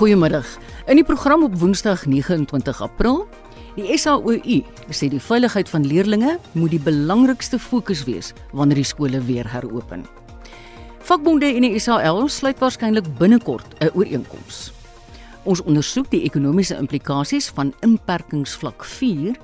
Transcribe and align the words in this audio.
Goeiemiddag. 0.00 0.46
In 0.88 0.96
die 0.96 1.04
program 1.04 1.42
op 1.44 1.58
Woensdag 1.60 2.06
29 2.08 2.78
April, 2.80 3.26
die 3.76 3.98
SAOU 4.00 4.62
sê 4.96 5.10
die 5.12 5.20
veiligheid 5.20 5.68
van 5.68 5.84
leerders 5.84 6.38
moet 6.56 6.72
die 6.72 6.80
belangrikste 6.80 7.58
fokus 7.60 8.06
wees 8.06 8.30
wanneer 8.56 8.80
die 8.80 8.88
skole 8.88 9.20
weer 9.28 9.44
heropen. 9.52 10.06
Vakbonde 11.04 11.50
en 11.52 11.68
die 11.68 11.76
SAL 11.76 12.22
sluit 12.32 12.56
waarskynlik 12.64 13.12
binnekort 13.18 13.76
'n 13.84 13.92
ooreenkoms. 13.92 14.72
Ons 15.44 15.60
ondersoek 15.68 16.08
die 16.10 16.24
ekonomiese 16.24 16.80
implikasies 16.80 17.52
van 17.52 17.74
inperkingsvlak 17.84 18.84
4 18.84 19.36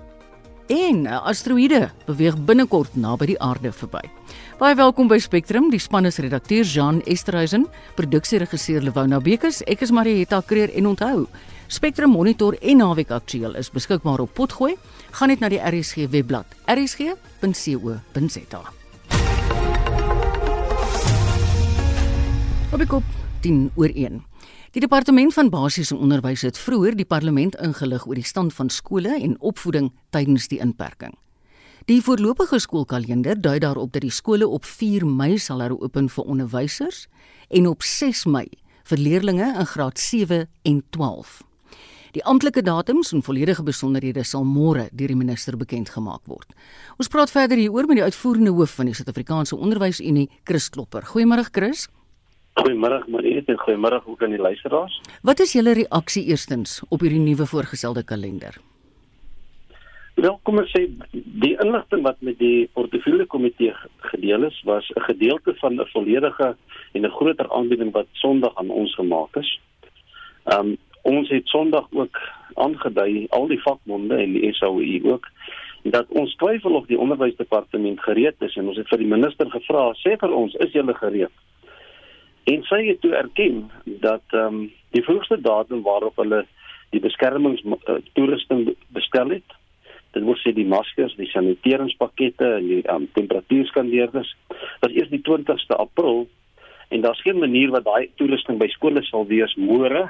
en 0.67 1.03
'n 1.03 1.07
asteroïde 1.07 1.91
beweeg 2.07 2.45
binnekort 2.45 2.97
naby 2.97 3.27
die 3.27 3.41
aarde 3.41 3.73
verby. 3.73 4.11
Baie 4.59 4.75
welkom 4.75 5.09
by 5.09 5.19
Spectrum, 5.19 5.71
die 5.71 5.79
span 5.79 6.05
is 6.07 6.19
redakteur 6.19 6.65
Jean 6.65 7.03
Esterhuizen, 7.05 7.67
produksieregisseur 7.95 8.83
Lewona 8.83 9.21
Bekes, 9.21 9.63
ek 9.67 9.81
is 9.81 9.91
Marieta 9.91 10.43
Kreer 10.47 10.71
en 10.75 10.87
onthou, 10.87 11.27
Spectrum 11.67 12.11
Monitor 12.11 12.55
en 12.63 12.77
Naweek 12.77 13.11
Aktueel 13.11 13.57
is 13.59 13.71
beskikbaar 13.71 14.21
op 14.21 14.35
Potgooi. 14.35 14.77
Gaan 15.11 15.29
net 15.29 15.41
na 15.41 15.49
die 15.49 15.59
RSG 15.59 16.07
webblad, 16.11 16.47
rsg.co.za. 16.67 18.63
Op 22.73 22.79
die 22.79 22.87
kop 22.87 23.03
10 23.43 23.71
oor 23.75 23.91
1. 23.95 24.23
Die 24.77 24.83
departement 24.85 25.33
van 25.33 25.49
basiese 25.49 25.97
onderwys 25.97 26.43
het 26.45 26.59
vroeër 26.61 26.99
die 26.99 27.07
parlement 27.09 27.55
ingelig 27.65 28.03
oor 28.05 28.19
die 28.19 28.27
stand 28.29 28.53
van 28.53 28.69
skole 28.69 29.15
en 29.17 29.39
opvoeding 29.41 29.87
tydens 30.13 30.51
die 30.53 30.59
inperking. 30.61 31.15
Die 31.89 32.03
voorlopige 32.05 32.59
skoolkalender 32.61 33.41
dui 33.41 33.57
daarop 33.65 33.95
dat 33.95 34.05
die 34.05 34.13
skole 34.13 34.45
op 34.45 34.69
4 34.69 35.07
Mei 35.09 35.39
sal 35.41 35.65
heropen 35.65 36.13
vir 36.13 36.29
onderwysers 36.29 37.07
en 37.49 37.71
op 37.73 37.89
6 37.89 38.27
Mei 38.29 38.51
vir 38.93 39.01
leerders 39.01 39.49
in 39.63 39.67
graad 39.73 39.99
7 39.99 40.45
en 40.69 40.85
12. 40.91 41.41
Die 42.13 42.25
amptelike 42.29 42.61
datums 42.61 43.15
en 43.17 43.25
volledige 43.25 43.65
besonderhede 43.65 44.29
sal 44.29 44.45
môre 44.45 44.91
deur 44.93 45.09
die 45.09 45.17
minister 45.17 45.57
bekend 45.57 45.89
gemaak 45.89 46.29
word. 46.29 46.53
Ons 47.01 47.09
praat 47.09 47.33
verder 47.33 47.57
hieroor 47.57 47.89
met 47.89 47.97
die 47.97 48.05
uitvoerende 48.05 48.53
hoof 48.53 48.77
van 48.77 48.93
die 48.93 48.95
Suid-Afrikaanse 48.95 49.57
Onderwysunie, 49.57 50.29
Chris 50.45 50.69
Klopper. 50.69 51.09
Goeiemôre 51.15 51.49
Chris. 51.49 51.89
Goeiemôre 52.57 53.03
Marie 53.13 53.43
en 53.47 53.59
goeiemôre 53.59 54.01
ook 54.07 54.23
aan 54.23 54.33
die 54.33 54.41
luisteraars. 54.41 55.01
Wat 55.23 55.41
is 55.45 55.53
julle 55.53 55.75
reaksie 55.77 56.25
eerstens 56.31 56.81
op 56.89 57.05
hierdie 57.05 57.21
nuwe 57.21 57.47
voorgestelde 57.47 58.05
kalender? 58.05 58.57
Wel, 60.17 60.39
kom 60.49 60.57
ons 60.63 60.71
sê 60.73 60.87
die 61.13 61.53
inligting 61.61 62.01
wat 62.07 62.23
met 62.25 62.39
die 62.41 62.69
portefeulje 62.73 63.27
komitee 63.29 63.75
gedeel 64.13 64.47
is, 64.49 64.57
was 64.65 64.89
'n 64.97 65.05
gedeelte 65.11 65.55
van 65.61 65.77
'n 65.81 65.89
volledige 65.93 66.57
en 66.93 67.05
'n 67.05 67.17
groter 67.19 67.53
aanbieding 67.53 67.93
wat 67.93 68.09
Sondag 68.13 68.57
aan 68.57 68.71
ons 68.71 68.95
gemaak 68.95 69.37
is. 69.37 69.61
Um 70.57 70.77
ons 71.03 71.29
het 71.29 71.47
Sondag 71.49 71.87
ook 71.91 72.17
aangedui 72.55 73.27
al 73.31 73.47
die 73.47 73.63
vakbonde 73.63 74.17
en 74.17 74.33
die 74.33 74.53
SAOI 74.53 75.01
ook 75.05 75.27
dat 75.83 76.07
ons 76.09 76.35
twyfel 76.37 76.75
of 76.75 76.87
die 76.87 76.99
onderwysdepartement 76.99 78.01
gereed 78.01 78.35
is 78.39 78.57
en 78.57 78.69
ons 78.69 78.77
het 78.77 78.89
vir 78.89 78.99
die 78.99 79.13
minister 79.13 79.51
gevra, 79.51 79.93
sê 79.95 80.17
vir 80.19 80.33
ons, 80.35 80.55
is 80.55 80.73
julle 80.73 80.95
gereed? 80.95 81.31
En 82.47 82.63
sy 82.63 82.83
het 82.87 83.01
toe 83.03 83.15
erken 83.19 83.71
dat 83.85 84.23
ehm 84.31 84.55
um, 84.55 84.73
die 84.95 85.03
vroegste 85.05 85.41
datum 85.41 85.83
waarop 85.83 86.17
hulle 86.17 86.45
die 86.95 87.01
beskermings 87.03 87.63
uh, 87.67 87.99
toerusting 88.15 88.71
bestel 88.95 89.35
het, 89.35 89.57
dit 90.15 90.25
wil 90.25 90.39
sê 90.41 90.53
die 90.57 90.67
maskers, 90.67 91.17
die 91.19 91.29
saniteringspakette 91.29 92.53
en 92.61 92.69
die 92.71 92.83
um, 92.93 93.09
temperatuurskandeerders, 93.19 94.31
was 94.81 94.95
eers 94.95 95.11
die 95.13 95.21
20ste 95.27 95.77
April 95.77 96.29
en 96.89 97.03
daar's 97.03 97.21
geen 97.27 97.43
manier 97.43 97.75
wat 97.75 97.85
daai 97.85 98.09
toerusting 98.15 98.63
by 98.63 98.71
skole 98.73 99.03
sal 99.05 99.27
wees 99.27 99.53
môre 99.59 100.07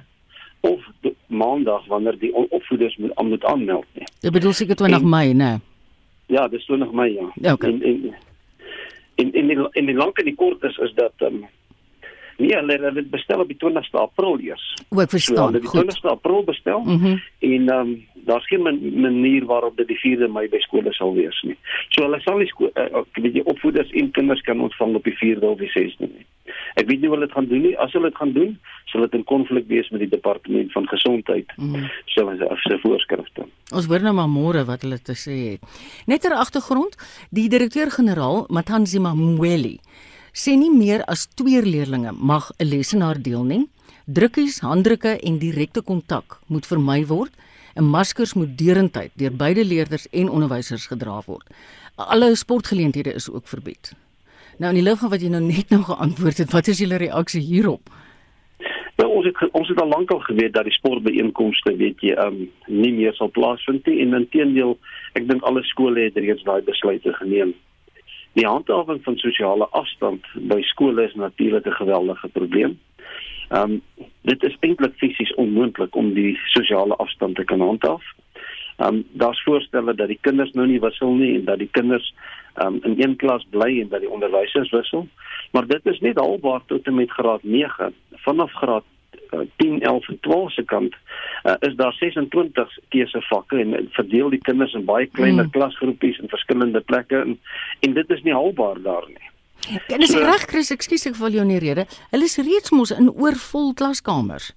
of 0.67 0.85
maandag 1.27 1.87
wanneer 1.89 2.19
die 2.21 2.33
opvoeders 2.35 2.97
moet 2.97 3.17
moet 3.23 3.45
aanmeld 3.45 3.87
nie. 3.93 4.07
Dit 4.21 4.33
bedoel 4.33 4.53
seker 4.53 4.77
20 4.77 5.01
en, 5.01 5.09
Mei, 5.09 5.33
né? 5.33 5.53
Ja, 6.33 6.49
dis 6.49 6.65
20 6.69 6.93
Mei 6.93 7.13
ja. 7.15 7.31
ja 7.35 7.53
okay. 7.53 7.71
En 7.71 7.83
en 7.83 8.15
in 9.15 9.33
in 9.33 9.47
die 9.49 9.69
in 9.73 9.87
die 9.87 9.97
lank 9.97 10.19
en 10.19 10.29
die 10.29 10.35
kort 10.35 10.63
is 10.63 10.77
is 10.77 10.93
dat 10.95 11.13
ehm 11.17 11.35
um, 11.35 11.47
Nee, 12.37 12.55
hulle 12.55 12.79
het 12.85 12.95
dit 12.95 13.11
bestel 13.11 13.41
op 13.41 13.49
die 13.49 13.59
20ste 13.65 14.01
April 14.01 14.39
eers. 14.45 14.65
O, 14.89 15.01
ek 15.01 15.11
verstaan. 15.11 15.37
So, 15.37 15.47
hulle 15.47 15.61
het 15.61 15.67
die 15.67 15.81
20ste 15.81 16.13
April 16.13 16.45
bestel. 16.45 16.81
Mm 16.85 17.01
-hmm. 17.01 17.23
En 17.39 17.69
ehm 17.69 17.81
um, 17.81 18.07
daar's 18.27 18.47
geen 18.47 18.63
manier 19.01 19.45
waarop 19.45 19.77
dit 19.77 19.87
die 19.87 19.99
4de 19.99 20.29
Mei 20.33 20.49
by 20.49 20.59
skole 20.59 20.93
sal 20.93 21.15
wees 21.15 21.43
nie. 21.43 21.57
So 21.89 22.03
hulle 22.03 22.21
sal 22.21 22.39
nie 22.39 22.49
uh, 22.59 23.03
weet 23.13 23.35
jy 23.39 23.43
opvoeders 23.45 23.91
en 23.91 24.11
kinders 24.11 24.43
kan 24.49 24.61
ontvang 24.61 24.95
op 24.95 25.05
die 25.05 25.15
4de 25.21 25.47
of 25.47 25.59
die 25.59 25.71
6de 25.71 26.09
nie. 26.11 26.27
Ek 26.75 26.89
weet 26.91 27.01
nie 27.01 27.11
wat 27.13 27.21
hulle 27.21 27.33
gaan 27.33 27.47
doen 27.53 27.63
nie. 27.69 27.77
As 27.79 27.93
hulle 27.93 28.11
dit 28.11 28.19
gaan 28.19 28.33
doen, 28.33 28.59
sal 28.91 29.07
dit 29.07 29.15
in 29.19 29.25
konflik 29.25 29.69
wees 29.71 29.91
met 29.95 30.03
die 30.05 30.11
departement 30.11 30.73
van 30.73 30.89
gesondheid. 30.89 31.53
Mm 31.57 31.75
-hmm. 31.75 31.91
So 32.05 32.29
as 32.29 32.41
as 32.51 32.63
se 32.63 32.79
voorskrifte. 32.83 33.47
Ons 33.75 33.87
hoor 33.87 34.03
nou 34.03 34.15
maar 34.15 34.29
môre 34.29 34.65
wat 34.65 34.83
hulle 34.83 34.99
te 35.03 35.15
sê 35.15 35.39
het. 35.53 35.63
Net 36.07 36.21
ter 36.21 36.35
agtergrond, 36.35 36.97
die 37.31 37.49
direkteur-generaal 37.49 38.45
Matanzima 38.49 39.15
Mweli 39.15 39.79
sê 40.37 40.53
nie 40.61 40.71
meer 40.71 41.01
as 41.09 41.25
twee 41.33 41.63
leerders 41.65 42.13
mag 42.21 42.51
'n 42.61 42.69
lesenaar 42.69 43.17
deel 43.23 43.45
nie. 43.45 43.65
Drukkies, 44.07 44.61
handdrukke 44.61 45.19
en 45.19 45.39
direkte 45.39 45.83
kontak 45.83 46.39
moet 46.47 46.67
vermy 46.67 47.07
word. 47.07 47.33
'n 47.77 47.85
Maskers 47.85 48.35
moet 48.35 48.59
deurentyd 48.59 49.11
deur 49.17 49.33
beide 49.33 49.65
leerders 49.65 50.09
en 50.13 50.29
onderwysers 50.29 50.87
gedra 50.87 51.23
word. 51.27 51.47
Alle 51.97 52.35
sportgeleenthede 52.35 53.13
is 53.13 53.31
ook 53.31 53.49
verbied. 53.49 53.93
Nou 54.59 54.71
in 54.71 54.75
die 54.81 54.91
lig 54.91 54.99
van 54.99 55.11
wat 55.11 55.21
jy 55.21 55.29
nou 55.29 55.43
net 55.43 55.71
nou 55.71 55.83
geantwoord 55.83 56.39
het, 56.39 56.53
wat 56.53 56.69
is 56.69 56.79
julle 56.79 56.97
reaksie 56.97 57.41
hierop? 57.41 57.91
Nou 58.97 59.09
ons 59.09 59.27
het 59.27 59.51
ons 59.53 59.69
het 59.69 59.81
al 59.81 59.89
lank 59.89 60.11
al 60.11 60.21
geweet 60.21 60.53
dat 60.53 60.65
die 60.65 60.73
sportbeeenkomste 60.73 61.77
weet 61.77 62.01
jy 62.01 62.17
um 62.27 62.49
nie 62.67 62.93
meer 62.93 63.15
sal 63.15 63.29
plaasvind 63.29 63.87
nie 63.87 64.01
en 64.01 64.15
inteendeel 64.15 64.79
ek 65.15 65.29
dink 65.29 65.43
alle 65.43 65.63
skole 65.63 66.01
het 66.01 66.17
reeds 66.17 66.45
daai 66.45 66.63
besluite 66.63 67.13
geneem. 67.13 67.55
Die 68.37 68.47
handhawing 68.47 68.99
van 69.03 69.17
sosiale 69.17 69.65
afstand 69.73 70.27
by 70.35 70.59
skole 70.63 71.05
is 71.05 71.15
natuurlik 71.15 71.67
'n 71.67 71.81
geweldige 71.81 72.29
probleem. 72.29 72.79
Ehm 73.49 73.71
um, 73.71 73.83
dit 74.23 74.43
is 74.43 74.57
eintlik 74.61 74.95
fisies 74.97 75.35
onmoontlik 75.35 75.95
om 75.95 76.15
die 76.15 76.39
sosiale 76.45 76.97
afstand 76.97 77.37
te 77.37 77.45
kan 77.45 77.61
handhaaf. 77.61 78.05
Ehm 78.77 78.95
um, 78.95 79.05
daar's 79.13 79.43
voorstelle 79.43 79.95
dat 79.95 80.09
die 80.09 80.19
kinders 80.21 80.53
nou 80.53 80.67
nie 80.67 80.81
wissel 80.81 81.15
nie 81.15 81.35
en 81.39 81.45
dat 81.45 81.59
die 81.59 81.71
kinders 81.71 82.15
ehm 82.55 82.75
um, 82.75 82.81
in 82.83 83.03
een 83.03 83.17
klas 83.17 83.47
bly 83.51 83.81
en 83.81 83.89
dat 83.89 84.01
die 84.01 84.11
onderwysers 84.11 84.71
wissel. 84.71 85.09
Maar 85.53 85.67
dit 85.67 85.87
is 85.87 86.01
net 86.01 86.19
albaar 86.19 86.61
tot 86.67 86.87
en 86.87 86.95
met 86.95 87.11
graad 87.11 87.43
9. 87.43 87.95
Vanaf 88.13 88.53
graad 88.53 88.85
10, 89.57 89.81
11 89.81 90.09
en 90.09 90.19
12 90.21 90.53
se 90.53 90.65
kant 90.65 90.95
uh, 91.45 91.55
is 91.69 91.75
daar 91.77 91.93
26 91.93 92.79
keusevakke 92.89 93.61
en 93.61 93.89
verdeel 93.91 94.31
die 94.35 94.43
kinders 94.49 94.75
in 94.75 94.85
baie 94.85 95.07
kleiner 95.07 95.45
mm. 95.45 95.55
klasgroepies 95.57 96.19
in 96.19 96.33
verskillende 96.33 96.81
plekke 96.81 97.23
en, 97.23 97.39
en 97.81 97.97
dit 97.97 98.11
is 98.11 98.23
nie 98.23 98.35
haalbaar 98.35 98.83
daar 98.83 99.09
nie. 99.09 99.33
En 99.89 100.01
dis 100.01 100.13
so, 100.13 100.23
reg 100.23 100.47
Chris, 100.51 100.71
ekskuus 100.71 101.09
ek 101.11 101.19
val 101.19 101.35
jou 101.35 101.43
in 101.43 101.51
die 101.55 101.63
rede. 101.63 101.87
Hulle 102.13 102.29
is 102.29 102.39
reeds 102.39 102.73
mos 102.75 102.93
in 102.95 103.11
oorvol 103.11 103.73
klaskamers. 103.79 104.53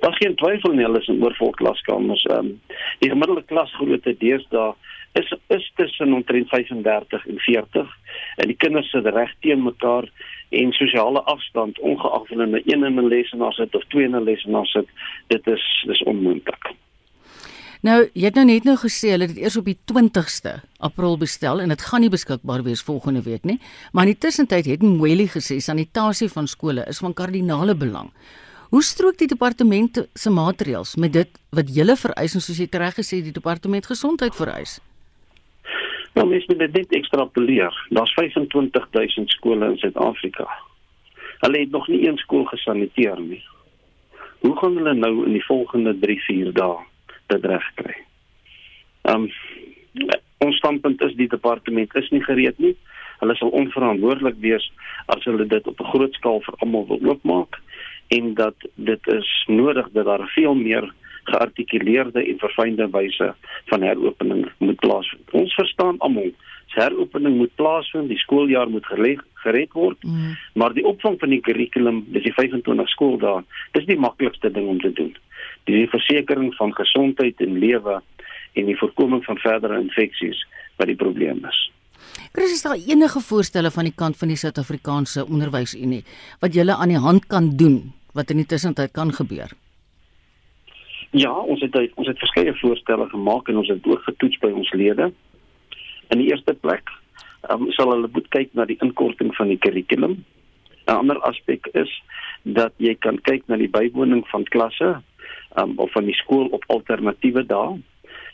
Daar's 0.00 0.16
geen 0.20 0.36
twyfel 0.40 0.74
nie, 0.76 0.84
hulle 0.84 1.00
is 1.00 1.08
in 1.12 1.22
oorvol 1.24 1.52
klaskamers. 1.60 2.24
Ehm 2.30 2.52
um, 2.52 2.78
die 3.00 3.12
gemiddelde 3.12 3.44
klasgrootte 3.48 4.16
deesdae 4.20 4.74
is 5.18 5.32
is 5.48 5.72
tussen 5.76 6.12
omtrent 6.12 6.48
35 6.48 7.26
en 7.26 7.38
40 7.38 7.96
en 8.36 8.50
die 8.52 8.56
kinders 8.56 8.90
sit 8.90 9.06
reg 9.06 9.32
teen 9.40 9.62
mekaar 9.64 10.08
en 10.50 10.72
sosiale 10.72 11.22
afstand 11.30 11.78
ongeag 11.78 12.20
of 12.20 12.28
hulle 12.28 12.46
in 12.46 12.54
'n 12.54 12.86
in 12.86 12.98
'n 12.98 13.08
lesenaar 13.08 13.52
sit 13.52 13.74
of 13.74 13.84
twee 13.88 14.04
in 14.04 14.16
'n 14.16 14.24
lesenaar 14.24 14.66
sit, 14.66 14.88
dit 15.26 15.46
is 15.46 15.84
dis 15.86 16.02
onmoontlik. 16.02 16.74
Nou, 17.80 18.10
jy 18.12 18.26
het 18.28 18.34
nou 18.34 18.44
net 18.44 18.64
nou 18.64 18.76
gesê 18.76 19.14
hulle 19.14 19.26
het 19.30 19.38
eers 19.40 19.56
op 19.56 19.64
die 19.64 19.78
20ste 19.88 20.58
April 20.78 21.16
bestel 21.16 21.60
en 21.60 21.68
dit 21.68 21.80
gaan 21.80 22.00
nie 22.04 22.10
beskikbaar 22.12 22.62
wees 22.62 22.82
volgende 22.82 23.22
week 23.22 23.44
nie, 23.44 23.58
maar 23.92 24.04
in 24.04 24.12
die 24.12 24.20
tussentyd 24.20 24.66
het 24.66 24.82
Mweli 24.82 25.26
gesê 25.26 25.56
sanitasie 25.64 26.28
van 26.28 26.46
skole 26.46 26.84
is 26.88 26.98
van 26.98 27.14
kardinale 27.14 27.74
belang. 27.74 28.10
Hoe 28.70 28.82
strook 28.82 29.16
die 29.18 29.26
departement 29.26 30.06
se 30.14 30.30
maatreëls 30.30 30.94
met 30.96 31.12
dit 31.12 31.40
wat 31.50 31.72
julle 31.74 31.96
vereis 31.96 32.34
en 32.34 32.40
soos 32.40 32.60
jy 32.60 32.68
reg 32.70 32.94
gesê 32.94 33.22
die 33.24 33.32
departement 33.32 33.86
gesondheid 33.86 34.36
vereis? 34.36 34.78
Nou 36.14 36.26
mens 36.28 36.46
moet 36.46 36.58
dit 36.58 36.72
net 36.72 36.92
ekstrapoleer. 36.92 37.86
Daar's 37.88 38.12
25000 38.12 39.30
skole 39.30 39.70
in 39.70 39.78
Suid-Afrika. 39.78 40.48
Hulle 41.38 41.58
het 41.58 41.70
nog 41.70 41.88
nie 41.88 42.06
een 42.08 42.16
skool 42.16 42.44
gesaniteer 42.44 43.20
nie. 43.20 43.44
Hoe 44.40 44.56
gaan 44.56 44.76
hulle 44.76 44.94
nou 44.94 45.26
in 45.26 45.32
die 45.32 45.44
volgende 45.44 45.94
3-4 45.94 46.52
dae 46.52 46.76
dit 47.26 47.44
regkry? 47.44 47.96
Ehm 49.02 49.28
um, 49.28 49.30
ons 50.40 50.56
standpunt 50.56 51.02
is 51.02 51.12
die 51.18 51.28
departement 51.28 51.94
is 51.94 52.08
nie 52.10 52.22
gereed 52.24 52.58
nie. 52.58 52.76
Hulle 53.20 53.34
sal 53.36 53.50
onverantwoordelik 53.52 54.38
wees 54.40 54.70
as 55.12 55.24
hulle 55.28 55.46
dit 55.46 55.66
op 55.66 55.80
'n 55.80 55.90
groot 55.92 56.14
skaal 56.14 56.40
vir 56.40 56.54
almal 56.58 56.86
wil 56.86 57.10
oopmaak 57.10 57.60
en 58.08 58.34
dat 58.34 58.54
dit 58.74 59.06
is 59.06 59.44
nodig 59.46 59.90
dat 59.92 60.04
daar 60.04 60.28
veel 60.34 60.54
meer 60.54 60.92
geartikuleerde 61.30 62.22
en 62.26 62.38
verfynde 62.42 62.88
wyse 62.92 63.32
van 63.72 63.82
heropening 63.86 64.46
moet 64.58 64.80
plaasvind. 64.84 65.36
Ons 65.42 65.54
verstaan 65.58 65.98
almal 65.98 66.32
heropening 66.74 67.36
moet 67.36 67.54
plaasvind, 67.58 68.08
die 68.08 68.18
skooljaar 68.18 68.70
moet 68.70 68.86
geleg, 68.86 69.22
gered 69.44 69.72
word. 69.74 69.98
Mm. 70.06 70.36
Maar 70.54 70.74
die 70.76 70.84
opvang 70.86 71.18
van 71.20 71.34
die 71.34 71.40
kurrikulum, 71.42 72.04
dis 72.14 72.26
die 72.28 72.34
25 72.36 72.92
skooldae, 72.94 73.42
dis 73.76 73.88
die 73.88 73.98
maklikste 73.98 74.52
ding 74.54 74.68
om 74.70 74.80
te 74.82 74.92
doen. 74.94 75.12
Die 75.70 75.86
versekering 75.90 76.52
van 76.58 76.74
gesondheid 76.76 77.42
en 77.42 77.58
lewe 77.62 78.00
en 78.58 78.70
die 78.70 78.78
voorkoming 78.78 79.24
van 79.26 79.38
verdere 79.42 79.80
infeksies 79.80 80.44
wat 80.78 80.90
die 80.90 80.98
probleem 80.98 81.42
is. 81.48 81.60
Chris, 82.32 82.52
is 82.54 82.62
daar 82.62 82.78
enige 82.78 83.20
voorstelle 83.20 83.70
van 83.70 83.86
die 83.88 83.94
kant 83.96 84.18
van 84.18 84.30
die 84.30 84.38
Suid-Afrikaanse 84.38 85.26
Onderwysunie 85.26 86.04
wat 86.42 86.54
julle 86.54 86.76
aan 86.78 86.94
die 86.94 87.02
hand 87.02 87.26
kan 87.30 87.56
doen 87.58 87.82
wat 88.14 88.30
in 88.30 88.42
die 88.42 88.48
tussentyd 88.48 88.94
kan 88.94 89.12
gebeur? 89.14 89.50
Ja, 91.10 91.32
ons 91.34 91.60
het 91.60 91.74
ons 91.74 92.06
het 92.06 92.18
verskeie 92.18 92.54
voorstelle 92.60 93.08
gemaak 93.10 93.48
en 93.48 93.56
ons 93.56 93.68
het 93.68 93.86
ook 93.86 94.02
getoets 94.06 94.38
by 94.38 94.52
ons 94.54 94.72
lede. 94.72 95.10
In 96.14 96.18
die 96.22 96.28
eerste 96.30 96.54
plek, 96.54 96.90
um, 97.50 97.66
sal 97.74 97.90
hulle 97.90 98.10
moet 98.12 98.28
kyk 98.30 98.52
na 98.54 98.66
die 98.66 98.78
inkorting 98.78 99.32
van 99.34 99.50
die 99.50 99.58
kurrikulum. 99.58 100.20
'n 100.86 100.94
Ander 100.94 101.18
aspek 101.26 101.66
is 101.74 101.90
dat 102.42 102.72
jy 102.78 102.94
kan 102.94 103.18
kyk 103.26 103.42
na 103.46 103.56
die 103.56 103.70
bywoning 103.70 104.22
van 104.28 104.44
klasse 104.44 105.02
um, 105.58 105.72
of 105.76 105.90
van 105.92 106.06
die 106.06 106.14
skool 106.14 106.46
op 106.54 106.64
alternatiewe 106.66 107.42
dae. 107.46 107.80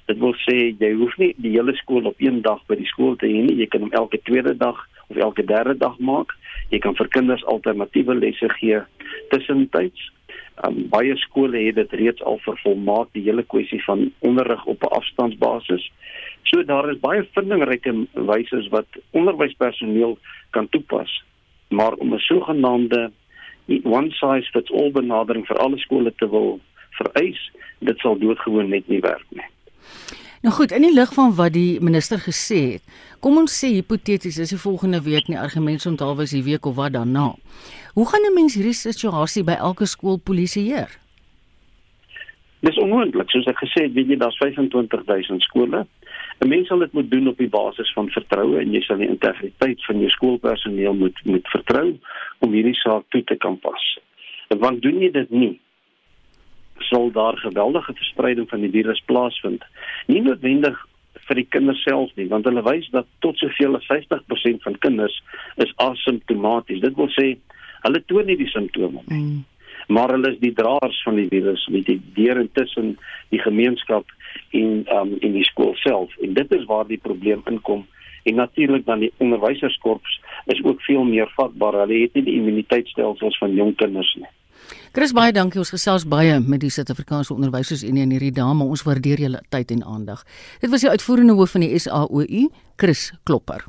Dit 0.07 0.19
wil 0.19 0.37
sê 0.45 0.77
jy 0.79 0.93
hoef 1.01 1.17
nie 1.19 1.33
die 1.37 1.57
hele 1.57 1.75
skool 1.81 2.07
op 2.07 2.21
een 2.21 2.43
dag 2.43 2.61
by 2.69 2.77
die 2.77 2.87
skool 2.93 3.17
te 3.17 3.27
hê 3.27 3.41
nie. 3.41 3.57
Jy 3.57 3.67
kan 3.73 3.81
hom 3.81 3.93
elke 3.93 4.21
tweede 4.29 4.55
dag 4.57 4.85
of 5.09 5.17
elke 5.17 5.45
derde 5.45 5.75
dag 5.81 5.97
maak. 5.99 6.37
Jy 6.71 6.79
kan 6.79 6.95
vir 6.95 7.09
kinders 7.09 7.45
alternatiewe 7.45 8.15
lesse 8.15 8.49
gee 8.61 8.85
tussentyds. 9.33 10.13
Um, 10.65 10.87
baie 10.89 11.17
skole 11.21 11.59
het 11.67 11.75
dit 11.77 11.93
reeds 11.93 12.23
al 12.23 12.39
vervolmaak 12.41 13.11
die 13.13 13.23
hele 13.27 13.43
kwessie 13.45 13.83
van 13.85 14.13
onderrig 14.19 14.65
op 14.65 14.83
'n 14.83 14.95
afstandsbasis. 14.99 15.91
So 16.43 16.65
daar 16.65 16.91
is 16.91 17.01
baie 17.01 17.29
vindingryke 17.33 18.07
wyse 18.13 18.69
wat 18.71 18.87
onderwyspersoneel 19.11 20.19
kan 20.51 20.69
toepas. 20.69 21.25
Maar 21.69 21.93
om 21.93 22.15
'n 22.15 22.19
sogenaamde 22.19 23.11
one 23.83 24.11
size 24.11 24.51
fits 24.51 24.73
all 24.73 24.91
benadering 24.91 25.47
vir 25.47 25.57
alle 25.57 25.79
skole 25.79 26.13
te 26.17 26.29
wil 26.31 26.61
vereis, 26.91 27.51
dit 27.79 27.99
sal 27.99 28.19
doodgewoon 28.19 28.69
net 28.69 28.89
nie 28.89 29.01
werk 29.01 29.27
nie. 29.29 29.49
Nou 30.45 30.55
goed, 30.55 30.71
in 30.71 30.85
die 30.85 30.95
lig 30.95 31.13
van 31.17 31.33
wat 31.35 31.53
die 31.57 31.81
minister 31.81 32.21
gesê 32.23 32.59
het, 32.77 32.83
kom 33.25 33.39
ons 33.41 33.55
sê 33.65 33.73
hipoteties 33.73 34.39
is 34.39 34.53
die 34.53 34.61
volgende 34.61 35.01
week 35.03 35.27
nie 35.29 35.39
argumente 35.41 35.89
onthou 35.89 36.13
was 36.15 36.31
die 36.37 36.45
week 36.47 36.67
of 36.67 36.77
wat 36.77 36.93
daarna. 36.93 37.33
Hoe 37.97 38.09
gaan 38.09 38.25
'n 38.29 38.35
mens 38.35 38.55
hierdie 38.55 38.77
situasie 38.77 39.45
by 39.45 39.57
elke 39.69 39.87
skool 39.87 40.19
polisieer? 40.19 40.91
Dis 42.61 42.77
onmoontlik, 42.77 43.31
soos 43.31 43.47
ek 43.49 43.63
gesê 43.65 43.85
het, 43.85 43.95
weet 43.97 44.11
jy 44.13 44.19
daar's 44.21 44.37
25000 44.37 45.43
skole. 45.43 45.87
'n 46.41 46.49
Mens 46.49 46.69
sal 46.69 46.79
dit 46.79 46.93
moet 46.93 47.11
doen 47.11 47.29
op 47.29 47.39
die 47.39 47.49
basis 47.49 47.93
van 47.93 48.11
vertroue 48.11 48.61
en 48.61 48.73
jy 48.73 48.83
sal 48.83 49.01
die 49.01 49.09
integriteit 49.09 49.85
van 49.85 49.99
jou 50.01 50.11
skoolpersoneel 50.11 50.95
moet 50.95 51.25
moet 51.25 51.49
vertrou 51.49 51.99
om 52.39 52.53
hierdie 52.53 52.75
saak 52.75 53.05
toe 53.09 53.25
te 53.25 53.37
kan 53.37 53.59
pas. 53.59 53.99
Want 54.49 54.83
doen 54.83 55.01
jy 55.01 55.11
dit 55.11 55.31
nie, 55.31 55.61
sal 56.79 57.11
daar 57.11 57.37
geweldige 57.37 57.93
verspreiding 57.95 58.49
van 58.49 58.61
die 58.61 58.71
virus 58.71 59.03
plaasvind. 59.07 59.65
Nie 60.07 60.21
noodwendig 60.21 60.87
vir 61.27 61.35
die 61.35 61.49
kinders 61.49 61.83
self 61.83 62.13
nie, 62.17 62.29
want 62.29 62.45
hulle 62.45 62.63
wys 62.63 62.91
dat 62.91 63.07
tot 63.19 63.39
soveel 63.39 63.77
as 63.77 63.89
50% 63.89 64.63
van 64.63 64.79
kinders 64.79 65.23
is 65.57 65.73
asymptomaties. 65.77 66.81
Dit 66.81 66.95
wil 66.97 67.09
sê 67.09 67.39
hulle 67.87 68.03
toon 68.07 68.27
nie 68.27 68.39
die 68.39 68.51
simptome 68.53 69.03
nie. 69.07 69.21
Mm. 69.21 69.45
Maar 69.87 70.17
hulle 70.17 70.33
is 70.33 70.41
die 70.43 70.53
draers 70.53 71.03
van 71.07 71.15
die 71.15 71.29
virus 71.31 71.67
met 71.71 71.87
die 71.87 72.01
deur 72.17 72.41
intussen 72.41 72.97
die 73.31 73.43
gemeenskap 73.43 74.09
en 74.51 74.83
um 74.93 75.13
in 75.21 75.37
die 75.37 75.45
skool 75.47 75.75
self. 75.83 76.15
En 76.23 76.35
dit 76.35 76.57
is 76.59 76.65
waar 76.67 76.87
die 76.87 77.01
probleem 77.03 77.45
inkom. 77.47 77.87
En 78.27 78.35
natuurlik 78.35 78.87
dan 78.87 79.05
die 79.05 79.13
onderwyserskorps 79.23 80.19
is 80.51 80.63
ook 80.65 80.81
veel 80.83 81.05
meer 81.05 81.31
vatbaar. 81.37 81.79
Hulle 81.85 82.01
het 82.03 82.19
nie 82.19 82.25
die 82.27 82.35
immuniteitstelsels 82.41 83.39
van 83.39 83.55
jong 83.55 83.77
kinders 83.79 84.11
nie. 84.19 84.31
Chris 84.97 85.13
baie 85.15 85.33
dankie 85.33 85.61
ons 85.61 85.71
gesels 85.71 86.07
baie 86.09 86.41
met 86.41 86.63
die 86.65 86.73
Suid-Afrikaanse 86.73 87.35
Onderwysersunie 87.37 88.03
in 88.03 88.17
hierdie 88.17 88.33
dae 88.35 88.55
maar 88.57 88.73
ons 88.73 88.83
waardeer 88.87 89.23
julle 89.27 89.43
tyd 89.55 89.71
en 89.77 89.85
aandag. 89.85 90.25
Dit 90.65 90.73
was 90.73 90.83
die 90.83 90.91
uitvoerende 90.91 91.39
hoof 91.39 91.55
van 91.55 91.67
die 91.67 91.79
SAOU, 91.79 92.49
Chris 92.81 93.13
Klopper. 93.23 93.69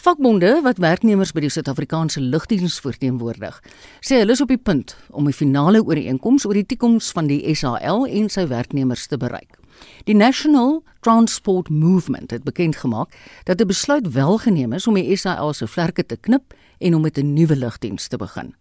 Vakbonde 0.00 0.62
wat 0.64 0.78
werknemers 0.80 1.34
by 1.36 1.42
die 1.44 1.50
Suid-Afrikaanse 1.52 2.22
Lugdiens 2.24 2.78
verteenwoordig, 2.80 3.58
sê 4.00 4.22
hulle 4.22 4.32
is 4.32 4.40
op 4.40 4.48
die 4.48 4.56
punt 4.56 4.94
om 5.12 5.28
'n 5.28 5.36
finale 5.36 5.82
ooreenkoms 5.84 6.46
oor 6.46 6.56
die 6.56 6.64
toekoms 6.64 7.10
van 7.12 7.26
die 7.26 7.54
SAL 7.54 8.06
en 8.06 8.30
sy 8.30 8.46
werknemers 8.46 9.06
te 9.06 9.18
bereik. 9.18 9.58
Die 10.04 10.14
National 10.14 10.82
Transport 11.00 11.68
Movement 11.68 12.30
het 12.30 12.44
bekend 12.44 12.76
gemaak 12.76 13.12
dat 13.44 13.60
'n 13.60 13.66
besluit 13.66 14.12
wel 14.12 14.38
geneem 14.38 14.72
is 14.72 14.86
om 14.86 14.94
die 14.94 15.16
SAL 15.16 15.52
se 15.52 15.66
vlerke 15.66 16.06
te 16.06 16.16
knip 16.16 16.54
en 16.78 16.94
om 16.94 17.02
met 17.02 17.18
'n 17.18 17.34
nuwe 17.34 17.56
lugdiens 17.56 18.08
te 18.08 18.16
begin. 18.16 18.54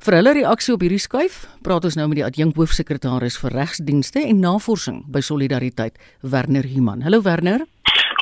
Vir 0.00 0.14
hulle 0.14 0.32
reaksie 0.32 0.74
op 0.74 0.80
hierdie 0.80 0.98
skuif, 0.98 1.46
praat 1.62 1.84
ons 1.84 1.94
nou 1.94 2.08
met 2.08 2.16
die 2.16 2.24
adjunk 2.24 2.56
hoofsekretaris 2.56 3.38
vir 3.38 3.50
regsdienste 3.50 4.20
en 4.26 4.40
navorsing 4.40 5.04
by 5.06 5.20
Solidariteit, 5.20 5.98
Werner 6.20 6.64
Human. 6.64 7.02
Hallo 7.02 7.22
Werner. 7.22 7.66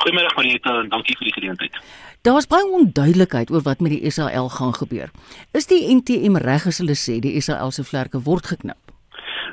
Goeiemôre 0.01 0.33
Marieta 0.35 0.79
en 0.81 0.87
dankie 0.89 1.13
vir 1.19 1.27
die 1.29 1.33
geleentheid. 1.35 1.75
Daar's 2.25 2.47
baie 2.49 2.65
onduidelikheid 2.65 3.51
oor 3.53 3.61
wat 3.67 3.83
met 3.85 3.93
die 3.93 4.09
SAL 4.09 4.49
gaan 4.49 4.73
gebeur. 4.73 5.11
Is 5.53 5.69
die 5.69 5.83
NTM 5.93 6.39
reg 6.41 6.65
as 6.69 6.81
hulle 6.81 6.97
sê 6.97 7.19
die 7.21 7.35
SAL 7.41 7.73
se 7.75 7.85
vlerke 7.85 8.23
word 8.25 8.49
geknip? 8.49 8.90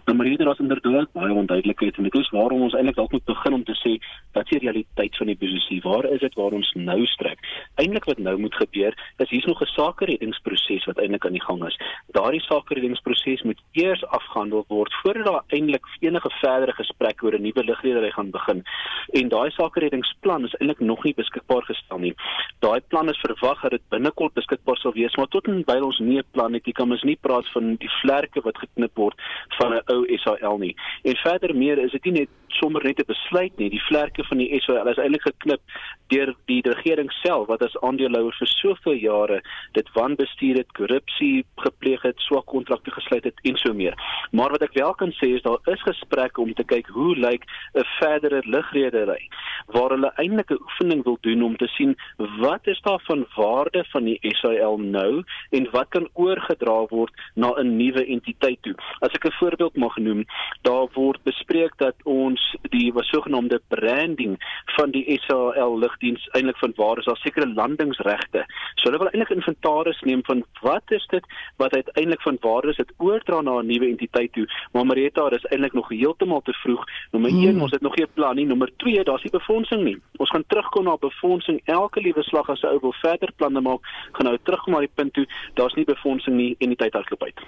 Nou 0.08 0.16
maar 0.16 0.26
hier 0.26 0.49
is 0.49 0.58
inderdaad 0.58 1.10
baie 1.12 1.34
onduidelikheid 1.37 1.96
en 1.96 2.06
dit 2.06 2.14
is 2.14 2.31
waarom 2.32 2.62
ons 2.64 2.72
eintlik 2.72 2.96
dalk 2.96 3.12
moet 3.12 3.25
begin 3.28 3.52
om 3.52 3.64
te 3.69 3.75
sê 3.76 3.90
wat 4.32 4.46
is 4.46 4.55
die 4.55 4.60
realiteit 4.62 5.16
van 5.20 5.28
die 5.28 5.37
posisie? 5.37 5.81
Waar 5.84 6.06
is 6.08 6.22
dit 6.22 6.38
waar 6.40 6.55
ons 6.56 6.70
nou 6.81 6.96
strek? 7.12 7.43
Eintlik 7.82 8.06
wat 8.08 8.22
nou 8.25 8.32
moet 8.40 8.56
gebeur 8.56 8.96
is 9.20 9.28
hier's 9.28 9.44
nog 9.44 9.60
'n 9.60 9.69
sakereddingsproses 9.75 10.87
wat 10.88 10.99
eintlik 10.99 11.26
aan 11.26 11.37
die 11.37 11.44
gang 11.44 11.60
is. 11.66 11.76
Daardie 12.16 12.40
sakereddingsproses 12.40 13.43
moet 13.43 13.60
eers 13.72 14.05
afgehandel 14.05 14.64
word 14.69 14.94
voordat 15.02 15.26
daar 15.26 15.44
eintlik 15.49 15.84
enige 16.00 16.31
verdere 16.40 16.72
gesprek 16.72 17.22
oor 17.22 17.34
'n 17.34 17.43
nuwe 17.43 17.64
ligredery 17.64 18.11
gaan 18.11 18.31
begin. 18.31 18.64
En 19.12 19.28
daai 19.28 19.50
sakereddingsplan 19.50 20.44
is 20.44 20.54
eintlik 20.54 20.81
nog 20.81 21.04
nie 21.04 21.14
beskikbaar 21.14 21.62
gestel 21.62 21.99
nie. 21.99 22.14
Daai 22.61 22.81
plan 22.81 23.08
is 23.08 23.20
verwag 23.20 23.61
dat 23.61 23.70
dit 23.70 23.88
binnekort 23.88 24.32
beskikbaar 24.32 24.76
sal 24.76 24.93
wees, 24.93 25.16
maar 25.16 25.28
tot 25.28 25.46
en 25.46 25.62
by 25.64 25.78
ons 25.81 25.99
nie 25.99 26.19
'n 26.19 26.32
plan 26.32 26.52
het 26.52 26.64
nie, 26.64 26.75
kan 26.75 26.90
ons 26.90 27.02
nie 27.02 27.19
praat 27.20 27.49
van 27.49 27.76
die 27.76 27.90
vlerke 28.00 28.40
wat 28.40 28.58
geknip 28.58 28.96
word 28.96 29.14
van 29.58 29.75
'n 29.75 29.82
ou 29.98 29.98
SAL 30.06 30.59
nie. 30.59 30.77
En 31.03 31.17
verder 31.17 31.56
meer 31.56 31.79
is 31.79 31.91
dit 31.91 32.05
nie 32.05 32.12
net 32.12 32.29
sommer 32.53 32.85
net 32.85 33.00
'n 33.00 33.06
besluit 33.06 33.56
nie. 33.59 33.71
Die 33.71 33.87
vlerke 33.89 34.25
van 34.25 34.39
die 34.39 34.61
SAL 34.61 34.89
is 34.89 34.99
eintlik 34.99 35.23
geknip 35.23 35.61
deur 36.09 36.35
die 36.47 36.62
regering 36.64 37.11
self 37.12 37.47
wat 37.49 37.62
as 37.62 37.76
aandeelhouer 37.83 38.35
vir 38.38 38.49
soveel 38.49 38.97
jare 39.02 39.43
dit 39.73 39.88
wanbestuur 39.95 40.57
het, 40.57 40.73
korrupsie 40.73 41.45
gepleeg 41.57 42.02
het, 42.02 42.19
swak 42.19 42.47
kontrakte 42.47 42.90
gesluit 42.90 43.25
het 43.25 43.40
en 43.43 43.57
so 43.57 43.73
meer. 43.73 43.95
Maar 44.33 44.50
wat 44.50 44.62
ek 44.62 44.75
wel 44.78 44.95
kan 44.95 45.12
sê 45.21 45.35
is 45.37 45.43
daar 45.43 45.59
is 45.67 45.83
gesprekke 45.83 46.40
om 46.40 46.55
te 46.55 46.64
kyk 46.64 46.88
hoe 46.97 47.14
lyk 47.17 47.45
'n 47.75 47.85
verdere 47.99 48.43
ligredery 48.45 49.28
waar 49.67 49.90
hulle 49.90 50.12
eintlik 50.17 50.50
'n 50.50 50.62
oefening 50.62 51.05
wil 51.05 51.19
doen 51.21 51.43
om 51.43 51.57
te 51.57 51.69
sien 51.76 51.97
wat 52.17 52.67
is 52.67 52.81
daar 52.81 53.02
van 53.05 53.26
waarde 53.37 53.85
van 53.93 54.05
die 54.05 54.19
SAL 54.23 54.78
nou 54.78 55.23
en 55.50 55.69
wat 55.71 55.88
kan 55.88 56.09
oorgedra 56.12 56.87
word 56.88 57.12
na 57.35 57.52
'n 57.57 57.76
nuwe 57.76 58.07
entiteit 58.07 58.62
toe. 58.62 58.75
As 59.00 59.12
ek 59.12 59.26
'n 59.26 59.38
voorbeeld 59.40 59.76
mag 59.76 59.97
noem, 59.97 60.25
daar 60.62 60.88
word 60.95 61.23
bespreek 61.23 61.73
dat 61.76 61.95
ons 62.05 62.38
die 62.71 62.92
wat 62.92 63.04
sogenaamde 63.04 63.61
branding 63.68 64.37
van 64.76 64.90
die 64.90 65.21
SAL 65.25 65.78
lugdiens 65.78 66.28
eintlik 66.33 66.59
van 66.59 66.73
waar 66.76 66.99
is 66.99 67.04
daar 67.04 67.16
sekere 67.16 67.49
landingsregte. 67.49 68.45
So 68.75 68.88
hulle 68.88 68.99
wil 68.99 69.11
eintlik 69.12 69.37
inventaris 69.37 70.00
neem 70.00 70.23
van 70.25 70.45
wat 70.61 70.95
is 70.95 71.07
dit 71.12 71.25
wat 71.57 71.73
uiteindelik 71.73 72.23
van 72.23 72.37
waar 72.40 72.68
is 72.68 72.76
dit 72.76 72.92
oordra 72.97 73.40
na 73.40 73.59
'n 73.61 73.66
nuwe 73.66 73.88
entiteit 73.88 74.33
toe. 74.33 74.47
Maar 74.73 74.87
Marita, 74.87 75.28
dis 75.28 75.45
eintlik 75.45 75.73
nog 75.73 75.88
heeltemal 75.88 76.40
te 76.40 76.52
vroeg. 76.52 76.85
Nommer 77.11 77.30
1, 77.30 77.50
hmm. 77.50 77.62
ons 77.62 77.71
het 77.71 77.80
nog 77.80 77.97
nie 77.97 78.04
'n 78.04 78.14
plan 78.14 78.37
nie. 78.37 78.47
Nommer 78.47 78.71
2, 78.76 79.04
daar's 79.04 79.23
nie 79.23 79.33
befondsing 79.33 79.83
nie. 79.83 79.99
Ons 80.16 80.30
gaan 80.30 80.45
terugkom 80.47 80.85
na 80.85 80.97
befondsing 80.97 81.61
elke 81.64 82.00
liewe 82.00 82.23
slag 82.23 82.49
as 82.49 82.62
'n 82.62 82.66
ou 82.66 82.78
wil 82.80 82.92
verder 82.92 83.33
planne 83.37 83.61
maak, 83.61 83.80
gaan 84.12 84.26
nou 84.26 84.38
terugkom 84.42 84.73
na 84.73 84.80
die 84.80 84.95
punt 84.95 85.12
toe, 85.12 85.26
daar's 85.54 85.75
nie 85.75 85.85
befondsing 85.85 86.37
nie 86.37 86.54
en 86.59 86.68
die 86.68 86.76
tyd 86.76 86.92
hardloop 86.92 87.23
uit. 87.23 87.40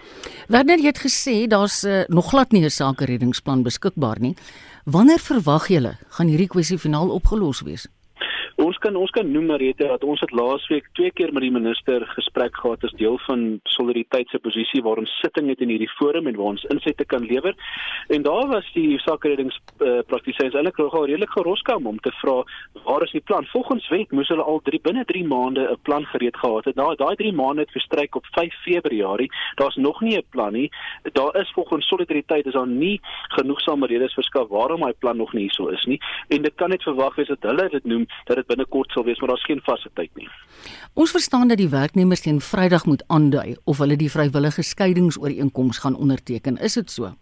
Wanneer 0.49 0.78
jy 0.78 0.87
het 0.87 1.04
gesê 1.06 1.47
daar's 1.47 1.85
uh, 1.85 2.04
nog 2.09 2.28
glad 2.30 2.52
nie 2.52 2.64
'n 2.64 2.70
sake 2.70 3.04
reddingsplan 3.04 3.62
beskikbaar 3.62 4.20
nie. 4.20 4.35
Wanneer 4.84 5.18
verwag 5.18 5.68
julle 5.68 5.96
gaan 6.08 6.26
hierdie 6.26 6.49
kwessie 6.49 6.78
finaal 6.78 7.10
opgelos 7.10 7.60
wees? 7.60 7.87
Ons 8.61 8.76
kan 8.76 8.93
ons 8.99 9.12
kan 9.17 9.25
noem 9.25 9.47
Marita 9.49 9.87
dat 9.88 10.02
ons 10.05 10.21
het 10.21 10.33
laasweek 10.37 10.88
twee 10.99 11.09
keer 11.17 11.31
met 11.33 11.47
die 11.47 11.52
minister 11.52 12.02
gesprek 12.12 12.59
gehad 12.61 12.83
as 12.85 12.93
deel 13.00 13.14
van 13.25 13.45
solidariteit 13.73 14.29
se 14.29 14.40
posisie 14.45 14.83
waar 14.85 15.00
ons 15.00 15.12
sitting 15.23 15.49
het 15.49 15.62
in 15.64 15.71
hierdie 15.73 15.88
forum 15.95 16.29
en 16.29 16.37
waar 16.37 16.50
ons 16.52 16.67
insette 16.75 17.07
kan 17.09 17.25
lewer. 17.25 17.57
En 18.12 18.26
daar 18.26 18.50
was 18.50 18.69
die 18.75 18.99
sakereddings 19.00 19.57
uh, 19.81 20.02
praktisyns 20.11 20.52
eintlik 20.52 20.76
nogal 20.83 21.07
redelik 21.09 21.33
geroskam 21.33 21.88
om 21.88 22.00
te 22.05 22.12
vra 22.19 22.35
waar 22.85 23.07
is 23.07 23.14
die 23.17 23.23
plan? 23.31 23.49
Volgens 23.49 23.87
wet 23.88 24.12
moes 24.12 24.29
hulle 24.29 24.45
al 24.45 24.61
3 24.69 24.83
binne 24.85 25.07
3 25.09 25.25
maande 25.33 25.64
'n 25.71 25.81
plan 25.88 26.05
gereed 26.12 26.37
gehad 26.37 26.69
het. 26.69 26.76
Nou 26.76 26.93
daai 27.00 27.17
3 27.17 27.33
maande 27.33 27.64
het 27.64 27.73
verstryk 27.73 28.14
op 28.21 28.26
5 28.37 28.61
Februarie. 28.67 29.31
Daar's 29.55 29.76
nog 29.76 30.00
nie 30.00 30.19
'n 30.19 30.26
plan 30.31 30.52
nie. 30.52 30.69
Daar 31.12 31.33
is 31.40 31.50
volgens 31.57 31.87
solidariteit 31.87 32.47
is 32.47 32.52
daar 32.52 32.69
nie 32.69 33.00
genoegsame 33.29 33.87
redes 33.87 34.14
verskaf 34.14 34.49
waarom 34.49 34.85
hy 34.85 34.93
plan 34.93 35.17
nog 35.17 35.33
nie 35.33 35.49
hierso 35.49 35.67
is 35.69 35.85
nie. 35.85 36.00
En 36.29 36.43
dit 36.43 36.55
kan 36.55 36.69
net 36.69 36.83
verwag 36.83 37.14
wees 37.14 37.29
dat 37.29 37.43
hulle 37.43 37.69
dit 37.69 37.85
noem 37.85 38.07
dat 38.25 38.49
binnekort 38.50 38.92
sal 38.95 39.07
wees, 39.07 39.21
maar 39.23 39.33
daar's 39.33 39.47
geen 39.49 39.62
vaste 39.64 39.90
tyd 39.95 40.11
nie. 40.19 40.28
Ons 40.99 41.14
verstaan 41.14 41.49
dat 41.49 41.61
die 41.61 41.71
werknemers 41.71 42.25
teen 42.26 42.42
Vrydag 42.45 42.87
moet 42.90 43.04
aandui 43.07 43.57
of 43.64 43.78
hulle 43.83 43.97
die 43.97 44.11
vrywillige 44.11 44.66
skeiingsooreenkoms 44.66 45.83
gaan 45.85 45.97
onderteken. 45.97 46.59
Is 46.59 46.78
dit 46.80 46.90
so? 46.90 47.14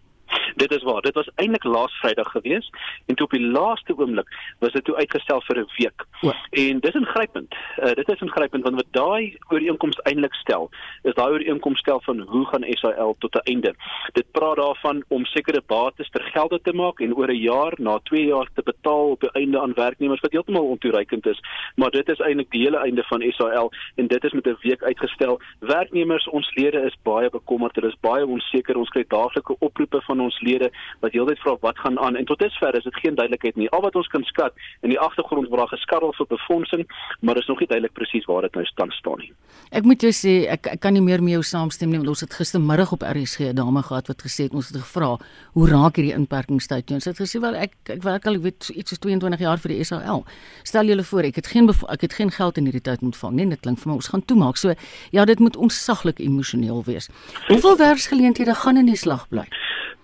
Dit 0.55 0.71
is 0.71 0.83
waar. 0.83 1.01
Dit 1.01 1.13
was 1.13 1.29
eintlik 1.35 1.63
laas 1.63 1.93
Vrydag 1.99 2.31
gewees 2.31 2.71
en 3.05 3.15
toe 3.15 3.25
op 3.25 3.31
die 3.31 3.45
laaste 3.45 3.97
oomblik 3.97 4.27
was 4.59 4.71
dit 4.71 4.83
toe 4.83 4.95
uitgestel 4.95 5.41
vir 5.41 5.57
'n 5.59 5.69
week. 5.77 6.05
O. 6.21 6.31
En 6.49 6.79
dis 6.79 6.93
ingrypend. 6.93 7.55
Uh, 7.77 7.93
dit 7.93 8.09
is 8.09 8.21
ingrypend 8.21 8.63
want 8.63 8.75
wat 8.75 8.91
daai 8.91 9.37
ooreenkoms 9.47 9.99
eintlik 10.03 10.33
stel, 10.33 10.69
is 11.03 11.13
daai 11.13 11.31
ooreenkoms 11.31 11.79
stel 11.79 12.01
van 12.01 12.19
hoe 12.19 12.45
gaan 12.45 12.65
SAL 12.69 13.15
tot 13.19 13.35
'n 13.35 13.51
einde. 13.51 13.75
Dit 14.13 14.31
praat 14.31 14.55
daarvan 14.55 15.03
om 15.07 15.25
sekere 15.25 15.61
bates 15.65 16.09
ter 16.09 16.23
gelde 16.23 16.59
te 16.61 16.73
maak 16.73 16.99
en 16.99 17.15
oor 17.15 17.29
'n 17.29 17.41
jaar 17.41 17.73
na 17.77 17.99
2 18.03 18.25
jaar 18.25 18.47
te 18.53 18.61
betaal 18.61 19.09
op 19.09 19.19
die 19.19 19.31
einde 19.31 19.59
aan 19.61 19.73
werknemers 19.73 20.19
wat 20.19 20.31
heeltemal 20.31 20.67
ontoereikend 20.67 21.25
is. 21.25 21.39
Maar 21.75 21.91
dit 21.91 22.09
is 22.09 22.19
eintlik 22.19 22.51
die 22.51 22.61
hele 22.61 22.77
einde 22.77 23.03
van 23.03 23.23
SAL 23.31 23.71
en 23.95 24.07
dit 24.07 24.23
is 24.23 24.31
met 24.31 24.47
'n 24.47 24.57
week 24.61 24.83
uitgestel. 24.83 25.39
Werknemers, 25.59 26.29
ons 26.29 26.55
lede 26.55 26.81
is 26.81 26.97
baie 27.03 27.29
bekommerd. 27.29 27.75
Hulle 27.75 27.87
is 27.87 27.99
baie 28.01 28.25
onseker. 28.25 28.77
Ons 28.77 28.89
kry 28.89 29.03
daaglikse 29.07 29.55
oproepe 29.59 30.01
van 30.01 30.19
ons 30.19 30.38
lede 30.41 30.71
wat 30.99 31.11
heeltyd 31.11 31.39
vra 31.43 31.55
wat 31.61 31.79
gaan 31.79 31.99
aan 31.99 32.15
en 32.15 32.25
tot 32.25 32.39
dusver 32.39 32.75
is 32.75 32.83
dit 32.83 32.95
geen 32.95 33.15
duidelikheid 33.15 33.55
nie. 33.55 33.69
Al 33.69 33.81
wat 33.81 33.95
ons 33.95 34.07
kan 34.07 34.23
skat 34.23 34.53
in 34.81 34.93
die 34.93 34.99
agtergrond 34.99 35.49
word 35.49 35.59
daar 35.59 35.73
geskarrel 35.73 36.13
vir 36.17 36.27
befondsing, 36.29 36.85
maar 37.21 37.37
is 37.37 37.47
nog 37.47 37.59
nie 37.59 37.67
duidelik 37.67 37.93
presies 37.93 38.25
waar 38.25 38.41
dit 38.41 38.55
nou 38.55 38.65
staan 38.65 38.91
staan 38.91 39.23
nie. 39.23 39.31
Ek 39.71 39.83
moet 39.83 40.01
jou 40.01 40.11
sê 40.15 40.35
ek, 40.49 40.67
ek 40.75 40.79
kan 40.83 40.93
nie 40.93 41.03
meer 41.05 41.23
met 41.23 41.37
jou 41.37 41.43
saamstem 41.43 41.89
nie 41.89 41.99
want 42.01 42.13
ons 42.15 42.23
het 42.25 42.33
gistermiddag 42.33 42.93
op 42.95 43.05
RSG 43.05 43.51
'n 43.51 43.55
dame 43.55 43.83
gehad 43.83 44.07
wat 44.07 44.21
gesê 44.21 44.47
het 44.47 44.53
ons 44.53 44.69
het 44.69 44.81
gevra 44.81 45.17
hoe 45.53 45.67
raak 45.67 45.95
hierdie 45.95 46.15
inperkingstyd? 46.15 46.91
Ons 46.91 47.05
het 47.05 47.17
gesê 47.19 47.39
wel 47.41 47.55
ek 47.55 47.73
ek 47.85 48.03
werk 48.03 48.25
al 48.27 48.35
ek 48.35 48.41
weet 48.41 48.69
iets 48.69 48.89
soos 48.89 48.99
22 48.99 49.39
jaar 49.39 49.57
vir 49.57 49.71
die 49.75 49.83
SAL. 49.83 50.25
Stel 50.63 50.85
julle 50.85 51.03
voor 51.03 51.23
ek 51.23 51.35
het 51.35 51.47
geen 51.47 51.69
ek 51.69 52.01
het 52.01 52.13
geen 52.13 52.31
geld 52.31 52.57
in 52.57 52.63
hierdie 52.69 52.81
tyd 52.81 53.01
ontvang 53.01 53.33
nie. 53.33 53.49
Dit 53.49 53.61
klink 53.61 53.79
vir 53.79 53.91
my 53.91 53.95
ons 53.95 54.07
gaan 54.07 54.25
toemaak. 54.25 54.57
So 54.57 54.73
ja, 55.11 55.25
dit 55.25 55.39
moet 55.39 55.57
ons 55.57 55.83
saglik 55.85 56.19
emosioneel 56.19 56.83
wees. 56.85 57.09
Hoeveel 57.47 57.77
werksgeleenthede 57.77 58.55
gaan 58.55 58.77
in 58.77 58.85
die 58.85 58.97
slag 58.97 59.27
bly? 59.29 59.45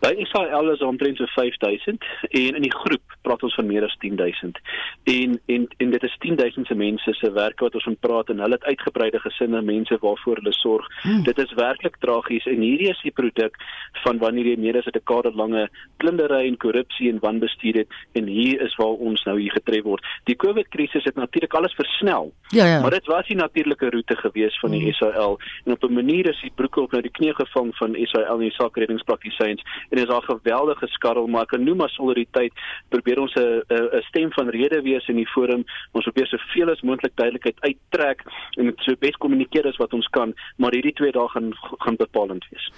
By 0.04 0.12
Israel 0.26 0.72
is 0.74 0.82
omtrent 0.82 1.18
so 1.18 1.26
5000 1.26 2.06
en 2.30 2.56
in 2.56 2.66
die 2.66 2.74
groep 2.74 3.18
praat 3.22 3.44
ons 3.44 3.56
van 3.58 3.68
meer 3.68 3.86
as 3.86 3.96
10000. 4.04 4.60
En 5.04 5.40
en 5.46 5.68
en 5.78 5.90
dit 5.90 6.04
is 6.04 6.18
10000 6.20 6.68
se 6.68 6.76
mense 6.76 7.14
se 7.14 7.32
werk 7.32 7.60
wat 7.60 7.76
ons 7.78 7.88
van 7.90 7.98
praat 8.00 8.30
en 8.30 8.44
hulle 8.44 8.58
het 8.58 8.64
uitgebreide 8.64 9.20
gesinne, 9.20 9.62
mense 9.62 9.98
waarvoor 10.02 10.42
hulle 10.42 10.54
sorg. 10.54 10.88
Hmm. 11.02 11.24
Dit 11.24 11.38
is 11.38 11.54
werklik 11.58 11.98
tragies 12.00 12.46
en 12.46 12.62
hierdie 12.62 12.90
is 12.90 13.02
die 13.04 13.14
produk 13.22 13.58
van 14.04 14.22
wanneer 14.24 14.52
jy 14.52 14.58
meer 14.60 14.78
as 14.78 14.88
'n 14.88 14.98
dekade 14.98 15.32
lange 15.36 15.68
plundering 15.98 16.48
en 16.48 16.58
korrupsie 16.58 17.10
en 17.10 17.20
wanbestuur 17.20 17.82
het 17.82 17.90
en 18.14 18.28
hier 18.28 18.62
is 18.62 18.76
waar 18.76 18.98
ons 19.10 19.24
nou 19.24 19.40
hier 19.40 19.52
getref 19.52 19.84
word. 19.84 20.04
Die 20.24 20.36
COVID 20.36 20.68
krisis 20.70 21.04
het 21.04 21.16
natuurlik 21.16 21.54
alles 21.54 21.74
versnel. 21.74 22.34
Ja 22.50 22.66
ja. 22.66 22.82
Maar 22.82 22.92
dit 22.92 23.06
was 23.06 23.28
die 23.28 23.36
natuurlike 23.36 23.90
roete 23.90 24.16
gewees 24.16 24.60
van 24.60 24.72
die 24.72 24.82
hmm. 24.82 24.94
SAL 24.94 25.40
en 25.66 25.72
op 25.72 25.84
'n 25.84 25.94
manier 25.94 26.30
is 26.30 26.42
die 26.42 26.52
broeke 26.56 26.82
op 26.82 26.92
nou 26.92 27.02
die 27.02 27.12
knie 27.12 27.34
gevang 27.34 27.76
van 27.76 27.98
SAL 28.02 28.34
en 28.34 28.40
die 28.40 28.52
sakredingspraktisyns 28.52 29.62
en 29.90 29.98
is 29.98 30.15
daar 30.16 30.30
geweldige 30.30 30.90
skarrel 30.96 31.28
maar 31.28 31.48
ek 31.48 31.54
kan 31.56 31.66
noem 31.68 31.86
as 31.86 31.98
solidariteit 32.00 32.66
probeer 32.94 33.22
ons 33.26 33.36
'n 33.36 33.62
'n 33.70 34.04
stem 34.10 34.32
van 34.38 34.54
rede 34.58 34.82
wees 34.88 35.08
in 35.12 35.20
die 35.22 35.32
forum 35.36 35.66
ons 35.92 36.08
probeer 36.08 36.28
soveel 36.32 36.72
as 36.72 36.82
moontlik 36.82 37.16
duidelikheid 37.16 37.60
uittrek 37.62 38.26
en 38.58 38.72
dit 38.72 38.88
so 38.88 38.96
bes 39.00 39.22
kommunikeer 39.26 39.68
as 39.68 39.82
wat 39.84 39.94
ons 39.94 40.08
kan 40.08 40.34
maar 40.58 40.72
hierdie 40.72 40.98
twee 41.00 41.12
dae 41.12 41.28
gaan 41.36 41.54
gaan 41.84 42.02
bepalend 42.02 42.46
wees 42.52 42.72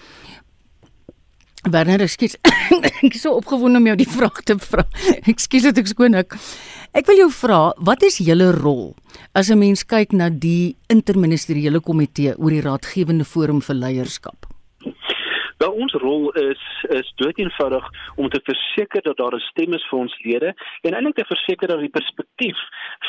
Werner, 1.72 2.02
ekskuus. 2.06 2.38
ek 3.06 3.16
is 3.16 3.24
so 3.26 3.36
opgewonde 3.36 3.82
om 3.82 3.88
jou 3.90 3.96
die 4.00 4.08
vraag 4.08 4.42
te 4.48 4.56
vra. 4.62 4.86
Ekskuus 5.32 5.68
dat 5.68 5.82
ek 5.82 5.92
skoon 5.92 6.16
ek. 6.16 6.38
Ek 6.96 7.08
wil 7.10 7.20
jou 7.26 7.30
vra, 7.34 7.60
wat 7.90 8.06
is 8.08 8.22
julle 8.24 8.52
rol 8.56 8.96
as 9.36 9.52
'n 9.52 9.60
mens 9.60 9.84
kyk 9.84 10.14
na 10.14 10.30
die 10.30 10.78
interministeriële 10.90 11.82
komitee 11.84 12.38
oor 12.38 12.54
die 12.54 12.64
raadgewende 12.64 13.26
forum 13.26 13.60
vir 13.62 13.76
leierskap? 13.76 14.47
Wel 15.58 15.72
ons 15.72 15.94
rol 15.94 16.30
is 16.32 16.64
is 16.90 17.14
doeteenvoudig 17.16 17.86
om 18.16 18.30
te 18.30 18.40
verseker 18.44 19.02
dat 19.02 19.18
daar 19.18 19.36
'n 19.36 19.40
stem 19.40 19.74
is 19.74 19.88
vir 19.90 20.00
ons 20.00 20.18
lede 20.24 20.54
en 20.82 20.94
eintlik 20.94 21.16
te 21.16 21.26
verseker 21.26 21.68
dat 21.68 21.80
die 21.80 21.90
perspektief 21.90 22.58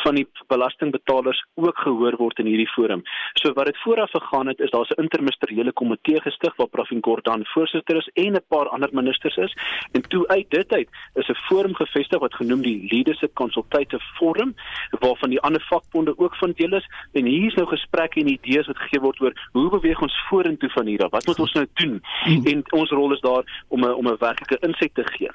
van 0.03 0.15
die 0.15 0.29
belastingbetalers 0.47 1.45
ook 1.55 1.79
gehoor 1.79 2.17
word 2.17 2.39
in 2.39 2.47
hierdie 2.47 2.73
forum. 2.77 3.03
So 3.35 3.53
wat 3.53 3.67
dit 3.67 3.79
vooraf 3.79 4.11
gegaan 4.11 4.47
het 4.47 4.61
is 4.61 4.71
daar's 4.71 4.89
'n 4.91 5.03
interministeriële 5.03 5.73
komitee 5.73 6.21
gestig 6.21 6.57
waar 6.57 6.69
Profin 6.69 7.05
Gordhan 7.05 7.45
voorsitter 7.45 7.97
is 7.97 8.11
en 8.15 8.33
'n 8.33 8.45
paar 8.49 8.69
ander 8.69 8.89
ministers 8.93 9.37
is 9.37 9.57
en 9.93 10.03
toe 10.03 10.29
uit 10.29 10.51
dit 10.51 10.73
uit 10.73 10.89
is 11.15 11.29
'n 11.29 11.35
forum 11.35 11.75
gevestig 11.75 12.19
wat 12.19 12.35
genoem 12.35 12.63
die 12.63 12.87
Leadership 12.91 13.35
Consultative 13.35 14.05
Forum 14.15 14.55
waarvan 14.91 15.31
die 15.31 15.41
ander 15.41 15.65
vakbonde 15.69 16.19
ook 16.19 16.37
van 16.37 16.53
deel 16.57 16.73
is 16.73 16.89
en 17.13 17.25
hier 17.25 17.47
is 17.47 17.55
nou 17.55 17.69
gesprekke 17.69 18.21
en 18.21 18.29
idees 18.29 18.67
wat 18.67 18.79
gegee 18.79 19.01
word 19.01 19.21
oor 19.21 19.33
hoe 19.53 19.71
beweeg 19.71 20.01
ons 20.01 20.25
vorentoe 20.29 20.71
van 20.71 20.87
hier 20.87 21.05
af? 21.05 21.11
Wat 21.11 21.27
moet 21.27 21.39
ons 21.39 21.53
nou 21.53 21.67
doen? 21.75 22.03
Mm. 22.41 22.47
en 22.47 22.65
ons 22.81 22.91
rol 22.91 23.13
is 23.13 23.21
daar 23.21 23.45
om 23.69 23.85
'n 23.85 23.95
om 23.95 24.09
'n 24.09 24.17
werklike 24.19 24.59
insig 24.61 24.93
te 24.93 25.05
gee. 25.17 25.31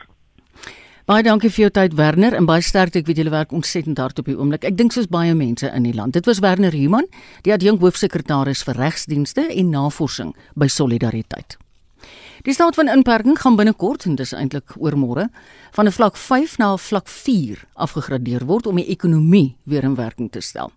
Baie 1.03 1.23
dankie 1.23 1.49
vir 1.49 1.65
jou 1.65 1.69
tyd 1.69 1.93
Werner 1.99 2.33
en 2.33 2.45
baie 2.45 2.61
sterkte 2.61 2.99
ek 2.99 3.07
weet 3.09 3.17
julle 3.17 3.33
werk 3.33 3.51
ontsettend 3.51 3.97
hard 3.97 4.19
op 4.19 4.25
die 4.25 4.37
oomblik. 4.37 4.63
Ek 4.63 4.77
dink 4.77 4.93
soos 4.95 5.09
baie 5.11 5.33
mense 5.35 5.67
in 5.67 5.83
die 5.83 5.93
land. 5.93 6.13
Dit 6.13 6.25
was 6.25 6.39
Werner 6.39 6.71
Human, 6.71 7.09
die 7.43 7.51
adjunk 7.51 7.81
hoofsekretaris 7.81 8.63
vir 8.63 8.75
regsdienste 8.75 9.49
en 9.51 9.69
navorsing 9.69 10.31
by 10.55 10.67
Solidariteit. 10.67 11.57
Die 12.47 12.53
staat 12.53 12.75
van 12.75 12.87
inperking 12.87 13.35
gaan 13.39 13.55
binnekort 13.59 14.05
en 14.07 14.15
dis 14.15 14.31
eintlik 14.31 14.77
oor 14.79 14.95
môre 14.95 15.27
van 15.75 15.87
'n 15.87 15.91
vlak 15.91 16.15
5 16.15 16.57
na 16.57 16.73
'n 16.73 16.77
vlak 16.77 17.07
4 17.07 17.67
afgegradeer 17.75 18.45
word 18.45 18.67
om 18.67 18.75
die 18.75 18.87
ekonomie 18.87 19.55
weer 19.63 19.83
in 19.83 19.95
werking 19.95 20.31
te 20.31 20.41
stel. 20.41 20.71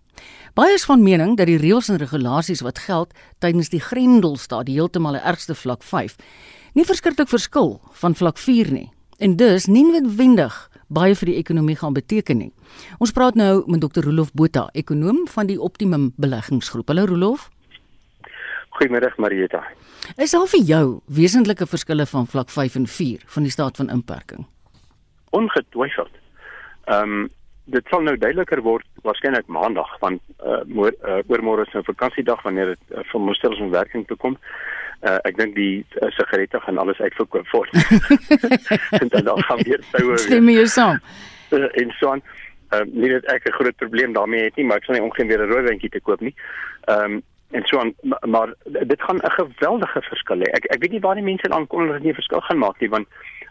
Baie 0.53 0.73
is 0.73 0.85
van 0.85 1.03
mening 1.03 1.37
dat 1.37 1.47
die 1.47 1.57
reëls 1.57 1.89
en 1.89 1.97
regulasies 2.01 2.61
wat 2.65 2.79
geld 2.79 3.13
tydens 3.39 3.69
die 3.69 3.81
Grendelstaat 3.81 4.65
die 4.65 4.77
heeltemal 4.79 5.19
die 5.19 5.25
ergste 5.25 5.55
vlak 5.55 5.83
5 5.83 6.15
nie 6.77 6.85
verskriklik 6.85 7.29
verskil 7.29 7.79
van 8.01 8.15
vlak 8.15 8.37
4 8.37 8.71
nie. 8.71 8.89
En 9.17 9.35
dus 9.35 9.65
nie 9.65 9.81
noodwendig 9.85 10.55
baie 10.93 11.15
vir 11.17 11.31
die 11.31 11.37
ekonomie 11.39 11.75
gaan 11.75 11.95
beteken 11.95 12.37
nie. 12.37 12.51
Ons 13.01 13.11
praat 13.11 13.35
nou 13.39 13.63
met 13.65 13.81
Dr. 13.81 14.05
Rolof 14.05 14.29
Botha, 14.37 14.67
ekonom 14.77 15.23
van 15.33 15.49
die 15.49 15.57
Optimum 15.57 16.11
Beleggingsgroep. 16.21 16.87
Hallo 16.93 17.07
Rolof. 17.09 17.47
Goeiemiddag 18.77 19.17
Marieta. 19.17 19.63
Is 20.21 20.35
daar 20.37 20.45
vir 20.51 20.61
jou 20.69 20.83
wesentlike 21.09 21.65
verskille 21.65 22.05
van 22.05 22.29
vlak 22.29 22.53
5 22.53 22.75
en 22.75 22.87
4 22.87 23.25
van 23.25 23.47
die 23.49 23.51
staat 23.51 23.81
van 23.81 23.89
inperking? 23.89 24.45
Ongetwyfeld. 25.29 26.13
Ehm 26.85 27.17
um, 27.23 27.27
dit 27.67 27.91
sal 27.91 28.01
nou 28.05 28.15
duideliker 28.17 28.61
word 28.63 28.85
waarskynlik 29.03 29.47
maandag 29.51 29.89
want 29.99 30.21
uh, 30.39 30.63
moor, 30.65 30.95
uh 31.03 31.19
oormôre 31.27 31.65
is 31.67 31.73
'n 31.73 31.79
nou 31.79 31.83
vakansiedag 31.91 32.41
wanneer 32.43 32.73
dit 32.75 32.83
uh, 32.95 33.03
vir 33.11 33.21
moesters 33.21 33.59
in 33.59 33.71
werking 33.71 34.07
toe 34.07 34.17
kom. 34.17 34.37
Uh 35.03 35.19
ek 35.29 35.37
dink 35.37 35.55
die 35.55 35.85
uh, 36.01 36.11
sigarette 36.15 36.59
gaan 36.59 36.77
alles 36.77 36.99
uitverkoop 36.99 37.47
word. 37.51 37.71
en 39.01 39.07
dan 39.07 39.23
dan 39.23 39.43
gaan 39.43 39.63
weer 39.63 39.83
soue. 39.91 40.17
Stem 40.17 40.49
jy 40.49 40.65
saam? 40.65 40.99
Uh, 41.51 41.67
en 41.81 41.91
so 41.99 42.11
aan. 42.11 42.23
Uh, 42.73 42.83
nie 42.91 43.11
dat 43.11 43.25
ek 43.31 43.47
'n 43.47 43.57
groot 43.59 43.75
probleem 43.75 44.13
daarmee 44.13 44.43
het 44.43 44.55
nie, 44.55 44.65
maar 44.65 44.77
ek 44.77 44.83
sal 44.83 44.95
nie 44.95 45.03
omgeen 45.03 45.27
weer 45.27 45.43
'n 45.43 45.51
roodwyntjie 45.51 45.89
te 45.89 46.01
koop 46.01 46.19
nie. 46.19 46.35
Ehm 46.87 47.19
um, 47.19 47.23
en 47.51 47.63
so 47.63 47.79
aan 47.79 47.93
maar 48.27 48.53
dit 48.63 49.01
gaan 49.01 49.19
'n 49.23 49.31
geweldige 49.39 50.01
verskil 50.01 50.39
hê. 50.39 50.49
Ek 50.51 50.65
ek 50.65 50.81
weet 50.81 50.91
nie 50.91 50.99
waar 50.99 51.15
die 51.15 51.23
mense 51.23 51.49
aankom 51.49 51.87
dat 51.87 51.93
dit 51.93 52.03
nie 52.03 52.11
'n 52.11 52.21
verskil 52.21 52.41
gaan 52.41 52.57
maak 52.57 52.79
nie 52.79 52.89
want 52.89 53.07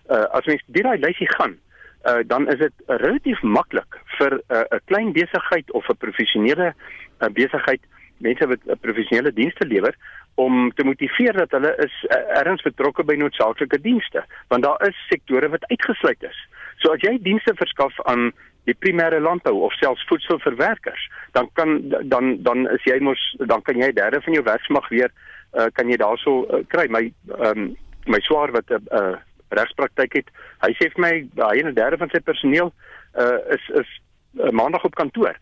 uh 0.08 0.26
as 0.36 0.44
mens 0.44 0.62
deur 0.66 0.82
daai 0.82 0.98
lysie 0.98 1.28
gaan 1.36 1.58
uh, 2.06 2.22
dan 2.26 2.48
is 2.48 2.58
dit 2.58 2.72
relatief 2.86 3.42
maklik 3.42 3.98
vir 4.18 4.32
'n 4.38 4.42
uh, 4.54 4.78
klein 4.84 5.12
besigheid 5.12 5.70
of 5.70 5.88
'n 5.88 5.96
professionele 5.96 6.74
uh, 6.74 7.28
besigheid 7.28 7.82
mense 8.18 8.46
wat 8.46 8.58
uh, 8.66 8.74
professionele 8.80 9.32
dienste 9.32 9.66
lewer 9.66 9.94
om 10.34 10.72
te 10.74 10.84
motiveer 10.84 11.32
dat 11.32 11.50
hulle 11.50 11.72
is 11.84 11.94
uh, 12.08 12.40
erns 12.40 12.62
betrokke 12.62 13.04
by 13.04 13.14
noodsaaklike 13.14 13.80
dienste 13.80 14.24
want 14.48 14.62
daar 14.62 14.88
is 14.88 15.06
sektore 15.08 15.48
wat 15.48 15.64
uitgesluit 15.68 16.22
is. 16.22 16.38
So 16.76 16.92
as 16.92 17.00
jy 17.00 17.18
dienste 17.22 17.54
verskaf 17.56 17.96
aan 18.04 18.32
die 18.66 18.74
primêre 18.74 19.20
landbou 19.22 19.54
of 19.66 19.74
selfs 19.78 20.04
voedselverwerkers, 20.10 21.08
dan 21.32 21.48
kan 21.54 21.78
dan 22.10 22.42
dan 22.42 22.66
is 22.74 22.84
jy 22.84 22.98
mos 23.00 23.22
dan 23.38 23.62
kan 23.62 23.78
jy 23.78 23.92
derde 23.94 24.20
van 24.20 24.32
jou 24.32 24.42
werksmag 24.44 24.88
weer 24.88 25.10
uh, 25.54 25.68
kan 25.72 25.88
jy 25.88 25.98
daarso 26.02 26.42
uh, 26.44 26.62
kry. 26.68 26.88
My 26.90 27.06
um, 27.38 27.76
my 28.06 28.20
swaar 28.26 28.52
wat 28.52 28.70
'n 28.70 28.82
uh, 28.90 28.98
uh, 29.00 29.16
regspraktyk 29.48 30.12
het. 30.12 30.30
Hy 30.64 30.72
sê 30.78 30.90
vir 30.94 31.02
my 31.02 31.12
hy 31.42 31.58
en 31.60 31.68
'n 31.70 31.74
derde 31.74 31.96
van 31.96 32.10
sy 32.10 32.20
personeel 32.20 32.72
uh, 33.18 33.38
is 33.54 33.68
is 33.82 34.00
uh, 34.40 34.50
maandag 34.50 34.84
op 34.84 34.94
kantoor. 34.94 35.36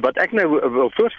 Wat 0.00 0.16
ek 0.22 0.32
nou 0.32 0.44
wil 0.48 0.90
voor, 0.94 1.14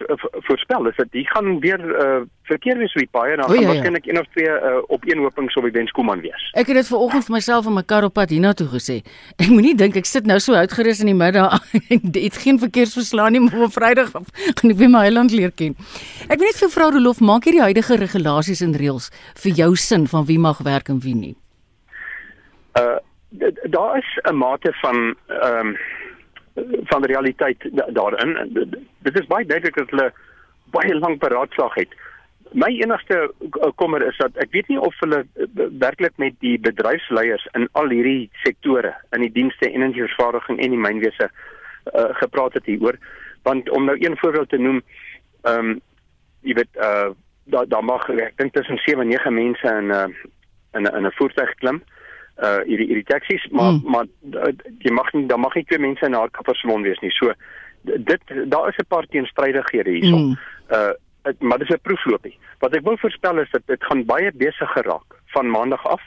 voorspel 0.48 0.88
is 0.88 0.96
dat 0.96 1.10
die 1.12 1.26
gaan 1.28 1.60
weer 1.60 1.80
uh, 1.80 2.22
verkeer 2.48 2.78
wees 2.78 2.94
op 2.96 3.02
die 3.04 3.12
paai 3.12 3.32
en 3.32 3.42
dan 3.42 3.50
gaan 3.50 3.62
ja, 3.62 3.68
waarskynlik 3.68 4.06
ja. 4.06 4.12
een 4.14 4.20
of 4.20 4.28
twee 4.36 4.48
uh, 4.48 4.78
op 4.88 5.04
een 5.08 5.18
hopings 5.18 5.56
op 5.60 5.64
die 5.68 5.72
Wenskoeman 5.72 6.22
wees. 6.24 6.46
Ek 6.52 6.72
het 6.72 6.80
dit 6.80 6.88
vanoggend 6.88 7.28
vir 7.28 7.36
myself 7.36 7.68
in 7.68 7.76
my 7.76 7.84
kar 7.84 8.08
op 8.08 8.16
pad 8.16 8.32
hiernatoe 8.32 8.68
gesê. 8.72 9.02
Ek 9.36 9.52
moenie 9.52 9.76
dink 9.76 10.00
ek 10.00 10.08
sit 10.08 10.28
nou 10.28 10.40
so 10.44 10.56
uitgerus 10.56 11.04
in 11.04 11.12
die 11.12 11.18
middag 11.20 11.60
en 11.94 12.00
dit 12.16 12.40
geen 12.46 12.62
verkeersverslaan 12.64 13.36
nie, 13.36 13.44
maar 13.44 13.68
op 13.68 13.76
Vrydag 13.76 14.16
gaan 14.16 14.72
ek 14.72 14.80
weer 14.80 14.92
my 14.96 15.04
eiland 15.10 15.36
leer 15.36 15.52
ken. 15.52 15.76
Ek 16.30 16.40
wil 16.40 16.48
net 16.48 16.64
vir 16.64 16.74
vrou 16.78 16.90
Rolof 16.96 17.20
maak 17.20 17.48
hierdie 17.48 17.66
huidige 17.68 18.00
regulasies 18.00 18.64
en 18.64 18.76
reëls 18.76 19.12
vir 19.44 19.64
jou 19.64 19.76
sin 19.76 20.08
van 20.08 20.28
wie 20.32 20.40
mag 20.40 20.64
werk 20.64 20.96
en 20.96 21.04
wie 21.04 21.16
nie. 21.16 21.36
Uh 22.80 22.98
daar 23.70 23.98
is 23.98 24.20
'n 24.22 24.36
mate 24.36 24.74
van 24.74 25.16
ehm 25.28 25.68
um, 25.68 25.78
van 26.84 27.06
realiteit 27.06 27.70
daarin. 27.94 28.50
Dit 28.98 29.20
is 29.20 29.28
baie 29.28 29.46
duidelik 29.46 29.76
dat 29.76 29.90
hulle 29.90 30.14
baie 30.64 31.00
lank 31.00 31.20
beraadslaag 31.20 31.74
het. 31.74 31.88
My 32.52 32.68
enigste 32.82 33.34
kommer 33.76 34.08
is 34.08 34.18
dat 34.18 34.32
ek 34.34 34.52
weet 34.52 34.68
nie 34.68 34.80
of 34.80 35.00
hulle 35.00 35.26
werklik 35.80 36.12
met 36.16 36.34
die 36.40 36.60
bedryfsleiers 36.60 37.48
in 37.52 37.70
al 37.72 37.90
hierdie 37.90 38.30
sektore 38.34 38.96
in 39.12 39.22
die 39.22 39.32
dienste 39.32 39.72
en 39.72 39.82
in 39.82 39.92
die 39.92 40.08
vervaardiging 40.08 40.60
en 40.60 40.70
die 40.70 40.80
mynwese 40.80 41.30
uh, 41.94 42.10
gepraat 42.10 42.54
het 42.54 42.66
hieroor 42.66 42.98
want 43.42 43.70
om 43.70 43.86
nou 43.86 43.98
een 44.00 44.18
voorbeeld 44.18 44.50
te 44.50 44.58
noem 44.58 44.82
ehm 45.42 45.70
um, 45.70 45.82
jy 46.42 46.54
weet 46.54 46.76
uh 46.76 47.10
daar 47.44 47.68
daar 47.68 47.84
mag 47.84 48.10
ek 48.10 48.38
dink 48.38 48.54
tussen 48.54 48.78
7 48.78 49.02
en 49.02 49.08
9 49.08 49.34
mense 49.34 49.68
in 49.68 49.88
'n 49.88 49.92
uh, 49.92 50.08
in 50.74 50.84
'n 50.84 50.96
in 50.96 51.06
'n 51.06 51.18
voertuig 51.18 51.56
klim 51.56 51.76
uh 51.76 51.99
hierdie 52.40 52.88
hierdie 52.88 53.08
taksies 53.10 53.48
maar 53.52 53.72
mm. 53.72 53.92
maar 53.92 54.06
uh, 54.34 54.54
jy 54.80 54.92
mag 54.96 55.12
nie 55.14 55.26
daar 55.28 55.40
mag 55.40 55.56
nie 55.56 55.66
twee 55.66 55.80
mense 55.80 56.06
in 56.06 56.12
'n 56.12 56.22
hardkappersalon 56.22 56.86
wees 56.88 57.00
nie. 57.00 57.12
So 57.12 57.34
dit 57.84 58.22
daar 58.46 58.68
is 58.70 58.78
'n 58.78 58.88
paar 58.88 59.06
teenstrydighede 59.06 59.92
hierso. 59.92 60.18
Mm. 60.18 60.38
Uh 60.72 60.92
het, 61.24 61.42
maar 61.42 61.60
dis 61.60 61.70
'n 61.70 61.82
proefloopie. 61.82 62.38
Wat 62.60 62.76
ek 62.76 62.84
wil 62.84 62.98
voorspel 62.98 63.40
is 63.40 63.52
dat 63.52 63.62
dit 63.66 63.84
gaan 63.84 64.06
baie 64.06 64.32
besig 64.34 64.72
geraak 64.72 65.20
van 65.26 65.50
maandag 65.50 65.88
af 65.88 66.02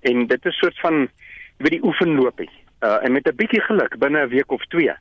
en 0.00 0.26
dit 0.26 0.44
is 0.44 0.58
soort 0.58 0.80
van 0.80 1.08
weet 1.56 1.70
die 1.70 1.84
oefenloopie. 1.84 2.50
Uh 2.80 3.04
en 3.04 3.12
met 3.12 3.28
'n 3.28 3.36
bietjie 3.36 3.60
geluk 3.60 3.98
binne 3.98 4.24
'n 4.24 4.28
week 4.28 4.50
of 4.50 4.64
twee 4.64 4.94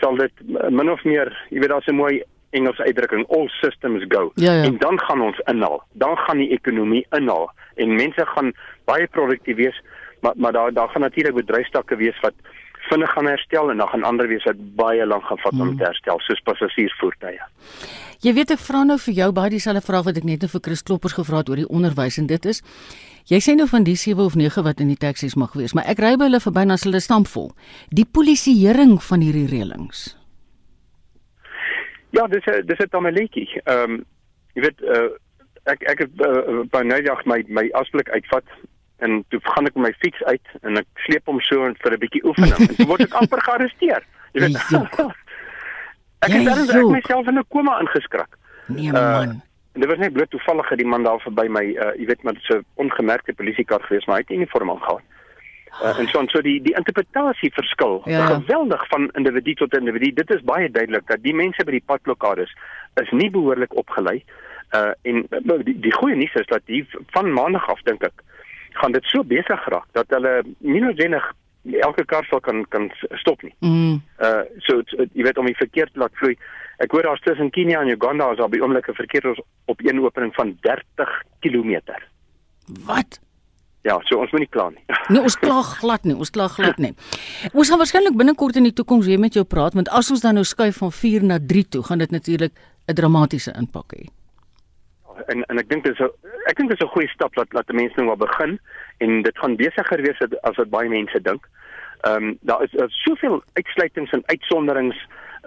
sal 0.00 0.16
dit 0.16 0.32
min 0.70 0.90
of 0.90 1.04
meer, 1.04 1.32
jy 1.50 1.60
weet 1.60 1.68
daar's 1.68 1.86
'n 1.86 1.94
mooi 1.94 2.22
Engelse 2.50 2.82
uitdrukking 2.82 3.26
all 3.28 3.48
systems 3.48 4.04
go 4.08 4.32
ja, 4.34 4.52
ja. 4.52 4.62
en 4.62 4.78
dan 4.78 5.00
gaan 5.00 5.20
ons 5.22 5.38
inhaal. 5.46 5.84
Dan 5.92 6.16
gaan 6.16 6.38
die 6.38 6.50
ekonomie 6.50 7.06
inhaal 7.10 7.52
en 7.74 7.94
mense 7.94 8.26
gaan 8.26 8.52
baie 8.84 9.06
produktief 9.06 9.56
wees 9.56 9.82
maar 10.22 10.34
maar 10.36 10.52
daar 10.52 10.72
daar 10.72 10.88
gaan 10.88 11.06
natuurlik 11.06 11.34
bedryfstakke 11.34 11.96
wees 11.96 12.20
wat 12.20 12.34
vinnig 12.90 13.10
gaan 13.10 13.26
herstel 13.26 13.70
en 13.70 13.76
dan 13.76 13.88
gaan 13.88 14.02
ander 14.02 14.28
wees 14.28 14.44
wat 14.44 14.60
baie 14.76 15.06
lank 15.06 15.24
gaan 15.24 15.38
vat 15.38 15.52
om 15.52 15.60
hmm. 15.60 15.76
te 15.76 15.84
herstel 15.84 16.20
soos 16.20 16.40
passasiersvoertuie. 16.48 17.40
Jy 18.24 18.32
weet 18.36 18.54
ek 18.56 18.60
vra 18.60 18.82
nou 18.84 18.98
vir 19.00 19.14
jou 19.14 19.30
baie 19.36 19.52
dieselfde 19.52 19.84
vraag 19.84 20.06
wat 20.08 20.20
ek 20.20 20.26
net 20.28 20.44
nou 20.44 20.50
vir 20.52 20.62
Chris 20.66 20.82
Kloppers 20.82 21.16
gevra 21.16 21.42
het 21.42 21.52
oor 21.52 21.60
die 21.62 21.68
onderwys 21.68 22.18
en 22.20 22.28
dit 22.30 22.48
is 22.52 22.62
jy 23.30 23.40
sê 23.44 23.54
nou 23.56 23.68
van 23.70 23.84
die 23.86 23.96
7 23.96 24.24
of 24.24 24.36
9 24.36 24.64
wat 24.66 24.80
in 24.80 24.90
die 24.92 24.98
taksies 25.00 25.36
mag 25.36 25.52
wees, 25.54 25.74
maar 25.76 25.86
ek 25.92 26.00
ry 26.02 26.16
by 26.18 26.30
hulle 26.30 26.40
verby 26.42 26.64
en 26.66 26.74
as 26.74 26.86
hulle 26.88 27.00
stampvol. 27.00 27.52
Die 27.94 28.08
polisieering 28.08 28.96
van 29.06 29.22
hierdie 29.22 29.46
reëlings. 29.50 30.08
Ja, 32.16 32.26
dis 32.26 32.46
dis 32.66 32.78
het 32.78 32.90
dan 32.90 33.06
'n 33.06 33.14
leetjie. 33.14 33.48
Ehm 33.64 34.00
um, 34.00 34.04
jy 34.54 34.62
weet 34.66 34.80
uh, 34.82 35.10
ek 35.70 35.82
ek 35.92 35.98
het 35.98 36.22
uh, 36.26 36.64
by 36.72 36.82
nou 36.82 37.00
dag 37.02 37.24
my 37.24 37.44
my 37.48 37.68
afspreek 37.78 38.10
uitvat 38.10 38.44
en 39.00 39.20
toe 39.28 39.40
gaan 39.42 39.68
ek 39.68 39.76
met 39.76 39.86
my 39.88 39.92
fiets 39.98 40.22
uit 40.28 40.54
en 40.62 40.80
ek 40.80 41.04
sleep 41.06 41.28
hom 41.30 41.40
so 41.40 41.68
vir 41.82 41.96
'n 41.96 42.02
bietjie 42.04 42.24
oefening 42.24 42.58
en 42.68 42.74
toe 42.76 42.86
word 42.86 43.06
ek 43.06 43.18
amper 43.20 43.42
gearresteer. 43.48 44.02
Jy 44.32 44.40
weet. 44.46 44.56
ek 46.24 46.32
het 46.34 46.44
dan 46.48 46.64
ek 46.64 46.90
myself 46.96 47.30
in 47.32 47.38
'n 47.38 47.48
koma 47.48 47.78
ingeskrik. 47.80 48.36
Nee 48.66 48.92
man. 48.92 49.02
Uh, 49.02 49.38
en 49.72 49.80
dit 49.80 49.88
was 49.90 49.98
net 49.98 50.12
bloot 50.12 50.30
toevallig 50.30 50.68
dat 50.68 50.78
die 50.78 50.86
man 50.86 51.02
daar 51.06 51.20
verby 51.20 51.46
my 51.48 51.64
uh, 51.64 51.94
jy 51.96 52.06
weet 52.10 52.22
dit 52.22 52.44
so 52.48 52.60
ongemerkte 52.74 53.32
polisiekar 53.32 53.82
gewees 53.86 54.06
maar 54.06 54.20
hy 54.20 54.26
het 54.26 54.36
uniform 54.36 54.70
aangetree. 54.70 55.06
Uh, 55.82 55.98
en 55.98 56.08
so 56.10 56.22
so 56.26 56.42
die 56.42 56.58
die 56.62 56.74
interpretasie 56.74 57.52
verskil 57.54 58.02
ja. 58.04 58.26
geweldig 58.26 58.86
van 58.88 59.10
individu 59.14 59.54
tot 59.54 59.76
individu. 59.76 60.12
Dit 60.12 60.30
is 60.30 60.42
baie 60.42 60.70
duidelik 60.70 61.06
dat 61.06 61.22
die 61.22 61.34
mense 61.34 61.64
by 61.64 61.78
die 61.78 61.86
padblokkades 61.86 62.50
is 63.00 63.10
nie 63.10 63.30
behoorlik 63.30 63.76
opgelei. 63.76 64.24
Uh 64.74 64.90
en 65.02 65.26
die, 65.64 65.78
die 65.80 65.94
goeie 65.94 66.16
nuus 66.16 66.34
is 66.34 66.50
dat 66.50 66.66
die 66.66 66.82
van 67.14 67.32
maandag 67.32 67.68
af 67.70 67.80
dink 67.86 68.02
ek 68.02 68.26
gaan 68.78 68.92
dit 68.92 69.04
so 69.04 69.24
besig 69.24 69.62
geraak 69.64 69.86
dat 69.92 70.10
hulle 70.14 70.42
nie 70.58 70.80
noodwendig 70.80 71.24
elke 71.84 72.04
kar 72.04 72.24
sal 72.24 72.40
kan 72.40 72.64
kan 72.68 72.90
stop 73.20 73.42
nie. 73.42 73.54
Mm. 73.60 74.00
Uh 74.18 74.42
so 74.66 74.80
jy 75.12 75.24
weet 75.26 75.38
om 75.38 75.48
die 75.48 75.58
verkeer 75.58 75.90
te 75.92 76.00
laat 76.00 76.14
vloei. 76.20 76.36
Ek 76.80 76.92
hoor 76.92 77.04
daar's 77.04 77.24
tussen 77.24 77.50
Kenia 77.52 77.80
en 77.80 77.92
Uganda 77.92 78.30
is 78.32 78.38
daar 78.40 78.48
by 78.48 78.60
oomblikke 78.62 78.94
verkeer 78.96 79.26
op 79.68 79.82
een 79.84 80.00
opening 80.00 80.32
van 80.34 80.56
30 80.64 81.10
km. 81.44 81.80
Wat? 82.86 83.20
Ja, 83.82 83.96
so 84.04 84.20
ons 84.20 84.32
moet 84.32 84.44
nie 84.44 84.52
kla 84.52 84.68
nie. 84.70 84.84
nee, 85.12 85.20
ons 85.20 85.36
kla 85.40 85.60
glad 85.62 86.04
nie, 86.04 86.16
ons 86.16 86.32
kla 86.32 86.48
glad 86.52 86.80
nie. 86.80 86.94
Ons 87.52 87.72
gaan 87.72 87.80
waarskynlik 87.80 88.16
binnekort 88.16 88.56
in 88.60 88.68
die 88.68 88.76
toekoms 88.76 89.08
weer 89.08 89.20
met 89.20 89.36
jou 89.36 89.44
praat 89.44 89.76
want 89.76 89.92
as 89.92 90.10
ons 90.12 90.24
dan 90.24 90.40
nou 90.40 90.44
skuif 90.44 90.80
van 90.80 90.92
4 90.92 91.28
na 91.28 91.40
3 91.40 91.68
toe, 91.68 91.84
gaan 91.88 92.04
dit 92.04 92.10
natuurlik 92.10 92.52
'n 92.88 92.94
dramatiese 92.94 93.52
impak 93.56 93.96
hê 93.96 94.08
en 95.26 95.44
en 95.44 95.58
ek 95.58 95.68
dink 95.68 95.84
dit 95.84 95.92
is 95.92 96.00
'n 96.00 96.10
ek 96.50 96.56
dink 96.56 96.68
dit 96.68 96.80
is 96.80 96.86
'n 96.86 96.94
goeie 96.94 97.08
stap 97.08 97.34
dat 97.34 97.50
dat 97.50 97.72
mense 97.72 97.96
nou 97.96 98.08
al 98.08 98.16
begin 98.16 98.58
en 98.98 99.22
dit 99.22 99.38
gaan 99.38 99.56
besigger 99.56 100.02
wees 100.02 100.20
as 100.42 100.56
wat 100.56 100.70
baie 100.70 100.88
mense 100.88 101.20
dink. 101.22 101.48
Ehm 102.00 102.24
um, 102.24 102.38
daar 102.40 102.62
is, 102.62 102.72
is 102.72 103.02
soveel 103.02 103.42
uitsluitings 103.52 104.10
en 104.10 104.22
uitsonderings 104.26 104.96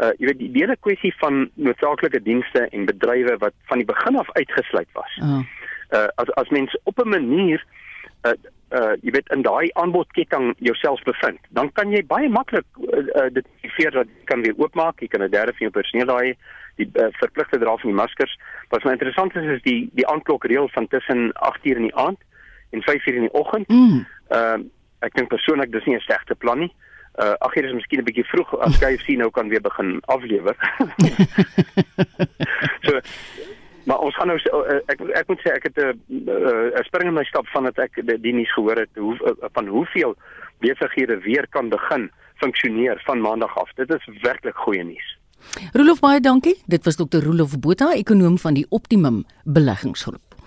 uh 0.02 0.10
jy 0.18 0.26
weet 0.30 0.40
die 0.40 0.52
hele 0.54 0.76
kwessie 0.82 1.14
van 1.22 1.50
noodsaaklike 1.54 2.22
dienste 2.26 2.68
en 2.72 2.86
bedrywe 2.86 3.38
wat 3.38 3.54
van 3.70 3.78
die 3.78 3.86
begin 3.86 4.18
af 4.18 4.32
uitgesluit 4.32 4.90
was. 4.94 5.18
Uh, 5.22 5.42
uh 5.94 6.08
as 6.16 6.30
as 6.42 6.50
mense 6.50 6.80
op 6.84 7.00
'n 7.00 7.10
manier 7.10 7.66
uh 8.26 8.34
uh 8.74 8.94
jy 9.02 9.12
weet 9.12 9.30
in 9.30 9.42
daai 9.42 9.70
aanbodketting 9.74 10.54
jouself 10.58 11.04
bevind, 11.04 11.40
dan 11.50 11.72
kan 11.72 11.92
jy 11.92 12.06
baie 12.06 12.30
maklik 12.30 12.66
uh, 12.78 13.06
uh 13.16 13.30
dit 13.34 13.46
feer 13.62 13.92
dat 13.92 14.08
jy 14.08 14.26
kan 14.26 14.42
weer 14.42 14.58
oopmaak, 14.58 15.00
jy 15.00 15.08
kan 15.08 15.22
'n 15.22 15.30
derde 15.30 15.52
van 15.52 15.70
jou 15.70 15.72
personeel 15.72 16.06
daai 16.06 16.38
die 16.76 16.90
uh, 16.94 17.10
verpligte 17.20 17.60
dra 17.60 17.76
van 17.78 17.90
die 17.90 18.00
maskers. 18.00 18.38
Wat 18.70 18.84
my 18.84 18.92
interessant 18.92 19.36
is 19.36 19.50
is 19.58 19.62
die 19.68 19.90
die 19.94 20.08
aanklokreël 20.08 20.70
van 20.74 20.88
tussen 20.88 21.32
8:00 21.34 21.78
in 21.82 21.90
die 21.90 21.96
aand 21.96 22.20
en 22.72 22.82
5:00 22.82 23.14
in 23.14 23.28
die 23.28 23.34
oggend. 23.34 23.68
Mm. 23.68 24.06
Ehm 24.28 24.62
uh, 24.62 24.66
ek 25.04 25.16
dink 25.20 25.28
persoonlik 25.28 25.72
dis 25.72 25.86
nie 25.86 25.96
'n 25.96 26.06
slegte 26.08 26.36
plan 26.36 26.60
nie. 26.60 26.74
Uh 27.22 27.36
8:00 27.48 27.66
is 27.66 27.74
miskien 27.74 28.00
'n 28.00 28.08
bietjie 28.10 28.26
vroeg 28.26 28.58
as 28.60 28.80
KFC 28.80 29.18
nou 29.18 29.30
kan 29.30 29.50
weer 29.50 29.62
begin 29.62 30.00
aflewer. 30.06 30.56
so 32.86 33.00
maar 33.84 34.00
ons 34.00 34.16
gaan 34.16 34.28
nou 34.28 34.40
uh, 34.40 34.80
ek 34.88 35.02
ek 35.20 35.28
moet 35.28 35.42
sê 35.44 35.52
ek 35.54 35.64
het 35.64 35.78
'n 35.78 36.00
uh, 36.10 36.72
uh, 36.72 36.84
spring 36.88 37.08
in 37.08 37.14
my 37.14 37.24
stap 37.24 37.48
van 37.48 37.64
dat 37.64 37.78
ek 37.78 38.00
die, 38.02 38.20
die 38.20 38.34
nuus 38.34 38.54
gehoor 38.54 38.80
het 38.80 38.90
hoe 38.96 39.16
uh, 39.22 39.50
van 39.54 39.68
hoeveel 39.68 40.16
besighede 40.60 41.20
weer 41.20 41.48
kan 41.50 41.70
begin 41.70 42.12
funksioneer 42.36 43.02
van 43.06 43.22
maandag 43.22 43.58
af. 43.58 43.74
Dit 43.74 43.90
is 43.94 44.10
werklik 44.22 44.56
goeie 44.56 44.84
nuus. 44.84 45.18
Rolof 45.74 46.00
baie 46.00 46.20
dankie. 46.22 46.56
Dit 46.68 46.86
was 46.86 46.96
Dr. 46.96 47.24
Rolof 47.24 47.60
Botha, 47.60 47.94
ekonom 47.94 48.38
van 48.38 48.54
die 48.54 48.66
Optimum 48.70 49.24
Beleggingsgroep. 49.44 50.38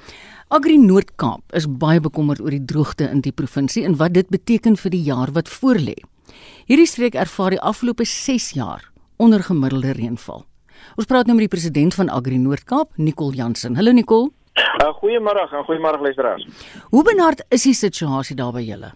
Agri 0.49 0.77
Noord-Kaap 0.79 1.57
is 1.59 1.65
baie 1.67 1.99
bekommerd 2.01 2.41
oor 2.41 2.55
die 2.55 2.63
droogte 2.63 3.09
in 3.11 3.23
die 3.25 3.33
provinsie 3.35 3.83
en 3.85 3.97
wat 3.99 4.13
dit 4.15 4.29
beteken 4.31 4.77
vir 4.79 4.93
die 4.95 5.03
jaar 5.03 5.33
wat 5.35 5.49
voorlê. 5.51 5.97
Hierdie 6.69 6.87
streek 6.87 7.17
ervaar 7.19 7.57
die 7.57 7.63
afgelope 7.63 8.07
6 8.07 8.53
jaar 8.55 8.85
ondergemiddelde 9.23 9.97
reënval. 9.97 10.45
Ons 10.95 11.09
praat 11.11 11.27
nou 11.27 11.35
met 11.35 11.49
die 11.49 11.55
president 11.57 11.95
van 11.99 12.13
Agri 12.13 12.39
Noord-Kaap, 12.39 12.93
Nicole 12.97 13.35
Jansen. 13.35 13.75
Hallo 13.75 13.93
Nicole. 13.97 14.31
Uh, 14.57 14.93
goeiemôre 15.01 15.49
en 15.51 15.67
goeiemôre 15.67 16.01
luisteraars. 16.01 16.47
Hoe 16.91 17.03
benard 17.05 17.43
is 17.49 17.67
die 17.67 17.75
situasie 17.75 18.37
daar 18.37 18.55
by 18.55 18.63
julle? 18.63 18.93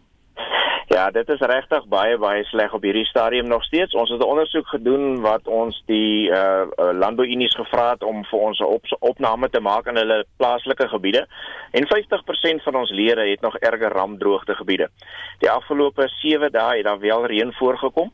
Ja, 1.01 1.11
dit 1.11 1.29
is 1.33 1.41
regtig 1.49 1.85
baie 1.89 2.17
baie 2.21 2.43
sleg 2.45 2.75
op 2.77 2.83
hierdie 2.85 3.07
stadium 3.09 3.47
nog 3.49 3.63
steeds. 3.65 3.95
Ons 3.97 4.11
het 4.11 4.21
'n 4.21 4.33
ondersoek 4.33 4.67
gedoen 4.69 5.21
wat 5.21 5.47
ons 5.49 5.83
die 5.87 6.29
uh, 6.29 6.67
landbouunies 6.77 7.55
gevra 7.55 7.91
het 7.91 8.03
om 8.03 8.25
vir 8.25 8.39
ons 8.39 8.59
'n 8.59 8.65
op, 8.65 8.85
opname 8.99 9.49
te 9.51 9.61
maak 9.61 9.87
in 9.87 9.97
hulle 9.97 10.25
plaaslike 10.37 10.89
gebiede. 10.89 11.27
En 11.71 11.87
50% 11.87 12.63
van 12.63 12.75
ons 12.75 12.91
lede 12.91 13.31
het 13.31 13.41
nog 13.41 13.57
erge 13.57 13.89
rampdroogte 13.89 14.55
gebiede. 14.55 14.89
Die 15.39 15.51
afgelope 15.51 16.09
7 16.09 16.53
dae 16.53 16.77
het 16.77 16.85
daar 16.85 16.99
wel 16.99 17.27
reën 17.27 17.53
voorgekom. 17.53 18.13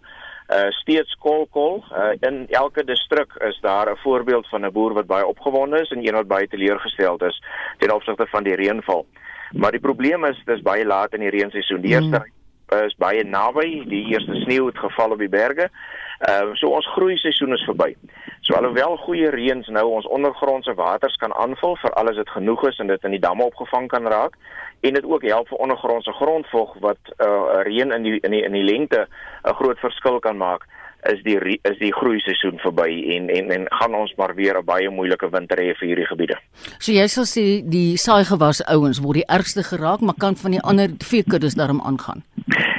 Uh 0.48 0.70
steeds 0.70 1.14
kolkol. 1.14 1.84
Uh 1.92 2.14
in 2.20 2.46
elke 2.48 2.84
distrik 2.84 3.32
is 3.34 3.58
daar 3.60 3.90
'n 3.90 3.96
voorbeeld 3.96 4.48
van 4.48 4.64
'n 4.64 4.72
boer 4.72 4.92
wat 4.92 5.06
baie 5.06 5.26
opgewonde 5.26 5.80
is 5.80 5.90
en 5.90 6.06
een 6.06 6.14
wat 6.14 6.28
baie 6.28 6.48
teleurgesteld 6.48 7.22
is 7.22 7.42
ten 7.78 7.94
opsigte 7.94 8.26
van 8.26 8.42
die 8.42 8.54
reënval. 8.54 9.06
Maar 9.50 9.70
die 9.70 9.80
probleem 9.80 10.24
is 10.24 10.42
dis 10.44 10.62
baie 10.62 10.86
laat 10.86 11.14
in 11.14 11.20
die 11.20 11.30
reenseisoen. 11.30 11.80
Die 11.80 11.90
eerste 11.90 12.18
mm 12.18 12.34
is 12.86 12.94
baie 12.98 13.24
naby. 13.24 13.84
Die 13.88 14.06
eerste 14.12 14.34
sneeu 14.34 14.66
het 14.66 14.78
geval 14.78 15.10
op 15.10 15.18
die 15.18 15.28
berge. 15.28 15.70
Ehm 16.18 16.48
uh, 16.48 16.54
so 16.54 16.68
ons 16.72 16.86
groei 16.94 17.16
seisoen 17.16 17.52
is 17.52 17.64
verby. 17.68 17.94
So 18.40 18.54
alhoewel 18.54 18.96
goeie 18.96 19.30
reëns 19.30 19.68
nou 19.68 19.84
ons 19.98 20.06
ondergrondse 20.06 20.74
waters 20.74 21.16
kan 21.16 21.34
aanvul 21.34 21.76
vir 21.76 21.92
alles 21.92 22.16
dit 22.16 22.30
genoeg 22.30 22.68
is 22.68 22.78
en 22.78 22.86
dit 22.86 23.04
in 23.04 23.10
die 23.10 23.20
damme 23.20 23.44
opgevang 23.44 23.88
kan 23.88 24.06
raak 24.06 24.38
en 24.80 24.94
dit 24.94 25.04
ook 25.04 25.22
help 25.22 25.48
vir 25.48 25.58
ondergrondse 25.58 26.12
grondvog 26.12 26.72
wat 26.80 27.12
uh, 27.18 27.60
reën 27.68 27.92
in 27.92 28.02
die 28.02 28.18
in 28.20 28.30
die 28.30 28.42
in 28.44 28.52
die 28.52 28.64
lengte 28.64 29.06
'n 29.44 29.54
groot 29.54 29.78
verskil 29.78 30.18
kan 30.20 30.36
maak 30.36 30.64
is 31.12 31.22
die 31.24 31.36
is 31.62 31.78
die 31.78 31.92
groei 31.94 32.20
seisoen 32.20 32.58
verby 32.62 32.88
en 33.16 33.28
en 33.28 33.50
en 33.50 33.66
gaan 33.78 33.94
ons 33.94 34.14
maar 34.16 34.34
weer 34.34 34.58
'n 34.58 34.64
baie 34.64 34.90
moeilike 34.90 35.30
winter 35.30 35.58
hê 35.58 35.74
vir 35.74 35.88
hierdie 35.88 36.06
gebiede. 36.06 36.36
So 36.78 36.92
jy 36.92 37.06
sal 37.06 37.24
sê 37.24 37.62
die 37.76 37.96
saaigewas 37.96 38.64
ouens 38.66 38.98
word 38.98 39.14
die 39.14 39.28
ergste 39.28 39.62
geraak, 39.62 40.00
maar 40.00 40.14
kan 40.18 40.36
van 40.36 40.50
die 40.50 40.62
ander 40.62 40.88
veekuddes 40.98 41.54
daarom 41.54 41.80
aangaan. 41.80 42.22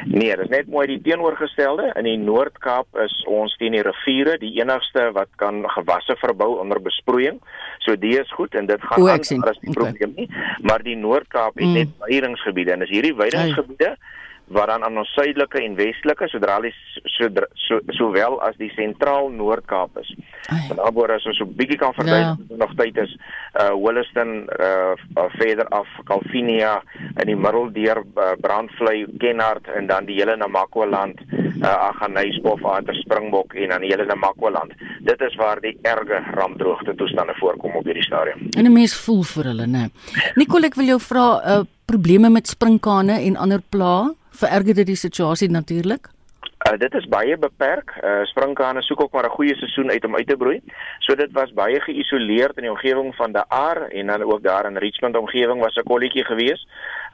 Nee, 0.05 0.29
dit 0.35 0.45
is 0.45 0.51
net 0.51 0.67
mooi 0.71 0.85
die 0.87 0.99
teenoorgestelde. 1.03 1.89
In 1.99 2.07
die 2.07 2.17
Noord-Kaap 2.21 2.99
is 3.03 3.13
ons 3.27 3.55
teen 3.59 3.75
die 3.75 3.83
riviere 3.83 4.37
die 4.39 4.53
enigste 4.61 5.09
wat 5.15 5.31
kan 5.41 5.65
gewasse 5.75 6.15
verbou 6.21 6.53
onder 6.61 6.79
besproeiing. 6.83 7.41
So 7.83 7.97
die 7.99 8.15
is 8.19 8.31
goed 8.37 8.55
en 8.55 8.69
dit 8.69 8.83
gaan 8.83 9.09
aan 9.09 9.19
as 9.19 9.59
die 9.59 9.73
probleem 9.73 10.13
okay. 10.15 10.27
nie. 10.27 10.29
Maar 10.63 10.83
die 10.83 10.95
Noord-Kaap 10.95 11.59
het 11.59 11.67
mm. 11.67 11.73
net 11.81 11.91
weiringsgebiede 12.07 12.77
en 12.77 12.87
as 12.87 12.93
hierdie 12.93 13.15
weiringsgebiede 13.17 13.97
wat 14.47 14.67
dan 14.67 14.83
aan 14.83 14.97
ons 14.97 15.09
suidelike 15.11 15.59
en 15.59 15.75
westelike 15.75 16.27
sodra 16.31 16.59
die 16.63 16.73
sowel 17.17 17.47
so, 17.67 17.79
so 18.15 18.37
as 18.47 18.55
die 18.61 18.69
sentraal 18.75 19.29
Noord-Kaap 19.35 19.99
is. 19.99 20.13
Ander 20.47 20.93
woorde 20.95 21.17
as 21.17 21.25
ons 21.27 21.37
so 21.37 21.45
'n 21.45 21.55
bietjie 21.59 21.77
kan 21.77 21.93
verduidelik 21.93 22.39
ja. 22.49 22.55
nog 22.63 22.75
tyd 22.79 22.97
is 22.97 23.17
uh 23.59 23.73
Williston 23.75 24.47
uh, 24.59 24.95
uh 25.17 25.29
verder 25.35 25.67
af 25.67 25.87
Calvinia 26.05 26.81
in 27.19 27.27
die 27.27 27.35
middel 27.35 27.71
deur 27.71 28.03
uh, 28.15 28.35
Brandvlei, 28.39 29.05
Kenhardt 29.19 29.67
en 29.67 29.87
dan 29.87 30.05
die 30.05 30.15
hele 30.15 30.37
Namakwa 30.37 30.85
land, 30.85 31.19
uh 31.61 31.89
Aggeneyspof, 31.89 32.61
Water 32.61 32.95
Springbok 32.95 33.53
en 33.53 33.69
dan 33.69 33.81
die 33.81 33.91
hele 33.91 34.05
Namakwa 34.05 34.49
land. 34.49 34.71
Dit 35.01 35.21
is 35.21 35.35
waar 35.35 35.59
die 35.61 35.77
erge 35.81 36.23
rampdroogte 36.33 36.95
toestande 36.95 37.33
voorkom 37.39 37.75
op 37.75 37.85
hierdie 37.85 38.03
stadium. 38.03 38.47
En 38.57 38.65
'n 38.65 38.73
mens 38.73 38.95
voel 38.95 39.23
vir 39.23 39.43
hulle, 39.43 39.67
né? 39.67 39.89
Nicole, 40.35 40.65
ek 40.65 40.75
wil 40.75 40.85
jou 40.85 40.99
vra 40.99 41.41
uh 41.45 41.63
probleme 41.87 42.29
met 42.29 42.47
sprinkane 42.47 43.21
en 43.23 43.35
ander 43.35 43.61
plaae 43.69 44.11
vererger 44.37 44.73
dit 44.73 44.93
die 44.93 44.95
situasie 44.95 45.49
natuurlik? 45.49 46.09
Uh, 46.57 46.73
dit 46.81 46.93
is 46.93 47.05
baie 47.05 47.37
beperk. 47.37 47.91
Uh, 48.01 48.23
sprinkane 48.25 48.81
soek 48.81 49.01
ook 49.01 49.11
maar 49.11 49.25
'n 49.25 49.37
goeie 49.37 49.55
seisoen 49.55 49.91
uit 49.91 50.05
om 50.05 50.15
uit 50.15 50.27
te 50.27 50.37
broei. 50.37 50.61
So 50.99 51.15
dit 51.15 51.31
was 51.31 51.53
baie 51.53 51.79
geïsoleerd 51.81 52.57
in 52.57 52.63
die 52.63 52.71
omgewing 52.71 53.15
van 53.15 53.31
die 53.31 53.43
Aar 53.47 53.81
en 53.87 54.07
dan 54.07 54.23
ook 54.23 54.43
daar 54.43 54.65
in 54.65 54.77
Richmond 54.77 55.17
omgewing 55.17 55.59
was 55.59 55.75
'n 55.75 55.83
kolletjie 55.83 56.25
gewees. 56.25 56.67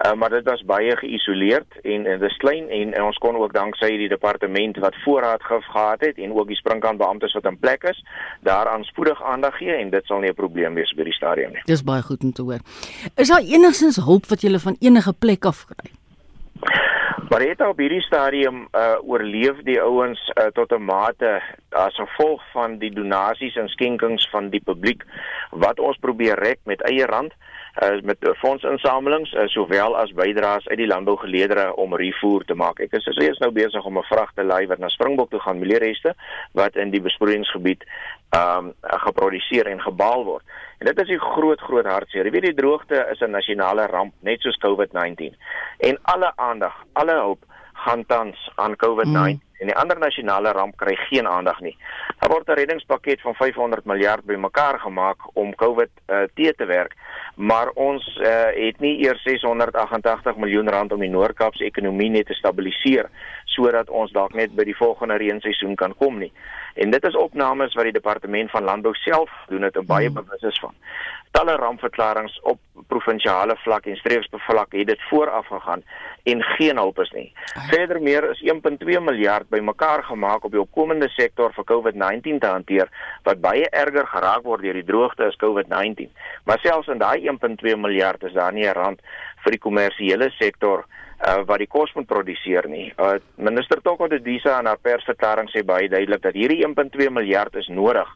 Uh, 0.06 0.14
maar 0.14 0.30
dit 0.30 0.44
was 0.44 0.66
baie 0.66 0.98
geïsoleerd 0.98 1.80
en 1.82 2.06
en 2.06 2.20
dis 2.20 2.38
klein 2.38 2.70
en, 2.70 2.94
en 2.94 3.04
ons 3.04 3.18
kon 3.18 3.36
ook 3.36 3.54
danksy 3.54 3.98
die 3.98 4.10
departement 4.10 4.78
wat 4.78 4.96
voorraad 5.04 5.44
gif 5.44 5.66
gehad 5.66 6.02
het 6.02 6.18
en 6.18 6.34
ook 6.34 6.48
die 6.48 6.56
sprinkaanbeamptes 6.56 7.34
wat 7.34 7.46
in 7.46 7.60
plek 7.60 7.84
is, 7.84 8.06
daaraan 8.40 8.84
spoedig 8.84 9.24
aandag 9.24 9.58
gee 9.58 9.76
en 9.76 9.90
dit 9.90 10.06
sal 10.06 10.20
nie 10.20 10.30
'n 10.30 10.36
probleem 10.36 10.74
wees 10.74 10.94
by 10.94 11.04
die 11.04 11.14
stadium 11.14 11.52
nie. 11.52 11.62
Dis 11.66 11.84
baie 11.84 12.02
goed 12.02 12.24
om 12.24 12.32
te 12.34 12.42
hoor. 12.42 12.60
Is 13.16 13.28
daar 13.28 13.42
enigstens 13.42 13.96
hulp 13.96 14.26
wat 14.26 14.42
jy 14.42 14.60
van 14.60 14.76
enige 14.80 15.14
plek 15.14 15.46
af 15.46 15.66
kry? 15.66 15.92
Maar 17.30 17.42
het 17.42 17.62
op 17.68 17.78
hierdie 17.78 18.02
stadium 18.02 18.68
uh 18.72 18.96
oorleef 19.02 19.62
die 19.64 19.82
ouens 19.82 20.32
uh, 20.34 20.46
tot 20.54 20.72
'n 20.72 20.84
mate 20.84 21.42
as 21.70 21.96
gevolg 21.96 22.42
van 22.52 22.78
die 22.78 22.92
donasies 22.94 23.56
en 23.56 23.68
skenkings 23.68 24.30
van 24.30 24.50
die 24.50 24.62
publiek 24.64 25.04
wat 25.52 25.80
ons 25.80 25.98
probeer 25.98 26.40
rek 26.40 26.60
met 26.64 26.82
eie 26.82 27.06
rand 27.06 27.34
met 28.04 28.18
fondsinsamelings 28.38 29.32
uh, 29.34 29.48
sowel 29.48 29.96
as 29.98 30.12
bydraes 30.14 30.68
uit 30.68 30.78
die 30.78 30.88
landbougeleedere 30.88 31.76
om 31.76 31.96
refoer 31.96 32.46
te 32.46 32.54
maak. 32.54 32.80
Ek 32.80 32.94
is 32.94 33.08
reeds 33.18 33.40
nou 33.42 33.52
besig 33.52 33.86
om 33.86 33.98
'n 33.98 34.04
vrag 34.04 34.34
te 34.34 34.44
lei 34.44 34.68
wat 34.68 34.78
na 34.78 34.90
Springbok 34.90 35.30
toe 35.30 35.40
gaan 35.40 35.60
mieliereste 35.60 36.14
wat 36.54 36.76
in 36.76 36.92
die 36.92 37.02
besproeiingsgebied 37.02 37.84
um 38.38 38.74
geproduseer 38.82 39.68
en 39.68 39.82
gebaal 39.82 40.24
word. 40.24 40.44
En 40.80 40.86
dit 40.86 41.00
is 41.00 41.10
'n 41.10 41.20
groot 41.20 41.60
groot 41.60 41.86
hartseer. 41.86 42.26
Jy 42.26 42.32
weet 42.32 42.50
die 42.52 42.62
droogte 42.62 43.08
is 43.12 43.22
'n 43.22 43.32
nasionale 43.32 43.86
ramp 43.86 44.14
net 44.20 44.40
soos 44.42 44.58
COVID-19. 44.58 45.36
En 45.78 45.98
alle 46.02 46.32
aandag, 46.36 46.74
alle 46.94 47.14
hulp 47.14 47.46
gaan 47.74 48.06
tans 48.06 48.52
aan 48.56 48.76
COVID-19 48.76 49.12
mm. 49.12 49.42
en 49.60 49.68
die 49.72 49.76
ander 49.76 50.00
nasionale 50.00 50.52
ramp 50.52 50.76
kry 50.76 50.96
geen 50.96 51.28
aandag 51.28 51.60
nie. 51.60 51.78
Daar 52.20 52.30
word 52.30 52.48
'n 52.48 52.60
reddingspakket 52.60 53.22
van 53.22 53.36
500 53.36 53.86
miljard 53.86 54.24
bymekaar 54.24 54.80
gemaak 54.80 55.20
om 55.34 55.56
COVID 55.56 55.90
uh, 56.08 56.24
te 56.36 56.54
te 56.58 56.66
werk, 56.66 56.94
maar 57.36 57.70
ons 57.70 58.06
uh, 58.22 58.50
het 58.54 58.80
nie 58.80 58.98
eers 59.06 59.24
688 59.24 60.36
miljoen 60.36 60.70
rand 60.70 60.92
om 60.94 61.00
die 61.00 61.10
Noord-Kaap 61.10 61.56
se 61.56 61.66
ekonomie 61.66 62.10
net 62.10 62.28
te 62.30 62.38
stabiliseer 62.38 63.10
sodat 63.54 63.90
ons 63.90 64.12
dalk 64.12 64.34
net 64.38 64.54
by 64.58 64.66
die 64.66 64.78
volgende 64.78 65.18
reenseisoen 65.22 65.76
kan 65.78 65.94
kom 65.98 66.18
nie. 66.22 66.32
En 66.74 66.90
dit 66.90 67.04
is 67.06 67.18
opnames 67.18 67.74
wat 67.78 67.86
die 67.86 67.94
departement 67.94 68.50
van 68.52 68.64
landbou 68.66 68.94
self 68.98 69.30
doen 69.50 69.62
het 69.62 69.76
en 69.78 69.86
baie 69.86 70.10
mm. 70.10 70.16
bewus 70.22 70.48
is 70.50 70.60
van. 70.62 70.74
Talle 71.34 71.56
rampverklaringe 71.58 72.34
op 72.50 72.60
provinsiale 72.88 73.56
vlak 73.64 73.86
en 73.90 73.98
streeksvlak 73.98 74.74
het 74.78 74.88
dit 74.88 75.06
vooraf 75.10 75.48
gegaan 75.50 75.84
en 76.30 76.44
geen 76.44 76.78
hulp 76.78 77.00
is 77.00 77.12
nie. 77.12 77.32
Verder 77.70 78.02
meer 78.02 78.30
is 78.30 78.42
1.2 78.46 79.02
miljard 79.02 79.50
bymekaar 79.50 80.04
gemaak 80.04 80.46
op 80.46 80.52
die 80.52 80.62
opkomende 80.62 81.10
sektor 81.10 81.54
vir 81.54 81.68
COVID-19 81.72 82.40
te 82.40 82.52
hanteer 82.52 82.90
wat 83.24 83.42
baie 83.42 83.70
erger 83.70 84.08
geraak 84.08 84.46
word 84.46 84.62
deur 84.62 84.78
die 84.78 84.86
droogte 84.88 85.26
as 85.26 85.40
COVID-19. 85.42 86.10
Maar 86.46 86.62
selfs 86.62 86.88
in 86.94 87.02
daai 87.02 87.23
1.2 87.24 87.78
miljard 87.78 88.24
is 88.24 88.34
daar 88.34 88.54
nie 88.54 88.68
'n 88.68 88.74
rand 88.74 89.02
vir 89.44 89.52
die 89.52 89.64
kommersiële 89.66 90.30
sektor 90.40 90.86
uh, 91.28 91.44
wat 91.48 91.60
die 91.60 91.68
kos 91.68 91.94
moet 91.96 92.08
produseer 92.08 92.68
nie. 92.70 92.94
Uh, 92.98 93.20
Minister 93.36 93.82
Toko 93.82 94.08
de 94.08 94.22
Disa 94.22 94.60
in 94.60 94.66
haar 94.66 94.82
persverklaring 94.82 95.50
sê 95.50 95.64
baie 95.64 95.90
duidelik 95.90 96.22
dat 96.22 96.34
hierdie 96.34 96.64
1.2 96.66 97.10
miljard 97.10 97.56
is 97.56 97.68
nodig 97.68 98.08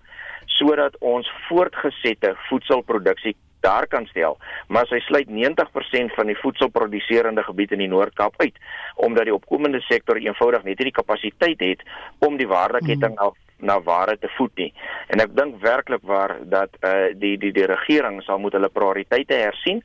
sodat 0.57 0.95
ons 0.99 1.27
voortgesette 1.47 2.35
voedselproduksie 2.49 3.35
daar 3.59 3.87
kan 3.87 4.05
stel, 4.05 4.37
maar 4.67 4.87
sy 4.87 4.99
sluit 5.05 5.29
90% 5.33 6.13
van 6.15 6.29
die 6.29 6.37
voedselproduserende 6.39 7.43
gebied 7.43 7.73
in 7.75 7.83
die 7.83 7.91
Noord-Kaap 7.91 8.37
uit 8.37 8.55
omdat 9.07 9.27
die 9.27 9.33
opkomende 9.33 9.81
sektor 9.81 10.17
eenvoudig 10.21 10.63
net 10.63 10.79
nie 10.79 10.89
die 10.91 10.99
kapasiteit 10.99 11.59
het 11.59 11.83
om 12.25 12.37
die 12.37 12.47
waardeketting 12.47 13.17
mm. 13.17 13.46
Na 13.59 13.79
ware 13.81 14.17
te 14.17 14.29
voed 14.37 14.53
nie. 14.55 14.69
En 15.13 15.21
ek 15.23 15.33
dink 15.37 15.61
werklik 15.63 16.03
waar 16.03 16.37
dat 16.43 16.77
uh, 16.81 17.09
die 17.13 17.37
die 17.41 17.51
die 17.55 17.65
regering 17.69 18.21
sal 18.25 18.39
moet 18.39 18.57
hulle 18.57 18.69
prioriteite 18.69 19.33
hersien 19.33 19.83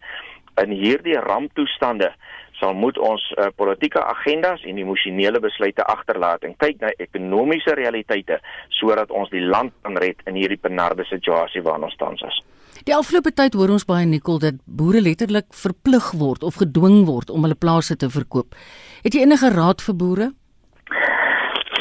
in 0.61 0.71
hierdie 0.77 1.19
ramptoestande 1.21 2.13
sal 2.61 2.75
moet 2.79 2.99
ons 3.03 3.23
uh, 3.33 3.49
politieke 3.57 4.03
agendas 4.05 4.63
en 4.69 4.79
emosionele 4.79 5.41
besluite 5.43 5.85
agterlaat 5.89 6.45
en 6.47 6.55
kyk 6.61 6.81
na 6.83 6.93
ekonomiese 7.03 7.75
realiteite 7.79 8.39
sodat 8.79 9.11
ons 9.11 9.33
die 9.33 9.43
land 9.43 9.75
kan 9.83 9.99
red 9.99 10.21
in 10.31 10.39
hierdie 10.39 10.61
benarde 10.63 11.07
situasie 11.09 11.65
waarin 11.65 11.89
ons 11.89 11.99
tans 11.99 12.23
is. 12.29 12.43
Die 12.87 12.95
afgelope 12.95 13.31
tyd 13.35 13.55
hoor 13.55 13.71
ons 13.71 13.87
baie 13.87 14.07
nikkel 14.09 14.41
dat 14.43 14.59
boere 14.67 15.03
letterlik 15.03 15.51
verplig 15.55 16.13
word 16.19 16.43
of 16.43 16.59
gedwing 16.63 17.05
word 17.07 17.31
om 17.31 17.47
hulle 17.47 17.59
plase 17.59 17.97
te 17.97 18.09
verkoop. 18.11 18.57
Het 19.05 19.15
jy 19.15 19.27
enige 19.27 19.51
raad 19.55 19.83
vir 19.83 19.99
boere? 19.99 20.31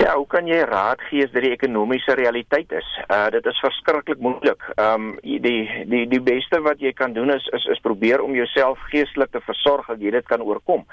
Ja, 0.01 0.15
hoe 0.17 0.25
kan 0.25 0.47
jy 0.49 0.57
raad 0.65 1.01
gee 1.11 1.21
as 1.21 1.29
dit 1.29 1.43
die 1.45 1.51
ekonomiese 1.53 2.15
realiteit 2.17 2.71
is? 2.73 2.87
Uh 3.05 3.27
dit 3.35 3.45
is 3.45 3.59
verskriklik 3.61 4.17
moeilik. 4.23 4.63
Um 4.81 5.11
die 5.21 5.59
die 5.85 6.07
die 6.09 6.21
beste 6.25 6.57
wat 6.65 6.81
jy 6.81 6.89
kan 6.97 7.13
doen 7.13 7.29
is 7.29 7.45
is 7.53 7.67
is 7.75 7.81
probeer 7.85 8.23
om 8.25 8.33
jouself 8.33 8.81
geestelik 8.89 9.29
te 9.35 9.43
versorg 9.45 9.91
dat 9.91 10.01
jy 10.01 10.09
dit 10.15 10.25
kan 10.25 10.41
oorkom. 10.41 10.87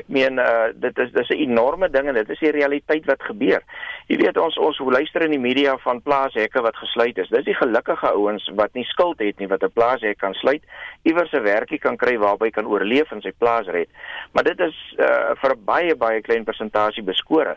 Ek 0.00 0.08
meen 0.08 0.40
uh 0.40 0.70
dit 0.72 1.02
is 1.04 1.12
dis 1.12 1.34
'n 1.36 1.42
enorme 1.50 1.90
ding 1.92 2.08
en 2.08 2.16
dit 2.16 2.30
is 2.32 2.40
die 2.40 2.54
realiteit 2.56 3.04
wat 3.04 3.28
gebeur. 3.28 3.60
Jy 4.08 4.16
weet 4.24 4.40
ons 4.40 4.56
ons 4.56 4.78
luister 4.78 5.28
in 5.28 5.36
die 5.36 5.44
media 5.48 5.76
van 5.84 6.00
plaashekke 6.00 6.62
wat 6.62 6.76
gesluit 6.76 7.18
is. 7.18 7.28
Dis 7.28 7.44
die 7.44 7.60
gelukkige 7.60 8.14
ouens 8.14 8.50
wat 8.54 8.72
nie 8.72 8.84
skuld 8.84 9.18
het 9.18 9.38
nie 9.38 9.48
wat 9.48 9.64
'n 9.64 9.72
plaashek 9.72 10.18
kan 10.18 10.34
sluit, 10.34 10.62
iewers 11.02 11.32
'n 11.32 11.42
werkie 11.42 11.78
kan 11.78 11.96
kry 11.96 12.16
waarby 12.16 12.50
kan 12.50 12.66
oorleef 12.66 13.12
en 13.12 13.20
sy 13.20 13.32
plaas 13.38 13.66
red. 13.66 13.88
Maar 14.32 14.44
dit 14.44 14.60
is 14.60 14.94
uh 14.98 15.34
vir 15.36 15.50
'n 15.52 15.64
baie 15.64 15.94
baie 15.94 16.20
klein 16.22 16.44
persentasie 16.44 17.02
beskore. 17.02 17.56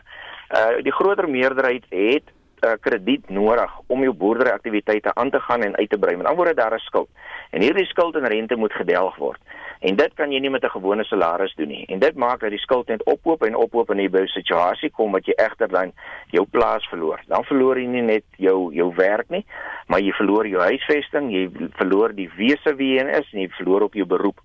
Uh 0.50 0.82
die 0.82 0.92
groter 0.92 1.28
meerderheid 1.30 1.84
het 1.88 2.26
uh, 2.64 2.72
krediet 2.80 3.28
nodig 3.28 3.70
om 3.86 4.02
jou 4.02 4.12
boerderyaktiwiteite 4.12 5.14
aan 5.14 5.30
te 5.30 5.40
gaan 5.40 5.62
en 5.62 5.76
uit 5.76 5.90
te 5.90 5.98
brei. 5.98 6.16
Met 6.16 6.26
ander 6.26 6.44
woorde 6.44 6.54
daar 6.54 6.74
is 6.74 6.84
skuld. 6.84 7.08
En 7.50 7.62
hierdie 7.62 7.86
skuld 7.86 8.14
en 8.16 8.26
rente 8.26 8.56
moet 8.56 8.72
gedelg 8.72 9.16
word. 9.16 9.40
En 9.80 9.96
dit 9.96 10.14
kan 10.14 10.32
jy 10.32 10.40
nie 10.40 10.50
met 10.50 10.64
'n 10.64 10.76
gewone 10.76 11.04
salaris 11.04 11.54
doen 11.54 11.68
nie. 11.68 11.86
En 11.86 11.98
dit 11.98 12.14
maak 12.14 12.40
dat 12.40 12.50
die 12.50 12.58
skuld 12.58 12.88
net 12.88 13.04
ophoop 13.04 13.42
en 13.42 13.54
ophoop 13.54 13.90
en 13.90 13.98
jy 13.98 14.10
by 14.10 14.20
'n 14.20 14.26
situasie 14.26 14.90
kom 14.90 15.12
wat 15.12 15.26
jy 15.26 15.32
egter 15.36 15.68
dan 15.68 15.92
jou 16.30 16.46
plaas 16.50 16.88
verloor. 16.88 17.20
Dan 17.26 17.44
verloor 17.44 17.78
jy 17.78 17.86
nie 17.86 18.02
net 18.02 18.24
jou 18.36 18.74
jou 18.74 18.94
werk 18.94 19.28
nie, 19.28 19.44
maar 19.86 20.00
jy 20.00 20.12
verloor 20.12 20.46
jou 20.46 20.60
huisvesting, 20.60 21.30
jy 21.32 21.50
verloor 21.72 22.14
die 22.14 22.30
wese 22.36 22.74
wie 22.76 22.98
jy 22.98 23.08
is 23.08 23.32
en 23.32 23.40
jy 23.40 23.48
verloor 23.48 23.82
op 23.82 23.94
jou 23.94 24.06
beroep. 24.06 24.40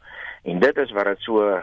En 0.45 0.59
dit 0.59 0.77
is 0.77 0.91
wat 0.91 1.05
dit 1.09 1.19
so 1.25 1.41
uh, 1.49 1.61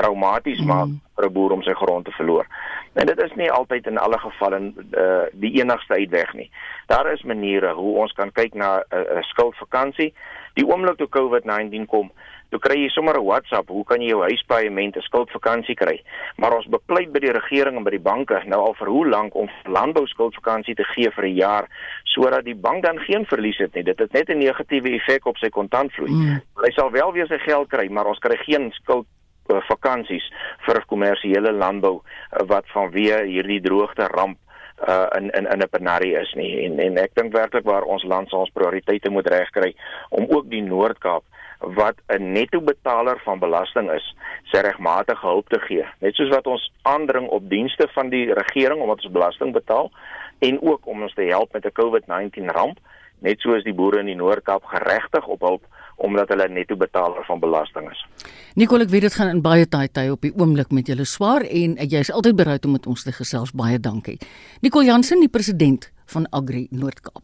traumaties 0.00 0.60
mm. 0.60 0.66
maak 0.66 0.88
vir 1.16 1.26
'n 1.28 1.32
boer 1.32 1.52
om 1.52 1.62
sy 1.62 1.72
grond 1.76 2.04
te 2.04 2.14
verloor. 2.16 2.46
En 2.94 3.06
dit 3.06 3.20
is 3.22 3.34
nie 3.34 3.50
altyd 3.50 3.86
in 3.86 3.98
alle 3.98 4.18
gevalle 4.18 4.60
uh, 4.60 5.26
die 5.32 5.52
enigste 5.60 5.94
uitweg 5.94 6.32
nie. 6.32 6.50
Daar 6.86 7.12
is 7.12 7.22
maniere 7.22 7.74
hoe 7.74 7.98
ons 7.98 8.12
kan 8.12 8.32
kyk 8.32 8.54
na 8.54 8.78
'n 8.78 8.96
uh, 9.16 9.22
skuldvakansie. 9.22 10.14
Die 10.54 10.66
oomblik 10.66 10.96
toe 10.96 11.08
COVID-19 11.08 11.86
kom, 11.86 12.12
toe 12.54 12.62
kry 12.62 12.76
jy 12.84 12.90
sommer 12.94 13.18
'n 13.18 13.26
WhatsApp, 13.26 13.68
hoe 13.68 13.84
kan 13.84 14.00
jy 14.00 14.12
jou 14.14 14.22
huispaaiement 14.22 14.96
'n 14.96 15.08
skuldvakansie 15.08 15.74
kry? 15.74 15.98
Maar 16.38 16.56
ons 16.56 16.70
bepleit 16.70 17.10
by 17.12 17.18
die 17.18 17.34
regering 17.34 17.76
en 17.76 17.84
by 17.84 17.90
die 17.90 18.06
banke 18.10 18.42
nou 18.46 18.60
al 18.60 18.74
vir 18.74 18.88
hoe 18.88 19.06
lank 19.08 19.34
om 19.34 19.50
landbou 19.66 20.06
skuldvakansie 20.06 20.74
te 20.74 20.84
gee 20.94 21.10
vir 21.10 21.24
'n 21.24 21.34
jaar 21.34 21.66
sodat 22.14 22.44
die 22.44 22.54
bank 22.54 22.84
dan 22.84 22.98
geen 22.98 23.26
verlies 23.26 23.58
het 23.58 23.74
nie. 23.74 23.82
Dit 23.82 23.98
het 23.98 24.12
net 24.12 24.28
'n 24.28 24.38
negatiewe 24.38 24.94
effek 24.94 25.26
op 25.26 25.36
sy 25.36 25.48
kontantvloei. 25.48 26.10
Mm. 26.10 26.42
Hy 26.62 26.70
sal 26.70 26.90
wel 26.90 27.12
weer 27.12 27.26
sy 27.26 27.38
geld 27.38 27.68
kry, 27.68 27.88
maar 27.88 28.06
ons 28.06 28.18
kry 28.18 28.36
geen 28.36 28.70
skuld 28.72 29.06
uh, 29.48 29.60
vakansies 29.60 30.30
vir 30.66 30.84
kommersiële 30.86 31.52
landbou 31.52 32.00
uh, 32.02 32.46
wat 32.46 32.64
vanweë 32.68 33.24
hierdie 33.26 33.60
droogte 33.60 34.06
ramp 34.06 34.38
uh 34.88 35.06
in 35.16 35.30
in 35.30 35.46
in 35.46 35.62
'n 35.62 35.68
penarie 35.70 36.14
is 36.20 36.32
nie 36.34 36.64
en 36.64 36.78
en 36.78 36.96
ek 36.98 37.14
dink 37.14 37.32
werklik 37.32 37.64
waar 37.64 37.82
ons 37.82 38.02
land 38.02 38.28
se 38.28 38.36
ons 38.36 38.50
prioriteite 38.50 39.10
moet 39.10 39.26
regkry 39.26 39.74
om 40.10 40.26
ook 40.28 40.50
die 40.50 40.62
Noord-Kaap 40.62 41.24
wat 41.58 41.94
'n 42.08 42.32
netto 42.32 42.60
betaler 42.60 43.20
van 43.24 43.38
belasting 43.38 43.90
is, 43.90 44.14
sy 44.44 44.58
regmatige 44.58 45.26
hulp 45.26 45.48
te 45.48 45.58
gee. 45.58 45.84
Net 46.00 46.14
soos 46.14 46.28
wat 46.28 46.46
ons 46.46 46.72
aandring 46.82 47.28
op 47.28 47.48
dienste 47.48 47.88
van 47.94 48.08
die 48.08 48.32
regering 48.32 48.80
omdat 48.80 49.04
ons 49.04 49.12
belasting 49.12 49.52
betaal 49.52 49.90
en 50.38 50.62
ook 50.62 50.86
om 50.86 51.02
ons 51.02 51.14
te 51.14 51.22
help 51.22 51.52
met 51.52 51.64
'n 51.64 51.72
COVID-19 51.72 52.50
ramp, 52.50 52.78
net 53.18 53.40
soos 53.40 53.64
die 53.64 53.74
boere 53.74 53.98
in 53.98 54.06
die 54.06 54.18
Noord-Kaap 54.18 54.64
geregtig 54.64 55.26
op 55.26 55.40
hulp 55.40 55.62
omdat 55.96 56.28
hulle 56.28 56.48
netto 56.48 56.76
betaler 56.76 57.24
van 57.24 57.40
belasting 57.40 57.90
is. 57.90 58.06
Nicole, 58.54 58.82
ek 58.82 58.90
weet 58.90 59.06
dit 59.08 59.14
gaan 59.14 59.28
in 59.28 59.42
baie 59.42 59.66
taai 59.66 59.88
tye 59.88 60.12
op 60.12 60.20
die 60.20 60.32
oomblik 60.34 60.70
met 60.70 60.90
julle 60.90 61.04
swaar 61.04 61.46
en 61.46 61.76
jy 61.76 61.98
is 61.98 62.12
altyd 62.12 62.36
bereid 62.36 62.64
om 62.64 62.72
met 62.72 62.86
ons 62.86 63.02
te 63.02 63.12
gesels. 63.12 63.54
Baie 63.54 63.78
dankie. 63.78 64.18
Nicole 64.60 64.84
Jansen, 64.90 65.20
die 65.20 65.28
president 65.28 65.92
van 66.06 66.26
Agri 66.30 66.66
Noord-Kaap. 66.70 67.22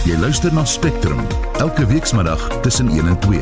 Jy 0.00 0.16
luister 0.16 0.48
na 0.48 0.62
Spectrum 0.64 1.18
elke 1.60 1.84
weekmiddag 1.86 2.40
tussen 2.64 2.88
1 2.88 3.06
en 3.06 3.18
2. 3.20 3.40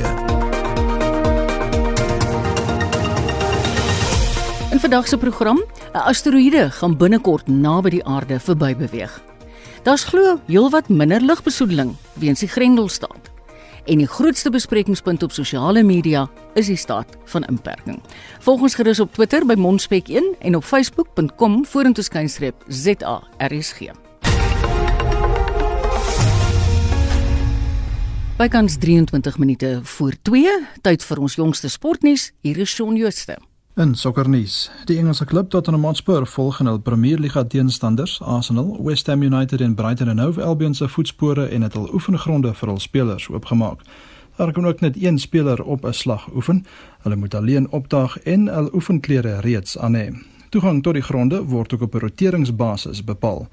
In 4.74 4.80
vandag 4.80 5.06
se 5.08 5.18
program, 5.18 5.62
'n 5.92 5.98
asteroïde 5.98 6.70
gaan 6.70 6.96
binnekort 6.96 7.46
naby 7.46 7.90
die 7.90 8.04
aarde 8.04 8.40
verby 8.40 8.76
beweeg. 8.76 9.22
Daar's 9.82 10.04
glo 10.04 10.40
heelwat 10.46 10.88
minder 10.88 11.20
lugbesoedeling 11.20 11.96
weens 12.12 12.40
die 12.40 12.48
Grendelstaat. 12.48 13.30
En 13.84 13.98
die 13.98 14.06
grootste 14.06 14.50
besprekingspunt 14.50 15.22
op 15.22 15.32
sosiale 15.32 15.82
media 15.82 16.28
is 16.54 16.66
die 16.66 16.76
staat 16.76 17.16
van 17.24 17.44
inperking. 17.44 18.02
Volg 18.38 18.60
ons 18.60 18.74
gerus 18.74 19.00
op 19.00 19.12
Twitter 19.12 19.46
by 19.46 19.54
Monspek1 19.54 20.38
en 20.38 20.56
op 20.56 20.64
facebook.com 20.64 21.66
vorentoe 21.66 22.04
skynstreep 22.04 22.54
ZARSG. 22.66 24.07
Bykans 28.38 28.76
23 28.76 29.38
minute 29.38 29.80
voor 29.82 30.12
2, 30.22 30.50
tyd 30.80 31.02
vir 31.02 31.18
ons 31.18 31.34
jongste 31.34 31.66
sportnuus. 31.68 32.28
Hier 32.46 32.60
is 32.62 32.70
Shaun 32.70 32.94
Jooste. 32.94 33.34
In 33.74 33.96
sokkernuus, 33.98 34.68
die 34.86 35.00
Engelse 35.00 35.24
klub 35.26 35.48
Tottenham 35.50 35.82
Hotspur 35.88 36.22
volg 36.26 36.60
in 36.62 36.70
hul 36.70 36.78
Premier 36.78 37.18
Liga 37.18 37.42
teenstanders 37.42 38.20
Arsenal, 38.22 38.76
West 38.86 39.10
Ham 39.10 39.24
United 39.26 39.64
en 39.66 39.74
Brighton 39.74 40.12
and 40.12 40.22
Hove 40.22 40.42
Albion 40.42 40.74
se 40.74 40.86
voetspore 40.88 41.48
en 41.48 41.66
het 41.66 41.74
hul 41.74 41.90
oefengronde 41.90 42.54
vir 42.60 42.70
hul 42.70 42.78
spelers 42.78 43.26
oopgemaak. 43.26 43.82
Daar 44.36 44.54
kan 44.54 44.70
ook 44.70 44.86
net 44.86 45.02
een 45.02 45.18
speler 45.18 45.64
op 45.64 45.84
'n 45.84 45.92
slag 45.92 46.28
oefen. 46.34 46.62
Hulle 47.02 47.16
moet 47.16 47.34
alleen 47.34 47.70
opdaag 47.70 48.18
en 48.22 48.46
hul 48.46 48.70
oefenklere 48.72 49.40
reeds 49.40 49.78
aan 49.78 49.94
hê. 49.94 50.14
Toegang 50.48 50.82
tot 50.82 50.94
die 50.94 51.02
gronde 51.02 51.42
word 51.42 51.74
ook 51.74 51.82
op 51.82 51.94
'n 51.94 51.98
roteringsbasis 52.06 53.04
bepaal. 53.04 53.48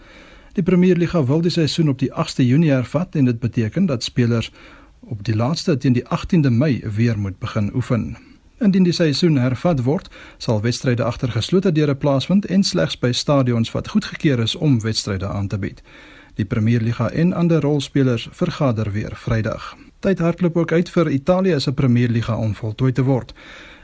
Die 0.55 0.63
Premier 0.63 0.95
Liga 0.95 1.19
wil 1.27 1.41
die 1.43 1.51
seisoen 1.51 1.89
op 1.91 1.99
die 1.99 2.07
8de 2.15 2.45
Junie 2.47 2.71
hervat 2.71 3.15
en 3.19 3.25
dit 3.25 3.39
beteken 3.39 3.85
dat 3.85 4.03
spelers 4.03 4.51
op 4.99 5.23
die 5.27 5.35
laaste 5.35 5.77
teen 5.77 5.93
die 5.93 6.05
18de 6.07 6.49
Mei 6.49 6.83
weer 6.95 7.19
moet 7.19 7.39
begin 7.39 7.73
oefen. 7.75 8.15
Indien 8.63 8.87
die 8.87 8.93
seisoen 8.95 9.35
hervat 9.37 9.83
word, 9.83 10.07
sal 10.37 10.61
wedstryde 10.61 11.03
agter 11.03 11.31
geslote 11.31 11.73
deure 11.75 11.95
plaasvind 11.95 12.45
en 12.45 12.63
slegs 12.63 12.95
by 12.99 13.11
stadions 13.11 13.71
wat 13.75 13.91
goedgekeur 13.91 14.39
is 14.39 14.55
om 14.55 14.79
wedstryde 14.81 15.27
aan 15.27 15.47
te 15.47 15.59
bied. 15.59 15.83
Die 16.39 16.45
Premier 16.45 16.81
Liga 16.81 17.09
en 17.09 17.33
ander 17.33 17.61
rolspelers 17.61 18.29
vergader 18.31 18.91
weer 18.91 19.11
Vrydag. 19.15 19.75
Tyd 19.99 20.19
hardloop 20.19 20.57
ook 20.57 20.71
uit 20.71 20.89
vir 20.89 21.09
Italië 21.09 21.59
se 21.59 21.73
Premier 21.73 22.09
Liga 22.09 22.37
om 22.37 22.55
voltooi 22.55 22.91
te 22.91 23.03
word. 23.03 23.35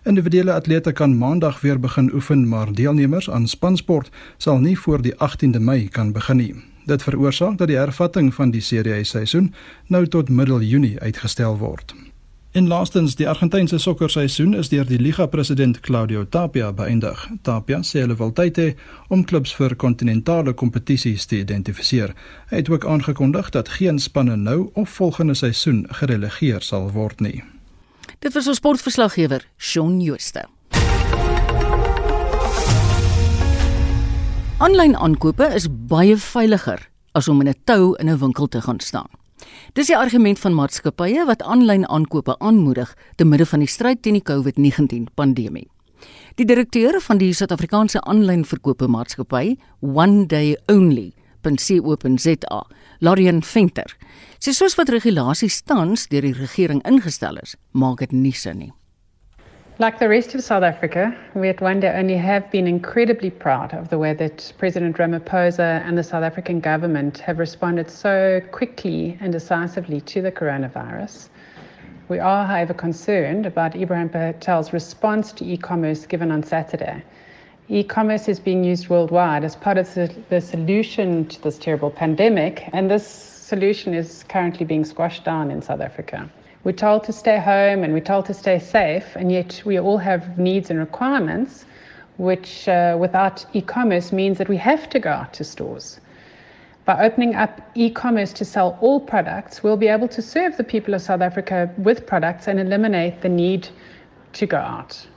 Individuele 0.04 0.54
atlete 0.54 0.92
kan 0.92 1.18
Maandag 1.18 1.62
weer 1.62 1.80
begin 1.80 2.14
oefen, 2.14 2.48
maar 2.48 2.74
deelnemers 2.74 3.30
aan 3.30 3.48
spansport 3.48 4.10
sal 4.38 4.58
nie 4.60 4.80
voor 4.80 5.02
die 5.02 5.14
18de 5.14 5.60
Mei 5.60 5.90
kan 5.90 6.12
begin 6.12 6.38
nie. 6.38 6.56
Dit 6.86 7.04
veroorsaak 7.04 7.58
dat 7.58 7.68
die 7.68 7.78
hervatting 7.78 8.34
van 8.34 8.52
die 8.52 8.62
Serie 8.62 8.94
A 8.94 9.04
seisoen 9.04 9.54
nou 9.88 10.08
tot 10.08 10.30
middel 10.30 10.62
Junie 10.62 11.00
uitgestel 11.00 11.58
word. 11.58 11.94
En 12.52 12.68
laastens, 12.68 13.16
die 13.16 13.30
Argentynse 13.30 13.78
sokkerseisoen 13.78 14.54
is 14.54 14.70
deur 14.70 14.86
die 14.86 15.00
liga-president 15.00 15.80
Claudio 15.80 16.26
Tapia 16.30 16.74
beëindig. 16.74 17.28
Tapia 17.42 17.84
sê 17.86 18.02
hulle 18.02 18.18
wil 18.18 18.34
tyd 18.34 18.58
hê 18.58 18.68
om 19.08 19.24
klubs 19.24 19.54
vir 19.56 19.76
kontinentale 19.76 20.54
kompetisies 20.54 21.30
te 21.30 21.40
identifiseer. 21.46 22.18
Hy 22.50 22.64
het 22.64 22.74
ook 22.74 22.86
aangekondig 22.86 23.54
dat 23.54 23.70
geen 23.78 24.00
spanne 24.00 24.36
nou 24.36 24.70
of 24.74 24.90
volgende 24.90 25.38
seisoen 25.38 25.86
gerelegeer 26.02 26.62
sal 26.66 26.90
word 26.92 27.22
nie. 27.22 27.44
Dit 28.22 28.36
was 28.38 28.46
ons 28.46 28.60
sportverslaggewer, 28.60 29.42
Shaun 29.58 29.96
Jooste. 30.02 30.44
Aanlyn 34.62 34.94
aankope 34.94 35.48
is 35.58 35.66
baie 35.90 36.14
veiliger 36.22 36.84
as 37.18 37.28
om 37.28 37.42
in 37.42 37.50
'n 37.50 37.56
tou 37.66 37.96
in 37.98 38.10
'n 38.10 38.20
winkel 38.20 38.48
te 38.48 38.62
gaan 38.62 38.80
staan. 38.80 39.10
Dis 39.74 39.88
die 39.88 39.98
argument 39.98 40.40
van 40.40 40.54
maatskappye 40.54 41.26
wat 41.26 41.42
aanlyn 41.42 41.88
aankope 41.88 42.40
aanmoedig 42.40 42.94
te 43.16 43.26
midde 43.26 43.46
van 43.46 43.60
die 43.60 43.68
stryd 43.68 44.02
teen 44.02 44.14
die 44.14 44.24
COVID-19 44.24 45.08
pandemie. 45.16 45.68
Die 46.36 46.46
direkteur 46.46 47.02
van 47.02 47.18
die 47.18 47.34
Suid-Afrikaanse 47.34 48.02
aanlyn 48.02 48.46
verkope 48.46 48.88
maatskappy, 48.88 49.58
One 49.80 50.26
Day 50.26 50.58
Only, 50.68 51.14
.co.za, 51.42 52.66
Lorian 53.04 53.42
Venter, 53.42 53.90
sê 54.38 54.54
soos 54.54 54.76
wat 54.78 54.92
regulasies 54.94 55.56
tans 55.66 56.04
deur 56.12 56.22
die 56.22 56.36
regering 56.38 56.84
ingestel 56.86 57.40
is, 57.42 57.56
maak 57.74 58.04
dit 58.04 58.14
nie 58.14 58.34
sin 58.38 58.60
nie. 58.60 58.74
Like 59.80 59.98
the 59.98 60.08
rest 60.08 60.36
of 60.36 60.44
South 60.44 60.62
Africa, 60.62 61.12
we 61.34 61.50
at 61.50 61.58
Day 61.58 61.90
Only 61.98 62.16
have 62.16 62.52
been 62.52 62.68
incredibly 62.68 63.32
proud 63.32 63.74
of 63.74 63.90
the 63.90 63.98
way 63.98 64.14
that 64.14 64.54
President 64.60 64.98
Ramaphosa 64.98 65.82
and 65.84 65.98
the 65.98 66.04
South 66.04 66.24
African 66.24 66.60
government 66.60 67.18
have 67.18 67.40
responded 67.40 67.90
so 67.90 68.40
quickly 68.52 69.18
and 69.20 69.32
decisively 69.34 70.00
to 70.02 70.22
the 70.22 70.32
coronavirus. 70.32 71.30
We 72.08 72.20
are, 72.20 72.46
however, 72.46 72.76
concerned 72.76 73.48
about 73.48 73.76
Ibrahim 73.76 74.10
Patel's 74.10 74.74
response 74.74 75.32
to 75.32 75.44
e 75.44 75.58
commerce 75.58 76.06
given 76.06 76.32
on 76.32 76.44
Saturday. 76.44 77.02
E 77.74 77.86
commerce 77.86 78.28
is 78.28 78.38
being 78.38 78.66
used 78.66 78.90
worldwide 78.90 79.46
as 79.46 79.56
part 79.56 79.78
of 79.78 79.88
the, 79.94 80.42
solution 80.42 81.26
to 81.28 81.42
this 81.42 81.58
terrible 81.58 81.90
pandemic, 81.90 82.68
and 82.74 82.92
this 82.92 83.08
solution 83.08 83.94
is 83.94 84.26
currently 84.28 84.66
being 84.66 84.84
squashed 84.84 85.24
down 85.24 85.50
in 85.50 85.62
South 85.62 85.80
Africa. 85.80 86.30
We're 86.66 86.74
told 86.74 87.06
to 87.06 87.14
stay 87.14 87.40
home 87.40 87.86
and 87.86 87.94
we're 87.94 88.02
told 88.02 88.26
to 88.26 88.34
stay 88.34 88.60
safe, 88.60 89.16
and 89.16 89.32
yet 89.32 89.62
we 89.64 89.80
all 89.80 89.98
have 90.00 90.38
needs 90.38 90.70
and 90.70 90.80
requirements, 90.80 91.66
which 92.18 92.68
uh, 92.68 92.98
without 93.00 93.46
e 93.54 93.62
commerce 93.62 94.12
means 94.12 94.38
that 94.40 94.50
we 94.50 94.58
have 94.58 94.90
to 94.90 95.00
go 95.00 95.10
out 95.10 95.32
to 95.36 95.46
stores. 95.46 96.02
By 96.84 97.06
opening 97.06 97.36
up 97.36 97.62
e 97.74 97.90
commerce 97.90 98.34
to 98.34 98.44
sell 98.44 98.78
all 98.82 99.00
products, 99.00 99.64
we'll 99.64 99.78
be 99.78 99.88
able 99.88 100.10
to 100.10 100.22
serve 100.22 100.58
the 100.58 100.66
people 100.66 100.94
of 100.94 101.02
South 101.02 101.22
Africa 101.22 101.74
with 101.78 102.06
products 102.06 102.50
and 102.50 102.60
eliminate 102.60 103.22
the 103.22 103.30
need 103.30 103.70
to 104.34 104.46
go 104.46 104.58
out. 104.58 105.08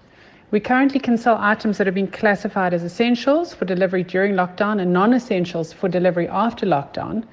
We 0.55 0.61
currently 0.61 1.01
can 1.01 1.19
sell 1.19 1.37
items 1.41 1.79
that 1.79 1.89
have 1.89 1.97
been 1.97 2.07
classified 2.07 2.75
as 2.75 2.85
essentials 2.85 3.53
for 3.53 3.65
delivery 3.65 4.05
during 4.05 4.35
lockdown 4.35 4.81
and 4.81 4.93
non 4.93 5.13
essentials 5.13 5.73
for 5.73 5.89
delivery 5.89 6.29
after 6.29 6.65
lockdown. 6.65 7.25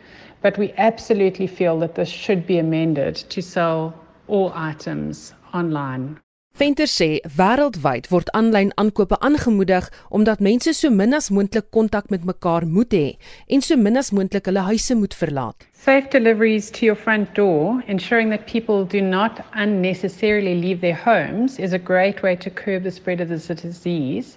But 0.41 0.57
we 0.57 0.73
absolutely 0.75 1.45
feel 1.45 1.77
that 1.81 1.93
this 1.93 2.09
should 2.09 2.47
be 2.47 2.57
amended 2.57 3.13
to 3.17 3.39
sell 3.43 3.93
all 4.27 4.51
items 4.55 5.35
online. 5.53 6.19
Venter 6.59 6.87
sê 6.91 7.07
wêreldwyd 7.39 8.07
word 8.11 8.29
aanlyn 8.37 8.71
aankope 8.81 9.17
aangemoedig 9.27 9.85
omdat 10.17 10.41
mense 10.47 10.73
so 10.79 10.89
min 10.95 11.15
as 11.19 11.29
moontlik 11.35 11.69
kontak 11.77 12.09
met 12.13 12.25
mekaar 12.29 12.65
moet 12.73 12.95
hê 12.97 13.07
en 13.55 13.63
so 13.67 13.77
min 13.83 13.99
as 14.01 14.11
moontlik 14.17 14.49
hulle 14.49 14.65
huise 14.67 14.97
moet 15.03 15.15
verlaat. 15.21 15.63
Safe 15.85 16.09
deliveries 16.15 16.67
to 16.71 16.85
your 16.85 16.99
front 17.05 17.33
door, 17.39 17.79
ensuring 17.87 18.35
that 18.35 18.45
people 18.51 18.83
do 18.83 18.99
not 18.99 19.39
unnecessarily 19.53 20.55
leave 20.65 20.81
their 20.81 20.99
homes, 21.07 21.57
is 21.57 21.71
a 21.71 21.79
great 21.91 22.21
way 22.21 22.35
to 22.35 22.49
curb 22.49 22.83
the 22.83 22.91
spread 22.91 23.21
of 23.21 23.29
this 23.29 23.47
disease, 23.47 24.35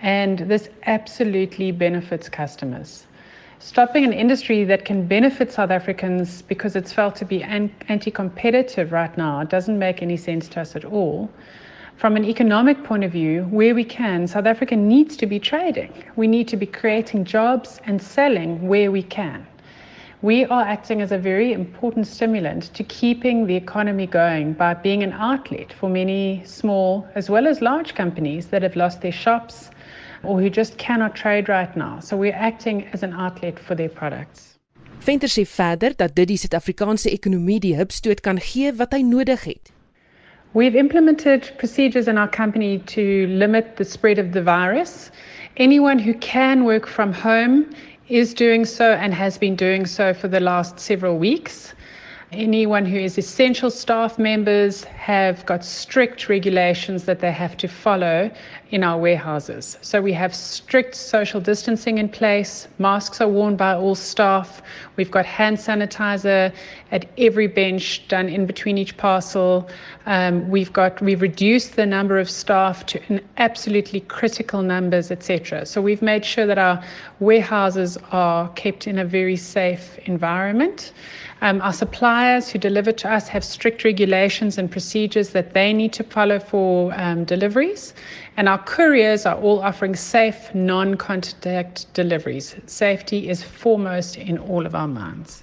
and 0.00 0.46
this 0.46 0.70
absolutely 0.86 1.72
benefits 1.72 2.28
customers. 2.28 3.07
Stopping 3.60 4.04
an 4.04 4.12
industry 4.12 4.64
that 4.64 4.84
can 4.84 5.06
benefit 5.06 5.50
South 5.52 5.70
Africans 5.70 6.42
because 6.42 6.76
it's 6.76 6.92
felt 6.92 7.16
to 7.16 7.24
be 7.24 7.42
anti 7.42 8.10
competitive 8.10 8.92
right 8.92 9.16
now 9.18 9.42
doesn't 9.44 9.78
make 9.78 10.02
any 10.02 10.16
sense 10.16 10.48
to 10.48 10.60
us 10.60 10.76
at 10.76 10.84
all. 10.84 11.28
From 11.96 12.16
an 12.16 12.24
economic 12.24 12.84
point 12.84 13.02
of 13.02 13.10
view, 13.10 13.42
where 13.50 13.74
we 13.74 13.82
can, 13.82 14.28
South 14.28 14.46
Africa 14.46 14.76
needs 14.76 15.16
to 15.16 15.26
be 15.26 15.40
trading. 15.40 15.92
We 16.14 16.28
need 16.28 16.46
to 16.48 16.56
be 16.56 16.66
creating 16.66 17.24
jobs 17.24 17.80
and 17.86 18.00
selling 18.00 18.68
where 18.68 18.92
we 18.92 19.02
can. 19.02 19.44
We 20.22 20.44
are 20.44 20.62
acting 20.62 21.00
as 21.00 21.10
a 21.10 21.18
very 21.18 21.52
important 21.52 22.06
stimulant 22.06 22.74
to 22.74 22.84
keeping 22.84 23.46
the 23.46 23.56
economy 23.56 24.06
going 24.06 24.52
by 24.52 24.74
being 24.74 25.02
an 25.02 25.12
outlet 25.12 25.72
for 25.72 25.88
many 25.88 26.42
small 26.44 27.08
as 27.16 27.28
well 27.28 27.48
as 27.48 27.60
large 27.60 27.94
companies 27.94 28.46
that 28.48 28.62
have 28.62 28.76
lost 28.76 29.00
their 29.00 29.12
shops, 29.12 29.70
or 30.22 30.40
who 30.40 30.50
just 30.50 30.78
cannot 30.78 31.14
trade 31.14 31.48
right 31.48 31.76
now. 31.76 32.00
So 32.00 32.16
we're 32.16 32.34
acting 32.34 32.86
as 32.92 33.02
an 33.02 33.12
outlet 33.12 33.58
for 33.58 33.74
their 33.74 33.88
products. 33.88 34.58
Venter 35.00 35.28
sê 35.28 35.46
verder 35.46 35.94
dat 35.96 36.14
dit 36.16 36.28
die 36.28 36.36
Suid-Afrikaanse 36.36 37.10
ekonomie 37.10 37.60
die 37.60 37.76
hupstoot 37.78 38.20
kan 38.20 38.40
gee 38.42 38.72
wat 38.76 38.92
hy 38.92 39.02
nodig 39.02 39.44
het. 39.44 39.70
We've 40.54 40.74
implemented 40.74 41.52
procedures 41.58 42.08
in 42.08 42.18
our 42.18 42.28
company 42.28 42.78
to 42.86 43.26
limit 43.28 43.76
the 43.76 43.84
spread 43.84 44.18
of 44.18 44.32
the 44.32 44.42
virus. 44.42 45.10
Anyone 45.56 45.98
who 45.98 46.14
can 46.14 46.64
work 46.64 46.86
from 46.86 47.12
home 47.12 47.66
is 48.08 48.34
doing 48.34 48.64
so 48.64 48.92
and 48.94 49.12
has 49.12 49.38
been 49.38 49.56
doing 49.56 49.86
so 49.86 50.14
for 50.14 50.28
the 50.28 50.40
last 50.40 50.80
several 50.80 51.18
weeks. 51.18 51.74
Anyone 52.32 52.84
who 52.84 52.98
is 52.98 53.16
essential 53.18 53.70
staff 53.70 54.18
members 54.18 54.84
have 54.84 55.44
got 55.46 55.64
strict 55.64 56.28
regulations 56.28 57.04
that 57.04 57.20
they 57.20 57.32
have 57.32 57.56
to 57.58 57.68
follow 57.68 58.30
in 58.70 58.84
our 58.84 58.98
warehouses. 58.98 59.78
So 59.80 60.02
we 60.02 60.12
have 60.12 60.34
strict 60.34 60.94
social 60.94 61.40
distancing 61.40 61.98
in 61.98 62.08
place. 62.08 62.68
Masks 62.78 63.20
are 63.20 63.28
worn 63.28 63.56
by 63.56 63.74
all 63.74 63.94
staff. 63.94 64.60
We've 64.96 65.10
got 65.10 65.24
hand 65.24 65.56
sanitizer 65.56 66.52
at 66.90 67.06
every 67.16 67.46
bench 67.46 68.06
done 68.08 68.28
in 68.28 68.44
between 68.46 68.76
each 68.76 68.96
parcel. 68.96 69.68
Um, 70.06 70.48
we've 70.50 70.72
got 70.72 71.00
we've 71.00 71.22
reduced 71.22 71.76
the 71.76 71.86
number 71.86 72.18
of 72.18 72.28
staff 72.28 72.84
to 72.86 73.00
an 73.08 73.20
absolutely 73.38 74.00
critical 74.00 74.62
numbers, 74.62 75.10
etc. 75.10 75.64
So 75.64 75.80
we've 75.80 76.02
made 76.02 76.24
sure 76.24 76.46
that 76.46 76.58
our 76.58 76.82
warehouses 77.20 77.96
are 78.12 78.48
kept 78.50 78.86
in 78.86 78.98
a 78.98 79.04
very 79.04 79.36
safe 79.36 79.98
environment. 80.04 80.92
Um, 81.40 81.62
our 81.62 81.72
suppliers 81.72 82.48
who 82.48 82.58
deliver 82.58 82.90
to 82.90 83.12
us 83.12 83.28
have 83.28 83.44
strict 83.44 83.84
regulations 83.84 84.58
and 84.58 84.68
procedures 84.68 85.30
that 85.30 85.54
they 85.54 85.72
need 85.72 85.92
to 85.92 86.02
follow 86.02 86.40
for 86.40 86.92
um, 86.96 87.24
deliveries. 87.24 87.94
And 88.38 88.46
our 88.48 88.62
couriers 88.62 89.26
are 89.26 89.34
all 89.34 89.58
offering 89.64 89.96
safe, 89.96 90.54
non 90.54 90.96
contact 90.96 91.92
deliveries. 91.94 92.54
Safety 92.66 93.28
is 93.28 93.42
foremost 93.42 94.16
in 94.16 94.38
all 94.38 94.64
of 94.64 94.76
our 94.76 94.86
minds. 94.86 95.42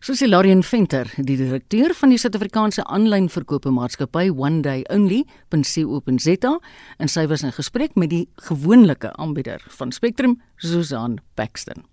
Soos 0.00 0.18
Hilarion 0.18 0.64
Venter, 0.66 1.06
die 1.22 1.36
direkteur 1.38 1.92
van 1.94 2.10
die 2.10 2.16
Suid-Afrikaanse 2.18 2.82
aanlyn 2.90 3.28
verkope 3.30 3.70
maatskappy 3.70 4.24
One 4.34 4.58
Day 4.64 4.82
Only.co.za, 4.90 6.50
en 6.98 7.12
sy 7.12 7.24
was 7.30 7.44
in 7.46 7.54
gesprek 7.54 7.94
met 7.94 8.10
die 8.10 8.24
gewoonlike 8.48 9.12
aanbieder 9.22 9.62
van 9.76 9.94
Spectrum, 9.94 10.40
Susan 10.56 11.20
Paxton. 11.38 11.86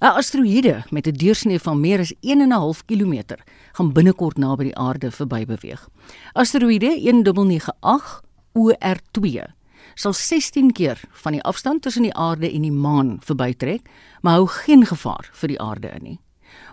'n 0.00 0.12
Asteroïde 0.12 0.82
met 0.90 1.08
'n 1.08 1.16
deursnee 1.16 1.60
van 1.60 1.80
meer 1.80 2.04
as 2.04 2.12
1.5 2.20 2.84
km 2.84 3.40
gaan 3.72 3.92
binnekort 3.92 4.36
naby 4.36 4.64
die 4.64 4.76
aarde 4.76 5.10
verby 5.10 5.46
beweeg. 5.46 5.88
Asteroïde 6.36 6.92
1998 7.00 8.20
OR2 8.52 9.56
sal 10.00 10.14
16 10.16 10.72
keer 10.72 11.00
van 11.22 11.34
die 11.36 11.42
afstand 11.44 11.82
tussen 11.84 12.06
die 12.06 12.14
aarde 12.16 12.48
en 12.48 12.64
die 12.64 12.72
maan 12.72 13.18
verbytrek, 13.26 13.84
maar 14.24 14.38
hou 14.40 14.46
geen 14.64 14.86
gevaar 14.88 15.28
vir 15.42 15.52
die 15.52 15.60
aarde 15.60 15.92
in 15.98 16.06
nie. 16.06 16.18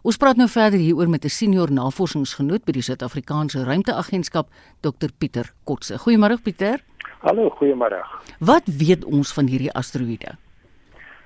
Ons 0.07 0.17
praat 0.17 0.39
nou 0.39 0.47
verder 0.47 0.79
hieroor 0.79 1.09
met 1.09 1.25
'n 1.25 1.29
senior 1.29 1.71
navorsingsgenoot 1.71 2.63
by 2.65 2.71
die 2.71 2.81
Suid-Afrikaanse 2.81 3.65
Ruimteagentskap, 3.65 4.47
Dr 4.81 5.09
Pieter 5.19 5.53
Kotse. 5.65 5.97
Goeiemôre 5.97 6.41
Pieter. 6.41 6.79
Hallo, 7.21 7.49
goeiemôre. 7.49 8.01
Wat 8.39 8.63
weet 8.65 9.05
ons 9.05 9.33
van 9.33 9.47
hierdie 9.47 9.73
asteroïde? 9.73 10.37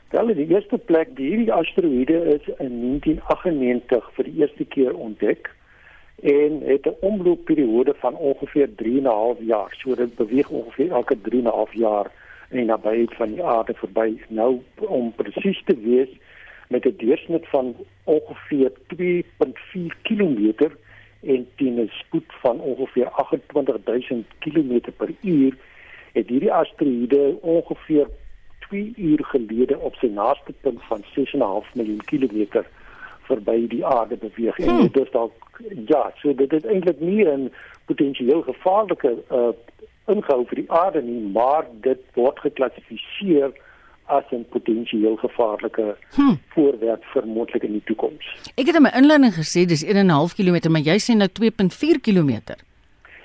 Wel, 0.10 0.28
die 0.34 0.48
eerste 0.48 0.78
plek, 0.78 1.16
die 1.16 1.28
hierdie 1.28 1.54
asteroïde 1.54 2.36
is 2.36 2.48
in 2.60 2.82
1998 2.82 4.12
vir 4.16 4.24
die 4.24 4.42
eerste 4.42 4.66
keer 4.66 4.94
ontdek 4.96 5.50
en 6.22 6.62
het 6.66 6.86
'n 6.86 6.96
omloopperiode 7.00 7.94
van 7.98 8.16
ongeveer 8.16 8.70
3,5 8.76 9.40
jaar. 9.40 9.76
So 9.78 9.96
dit 9.96 10.16
beweeg 10.16 10.50
ongeveer 10.50 10.92
elke 10.92 11.18
3,5 11.22 11.74
jaar 11.74 12.12
in 12.50 12.58
die 12.58 12.66
nabyheid 12.66 13.16
van 13.16 13.32
die 13.34 13.44
aarde 13.44 13.74
verby. 13.74 14.22
Nou 14.28 14.62
om 14.76 15.14
presies 15.16 15.62
te 15.66 15.78
wees 15.78 16.10
met 16.68 16.86
'n 16.86 16.96
deursnit 16.98 17.48
van 17.48 17.76
ongeveer 18.04 18.72
2.4 18.88 19.96
km 20.02 20.70
en 21.22 21.48
teen 21.56 21.80
'n 21.80 21.90
spoed 21.92 22.34
van 22.42 22.60
ongeveer 22.60 23.08
28000 23.08 24.26
km 24.40 24.80
per 24.98 25.10
uur 25.22 25.58
het 26.12 26.28
hierdie 26.28 26.54
asteroïde 26.54 27.38
ongeveer 27.42 28.08
2 28.60 28.94
uur 28.96 29.26
gelede 29.26 29.80
op 29.80 29.96
sy 29.96 30.08
naaste 30.08 30.54
punt 30.62 30.84
van 30.84 31.04
6.5 31.04 31.74
miljoen 31.74 32.06
kilometer 32.06 32.66
verby 33.22 33.68
die 33.68 33.86
aarde 33.86 34.18
beweeg 34.18 34.56
hmm. 34.56 34.70
en 34.70 34.82
dit 34.82 35.06
is 35.06 35.12
dalk 35.12 35.51
ja, 35.88 36.12
so 36.21 36.34
dit 36.36 36.54
is 36.54 36.65
eintlik 36.65 37.00
nie 37.00 37.26
'n 37.26 37.52
potensieel 37.86 38.41
gevaarlike 38.41 39.17
uh 39.30 39.52
ingehou 40.10 40.45
vir 40.50 40.56
die 40.56 40.71
aarde 40.71 41.02
nie, 41.02 41.19
maar 41.34 41.65
dit 41.82 42.00
word 42.13 42.39
geklassifiseer 42.39 43.52
as 44.06 44.24
'n 44.32 44.45
potensieel 44.50 45.15
gevaarlike 45.15 45.95
hmm. 46.15 46.39
voorwerp 46.47 47.04
vir 47.13 47.28
moontlik 47.28 47.63
in 47.63 47.71
die 47.71 47.84
toekoms. 47.86 48.26
Ek 48.56 48.67
het 48.67 48.76
in 48.76 48.82
my 48.82 48.91
inleiding 48.93 49.34
gesê 49.34 49.65
dis 49.65 49.86
1.5 49.86 50.36
km, 50.36 50.71
maar 50.71 50.82
jy 50.82 50.97
sê 51.00 51.15
nou 51.15 51.30
2.4 51.30 52.02
km. 52.02 52.32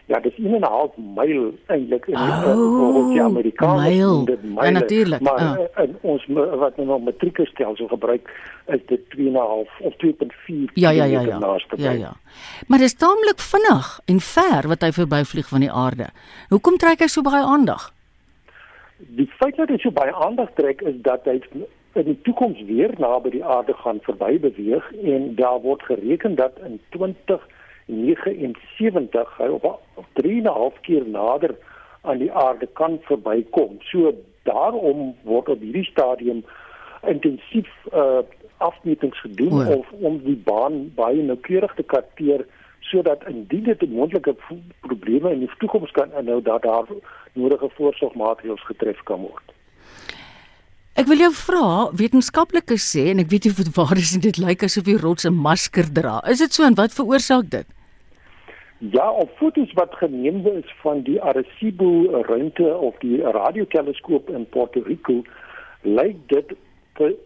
Ja, 0.06 0.20
dis 0.20 0.36
1 0.38 0.54
en 0.54 0.60
'n 0.60 0.64
half 0.64 0.96
myl 0.96 1.54
eintlik 1.66 2.06
in 2.06 2.14
oh, 2.14 3.08
die 3.12 3.22
Amerikaanse 3.22 4.24
dit 4.24 4.42
myl. 4.42 4.64
Ja, 4.64 4.70
natuurlik. 4.70 5.20
Maar 5.20 5.58
oh. 5.58 5.84
in 5.84 5.96
ons 6.00 6.26
wat 6.62 6.76
nou 6.76 7.02
metrieke 7.02 7.46
stelsel 7.46 7.88
gebruik 7.88 8.30
is 8.66 8.80
dit 8.86 9.10
2 9.10 9.26
en 9.26 9.32
'n 9.32 9.36
half 9.36 9.80
of 9.80 9.94
2.4 9.96 10.72
ja, 10.74 10.90
ja, 10.90 11.04
ja, 11.04 11.20
ja. 11.20 11.58
Ja, 11.76 11.90
ja. 11.90 12.12
Maar 12.66 12.78
dit 12.78 12.86
is 12.86 12.94
taamlik 12.94 13.38
vinnig 13.38 14.00
en 14.04 14.20
ver 14.20 14.68
wat 14.68 14.80
hy 14.80 14.92
verbyvlieg 14.92 15.48
van 15.48 15.60
die 15.60 15.72
aarde. 15.72 16.06
Hoekom 16.48 16.76
trek 16.76 16.98
hy 16.98 17.06
so 17.06 17.22
baie 17.22 17.44
aandag? 17.44 17.92
Die 18.98 19.30
feit 19.38 19.56
dat 19.56 19.68
hy 19.68 19.78
so 19.78 19.90
baie 19.90 20.14
aandag 20.14 20.48
trek 20.54 20.80
is 20.80 20.94
dat 21.02 21.24
hy 21.24 21.40
in 21.92 22.04
die 22.04 22.20
toekoms 22.22 22.62
weer 22.62 22.94
naby 22.98 23.30
die 23.30 23.44
aarde 23.44 23.74
gaan 23.74 23.98
verby 24.00 24.38
beweeg 24.40 24.92
en 25.02 25.34
daar 25.34 25.60
word 25.60 25.82
gereken 25.82 26.34
dat 26.34 26.52
in 26.64 26.80
20 26.88 27.46
79 27.86 29.36
hy 29.38 29.48
op 29.48 29.80
3,5 30.22 30.80
keer 30.80 31.08
nader 31.08 31.54
aan 32.02 32.18
die 32.18 32.32
aarde 32.32 32.66
kan 32.66 32.98
verbykom. 33.02 33.78
So 33.90 34.14
daarom 34.42 35.14
word 35.22 35.48
op 35.48 35.60
hierdie 35.60 35.86
stadium 35.90 36.44
intensief 37.06 37.70
uh 37.92 38.24
afmetings 38.56 39.20
gedoen 39.20 39.52
oh. 39.52 39.68
of 39.68 39.90
om 40.00 40.14
die 40.24 40.36
baan 40.36 40.94
baie 40.96 41.22
noukeurig 41.22 41.74
te 41.76 41.82
karteer 41.82 42.46
sodat 42.80 43.26
indien 43.28 43.62
dit 43.68 43.82
'n 43.82 43.92
moontlike 43.92 44.34
probleme 44.80 45.32
in 45.32 45.38
die 45.38 45.50
toekoms 45.58 45.90
kan 45.90 46.12
inhou 46.18 46.42
dat 46.42 46.62
daar 46.62 46.86
nodige 47.32 47.68
voorsorgmaatreëls 47.68 48.64
getref 48.64 49.02
kan 49.02 49.20
word. 49.20 49.55
Ek 50.96 51.04
wil 51.10 51.20
jou 51.20 51.32
vra, 51.36 51.64
wetenskaplikes 51.92 52.84
sê 52.94 53.10
en 53.10 53.18
ek 53.20 53.28
weet 53.28 53.44
nie 53.44 53.50
of 53.52 53.58
dit 53.60 53.74
waar 53.76 53.98
is 54.00 54.14
en 54.16 54.22
dit 54.24 54.38
lyk 54.40 54.62
asof 54.64 54.86
die 54.86 54.96
rots 54.96 55.26
'n 55.28 55.34
masker 55.46 55.84
dra. 55.98 56.22
Is 56.24 56.40
dit 56.40 56.54
so 56.56 56.64
en 56.64 56.78
wat 56.78 56.96
veroorsaak 56.96 57.50
dit? 57.52 57.66
Ja, 58.78 59.10
op 59.10 59.30
foto's 59.36 59.72
wat 59.76 59.92
geneem 60.00 60.40
is 60.46 60.72
van 60.80 61.02
die 61.02 61.20
Arecibo 61.20 62.22
ruimte 62.22 62.76
of 62.76 62.96
die 63.04 63.20
radioteleskoop 63.20 64.30
in 64.30 64.48
Puerto 64.48 64.80
Rico, 64.86 65.22
lyk 65.82 66.16
dit 66.32 66.56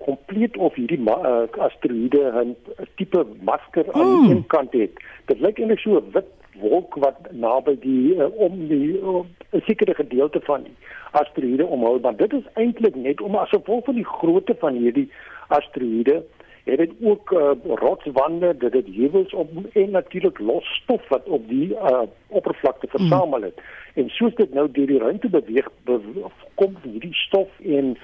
kompleet 0.02 0.56
of 0.56 0.74
hierdie 0.74 0.98
uh, 1.06 1.46
asteroïde 1.58 2.26
'n 2.42 2.56
tipe 2.96 3.24
masker 3.40 3.86
aan 3.92 4.02
hmm. 4.02 4.26
die 4.26 4.34
een 4.34 4.46
kant 4.46 4.72
het. 4.72 4.98
Dit 5.26 5.40
lyk 5.40 5.58
eintlik 5.58 5.78
so 5.78 5.98
'n 5.98 6.10
wit 6.10 6.26
wolk 6.60 6.94
wat 6.94 7.32
naby 7.32 7.76
die 7.80 8.14
uh, 8.16 8.28
om 8.36 8.58
die 8.68 8.98
uh, 9.00 9.22
sekere 9.66 9.94
gedeelte 9.94 10.40
van 10.46 10.62
die 10.62 10.76
asteroïde 11.10 11.66
omhou, 11.66 11.98
maar 12.00 12.16
dit 12.16 12.32
is 12.32 12.46
eintlik 12.54 12.94
net 12.94 13.20
om 13.20 13.34
as 13.36 13.50
gevolg 13.54 13.84
van 13.84 13.98
die 13.98 14.06
grootte 14.06 14.54
van 14.60 14.78
hierdie 14.78 15.08
asteroïde 15.48 16.22
het 16.64 16.78
dit 16.78 16.92
ook 17.02 17.30
uh, 17.32 17.50
rotswande, 17.64 18.56
dit 18.56 18.72
het 18.72 18.86
heuwels 18.94 19.32
op 19.34 19.50
en 19.72 19.90
natuurlik 19.90 20.38
los 20.38 20.66
stof 20.82 21.08
wat 21.08 21.28
op 21.28 21.48
die 21.48 21.68
uh, 21.68 22.02
oppervlakte 22.26 22.86
versamel 22.88 23.42
het. 23.42 23.56
Mm. 23.56 24.02
En 24.02 24.08
soos 24.08 24.34
dit 24.34 24.54
nou 24.54 24.70
deur 24.70 24.86
die 24.86 24.98
ruimte 24.98 25.28
beweeg, 25.28 25.70
beweeg 25.84 26.44
kom 26.54 26.76
hierdie 26.82 27.14
stof 27.14 27.48
en 27.64 27.96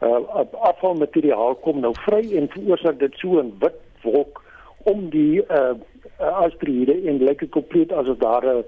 uh, 0.00 0.40
afvalmateriaal 0.60 1.54
kom 1.54 1.80
nou 1.80 1.92
vry 2.06 2.22
en 2.38 2.48
veroorsaak 2.54 2.98
dit 2.98 3.18
so 3.18 3.42
'n 3.42 3.52
wit 3.58 3.78
wolk 4.02 4.43
om 4.84 5.08
die 5.10 5.42
uh, 5.48 5.74
asteroïde 6.18 6.96
en 7.08 7.22
lyk 7.24 7.44
dit 7.44 7.50
kompleet 7.50 7.92
asof 7.92 8.18
daar 8.18 8.44
'n 8.44 8.64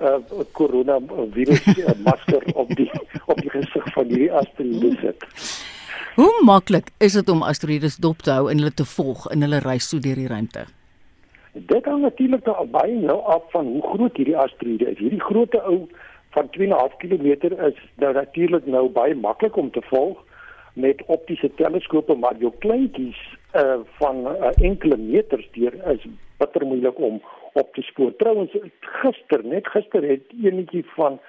uh, 0.00 0.44
corona 0.52 0.98
virus 1.32 1.64
masker 2.08 2.42
op 2.54 2.68
die 2.76 2.90
op 3.26 3.40
die 3.40 3.50
gesig 3.50 3.92
van 3.92 4.06
hierdie 4.06 4.32
asteroïde 4.32 4.96
sit. 5.00 5.26
Hoe 6.16 6.32
maklik 6.44 6.90
is 6.98 7.12
dit 7.12 7.28
om 7.28 7.42
asteroïdes 7.42 7.96
dop 7.96 8.22
te 8.24 8.30
hou 8.30 8.50
en 8.50 8.58
hulle 8.58 8.74
te 8.74 8.84
volg 8.84 9.30
in 9.32 9.42
hulle 9.44 9.58
reis 9.58 9.88
so 9.88 9.98
deur 10.00 10.16
die 10.16 10.28
ruimte? 10.28 10.64
Dit 11.52 11.84
hang 11.84 12.02
natuurlik 12.02 12.44
nou 12.44 12.66
baie 12.66 12.94
nou 13.00 13.18
af 13.24 13.42
van 13.52 13.66
hoe 13.66 13.82
groot 13.82 14.16
hierdie 14.16 14.36
asteroïde 14.36 14.90
is. 14.90 14.98
Hierdie 14.98 15.20
groot 15.20 15.54
ou 15.54 15.88
van 16.36 16.48
2.5 16.56 16.96
km 17.02 17.28
is 17.68 17.78
nou 17.96 18.12
natuurlik 18.12 18.66
nou 18.66 18.88
baie 18.92 19.14
maklik 19.14 19.56
om 19.56 19.70
te 19.70 19.80
volg 19.88 20.18
met 20.72 21.02
optiese 21.06 21.50
teleskope, 21.56 22.14
maar 22.14 22.36
jou 22.40 22.52
kleintjies 22.58 23.20
uh 23.54 23.80
van 23.98 24.16
uh, 24.26 24.50
enkele 24.54 24.96
meters 24.96 25.48
deur 25.52 25.74
is 25.92 26.06
bitter 26.38 26.66
moeilik 26.66 26.98
om 26.98 27.22
op 27.52 27.74
te 27.74 27.82
spoor. 27.82 28.16
Trouwens 28.16 28.56
gister, 28.80 29.44
net 29.44 29.68
gister 29.68 30.02
het 30.02 30.22
eenetjie 30.42 30.84
van 30.94 31.20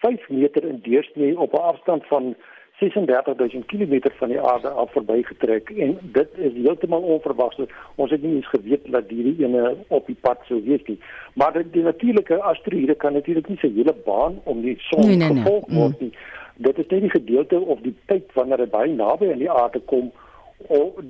5 0.00 0.28
meter 0.28 0.64
in 0.64 0.80
deursnee 0.82 1.38
op 1.38 1.52
'n 1.52 1.56
afstand 1.72 2.06
van 2.06 2.34
36000 2.78 3.66
km 3.66 4.00
van 4.18 4.28
die 4.28 4.40
aarde 4.40 4.68
af 4.68 4.92
verbygetrek 4.92 5.70
en 5.70 5.98
dit 6.02 6.28
is 6.34 6.52
heeltemal 6.52 7.02
onverwags. 7.02 7.58
Ons 7.94 8.10
het 8.10 8.22
nie 8.22 8.34
eens 8.34 8.48
geweet 8.48 8.80
dat 8.92 9.04
hierdie 9.08 9.44
ene 9.44 9.76
op 9.88 10.06
die 10.06 10.16
pad 10.20 10.38
sou 10.48 10.62
wees 10.64 10.82
nie. 10.86 10.98
Maar 11.34 11.52
die, 11.52 11.70
die 11.70 11.82
natuurlike 11.82 12.42
asteroïde 12.42 12.94
kan 12.94 13.12
natuurlik 13.12 13.48
nie 13.48 13.58
sy 13.60 13.70
hele 13.74 13.94
baan 14.04 14.40
om 14.44 14.62
die 14.62 14.74
son 14.78 15.06
nee, 15.06 15.16
nee, 15.16 15.28
nee. 15.28 15.42
gevolg 15.42 15.68
word 15.68 16.00
nie. 16.00 16.10
Mm. 16.10 16.66
Dit 16.66 16.78
is 16.78 16.86
net 16.86 17.00
die 17.00 17.10
gedeelte 17.10 17.60
of 17.60 17.80
die 17.80 17.94
tyd 18.06 18.32
wanneer 18.32 18.56
dit 18.56 18.70
baie 18.70 18.92
naby 18.92 19.30
aan 19.30 19.42
die 19.42 19.50
aarde 19.50 19.80
kom 19.80 20.12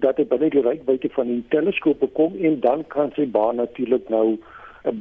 dat 0.00 0.16
dit 0.16 0.28
binne 0.28 0.50
die 0.50 0.62
reikwyte 0.62 1.08
van 1.14 1.26
die 1.26 1.44
teleskoop 1.48 2.02
kom 2.12 2.34
en 2.36 2.60
dan 2.60 2.84
kan 2.88 3.12
sy 3.14 3.26
baan 3.30 3.56
natuurlik 3.56 4.08
nou 4.08 4.38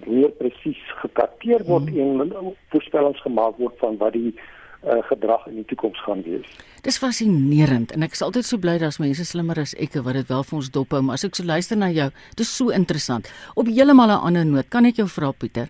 meer 0.05 0.31
presies 0.39 0.79
gekarteer 1.01 1.63
word 1.67 1.89
mm. 1.91 2.21
en 2.21 2.53
voorspellings 2.71 3.21
gemaak 3.21 3.57
word 3.57 3.75
van 3.81 3.97
wat 3.97 4.13
die 4.13 4.31
uh, 4.31 5.01
gedrag 5.09 5.47
in 5.47 5.59
die 5.59 5.65
toekoms 5.67 5.99
gaan 6.05 6.23
wees. 6.23 6.47
Dis 6.85 6.99
fascinerend 7.01 7.91
en 7.95 8.05
ek 8.05 8.15
is 8.15 8.23
altyd 8.23 8.47
so 8.47 8.61
bly 8.61 8.77
daar's 8.79 9.01
mense 9.03 9.25
slimmer 9.27 9.59
as 9.59 9.75
ek 9.75 9.97
wat 10.05 10.19
dit 10.19 10.31
wel 10.31 10.47
vir 10.47 10.59
ons 10.61 10.71
dophou, 10.71 11.01
maar 11.03 11.19
as 11.19 11.27
ek 11.27 11.35
so 11.39 11.47
luister 11.47 11.79
na 11.79 11.91
jou, 11.91 12.09
dis 12.39 12.55
so 12.55 12.71
interessant. 12.71 13.27
Op 13.55 13.67
heeltemal 13.67 14.11
'n 14.11 14.23
ander 14.29 14.45
noot, 14.45 14.69
kan 14.69 14.85
ek 14.85 15.03
jou 15.03 15.07
vra 15.07 15.31
Pieter, 15.31 15.69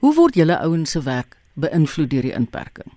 hoe 0.00 0.14
word 0.14 0.34
julle 0.34 0.58
ouens 0.58 0.90
se 0.90 1.00
werk 1.00 1.36
beïnvloed 1.54 2.10
deur 2.10 2.22
die 2.22 2.34
inperking? 2.34 2.90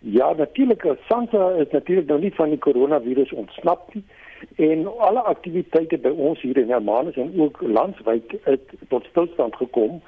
Ja, 0.00 0.32
natuurlik, 0.32 0.86
SANSA 1.08 1.58
is 1.58 1.70
natuurlik 1.72 2.06
nou 2.06 2.20
nie 2.20 2.34
van 2.34 2.50
die 2.50 2.58
koronavirus 2.58 3.32
ontsnap 3.32 3.94
nie 3.94 4.04
en 4.58 4.86
alle 4.98 5.22
aktiwiteite 5.30 6.00
by 6.02 6.10
ons 6.10 6.40
hier 6.42 6.58
in 6.58 6.70
Hermanus 6.72 7.16
en 7.16 7.30
ook 7.38 7.60
landwyd 7.62 8.32
het 8.42 8.72
tot 8.90 9.04
stilstand 9.10 9.54
gekom 9.56 10.00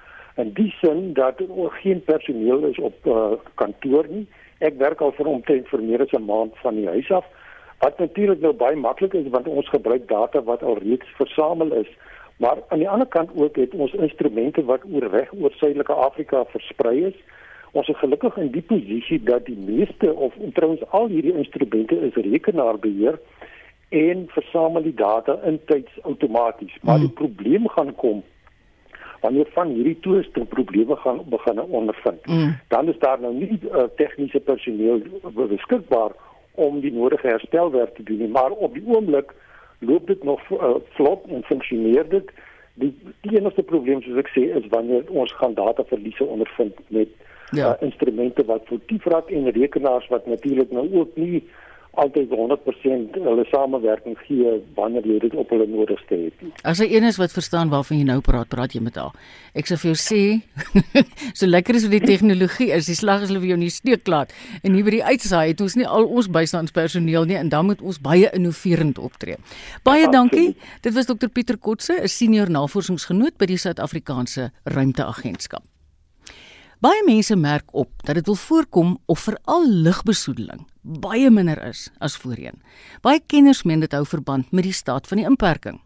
in 0.43 0.51
die 0.57 0.71
sin 0.81 1.13
dat 1.15 1.39
er 1.41 1.71
geen 1.83 2.03
personeel 2.05 2.65
is 2.67 2.79
op 2.79 3.07
uh, 3.07 3.33
kantoor 3.55 4.09
nie. 4.11 4.25
Ek 4.59 4.75
werk 4.83 5.05
al 5.07 5.15
vir 5.15 5.31
omtrent 5.31 5.71
vir 5.71 5.85
meer 5.87 6.03
as 6.03 6.15
'n 6.19 6.27
maand 6.27 6.59
van 6.65 6.75
die 6.75 6.89
huis 6.89 7.11
af. 7.11 7.27
Wat 7.79 7.99
natuurlik 7.99 8.41
nou 8.41 8.53
baie 8.53 8.77
maklik 8.77 9.15
is 9.15 9.31
want 9.31 9.47
ons 9.47 9.69
gebruik 9.69 10.09
data 10.09 10.43
wat 10.43 10.63
al 10.63 10.79
reeds 10.83 11.07
versamel 11.17 11.73
is. 11.73 11.91
Maar 12.43 12.59
aan 12.69 12.83
die 12.83 12.89
ander 12.89 13.07
kant 13.07 13.31
ook 13.35 13.57
het 13.57 13.75
ons 13.75 13.93
instrumente 13.93 14.65
wat 14.65 14.83
oorweg 14.93 15.31
oor 15.33 15.53
Suidelike 15.53 15.93
Afrika 15.93 16.45
versprei 16.45 17.05
is. 17.05 17.19
Ons 17.73 17.89
is 17.89 17.99
gelukkig 17.99 18.37
in 18.37 18.51
die 18.51 18.67
posisie 18.67 19.23
dat 19.23 19.47
die 19.47 19.59
meeste 19.67 20.15
of 20.15 20.35
trouens 20.55 20.83
al 20.91 21.07
hierdie 21.07 21.37
instrumente 21.39 22.01
is 22.01 22.15
rekenaarbeheer 22.15 23.19
en 23.91 24.27
versamel 24.29 24.83
die 24.83 24.95
data 24.95 25.39
intyds 25.45 26.03
outomaties. 26.03 26.77
Maar 26.83 26.99
hmm. 26.99 27.07
die 27.07 27.15
probleem 27.15 27.69
gaan 27.69 27.95
kom 27.95 28.23
wanneer 29.21 29.47
van 29.53 29.69
hierdie 29.69 29.99
toerusting 30.01 30.49
probleme 30.49 30.97
gaan 30.97 31.21
begin 31.29 31.61
ondervind. 31.61 32.27
Mm. 32.27 32.59
Dan 32.69 32.89
is 32.89 32.99
daar 32.99 33.21
nou 33.21 33.35
nie 33.35 33.61
uh, 33.63 33.83
tegniese 33.97 34.41
personeel 34.41 35.03
beskikbaar 35.35 36.11
om 36.55 36.81
die 36.81 36.93
nodige 36.93 37.27
herstelwerk 37.27 37.95
te 37.95 38.03
doen 38.03 38.19
nie, 38.19 38.29
maar 38.29 38.51
op 38.51 38.75
die 38.75 38.85
oomblik 38.87 39.35
loop 39.79 40.07
dit 40.07 40.25
nog 40.25 40.41
uh, 40.51 40.75
vlot 40.97 41.27
en 41.29 41.43
funksioneer 41.43 42.09
dit. 42.09 42.33
Die, 42.75 42.95
die 43.21 43.37
enigste 43.37 43.63
probleem 43.63 44.03
soos 44.03 44.21
ek 44.23 44.33
sê 44.33 44.47
is 44.57 44.69
wanneer 44.73 45.05
ons 45.09 45.33
gaan 45.37 45.55
dataverliese 45.55 46.25
ondervind 46.25 46.79
met 46.89 47.13
ja. 47.51 47.75
uh, 47.75 47.75
instrumente 47.85 48.45
wat 48.49 48.69
voetief 48.73 49.05
raak 49.05 49.29
en 49.31 49.51
rekenaars 49.51 50.09
wat 50.09 50.27
natuurlik 50.27 50.73
nou 50.73 50.87
ook 51.03 51.17
nie 51.21 51.43
altyd 51.99 52.31
100% 52.31 53.17
hulle 53.25 53.45
samewerking 53.51 54.19
gee 54.27 54.53
wanneer 54.77 55.07
jy 55.07 55.19
dit 55.25 55.35
op 55.35 55.51
hulle 55.51 55.67
nodigste 55.67 56.19
het. 56.27 56.45
As 56.63 56.79
jy 56.83 56.87
een 56.93 57.07
is 57.09 57.19
wat 57.21 57.35
verstaan 57.35 57.73
waarvan 57.73 57.99
jy 57.99 58.07
nou 58.09 58.21
praat, 58.25 58.49
praat 58.53 58.75
jy 58.77 58.83
met 58.85 58.99
haar. 59.01 59.17
Ek 59.59 59.67
sê 59.69 59.79
vir 59.81 59.91
jou 59.91 59.99
sê, 59.99 60.23
so 61.39 61.49
lekker 61.51 61.79
is 61.81 61.89
die 61.91 62.03
tegnologie 62.05 62.71
is, 62.77 62.91
die 62.91 62.99
slag 62.99 63.25
is 63.27 63.33
hulle 63.33 63.43
vir 63.43 63.55
jou 63.55 63.61
nie 63.65 63.73
steek 63.75 64.07
laat. 64.11 64.35
En 64.63 64.77
hier 64.77 64.87
by 64.87 64.97
die 64.99 65.05
uitsaai 65.05 65.51
het 65.53 65.65
ons 65.65 65.77
nie 65.81 65.89
al 65.89 66.07
ons 66.07 66.31
bystandspersoneel 66.31 67.29
nie 67.31 67.41
en 67.41 67.51
dan 67.53 67.67
moet 67.71 67.83
ons 67.83 68.01
baie 68.03 68.31
innoverend 68.37 69.01
optree. 69.03 69.41
Baie 69.87 70.07
ja, 70.07 70.13
dankie. 70.15 70.55
Dit 70.85 70.95
was 70.95 71.11
Dr 71.11 71.29
Pieter 71.29 71.59
Kotse, 71.59 71.99
'n 72.01 72.09
senior 72.09 72.51
navorsingsgenoot 72.51 73.37
by 73.39 73.47
die 73.47 73.59
Suid-Afrikaanse 73.59 74.51
Ruimteagentskap. 74.65 75.65
Baie 76.81 77.03
mense 77.05 77.37
merk 77.37 77.75
op 77.77 77.91
dat 78.05 78.15
dit 78.15 78.27
wil 78.27 78.35
voorkom 78.35 78.99
of 79.07 79.19
veral 79.29 79.69
lugbesoedeling 79.69 80.67
baie 80.83 81.31
minder 81.31 81.61
is 81.69 81.89
as 82.01 82.17
voorheen. 82.17 82.61
Baie 83.05 83.21
kenners 83.27 83.63
meen 83.63 83.81
dit 83.81 83.93
hou 83.93 84.05
verband 84.07 84.53
met 84.53 84.65
die 84.65 84.75
staat 84.75 85.09
van 85.09 85.21
die 85.21 85.27
inperking. 85.29 85.81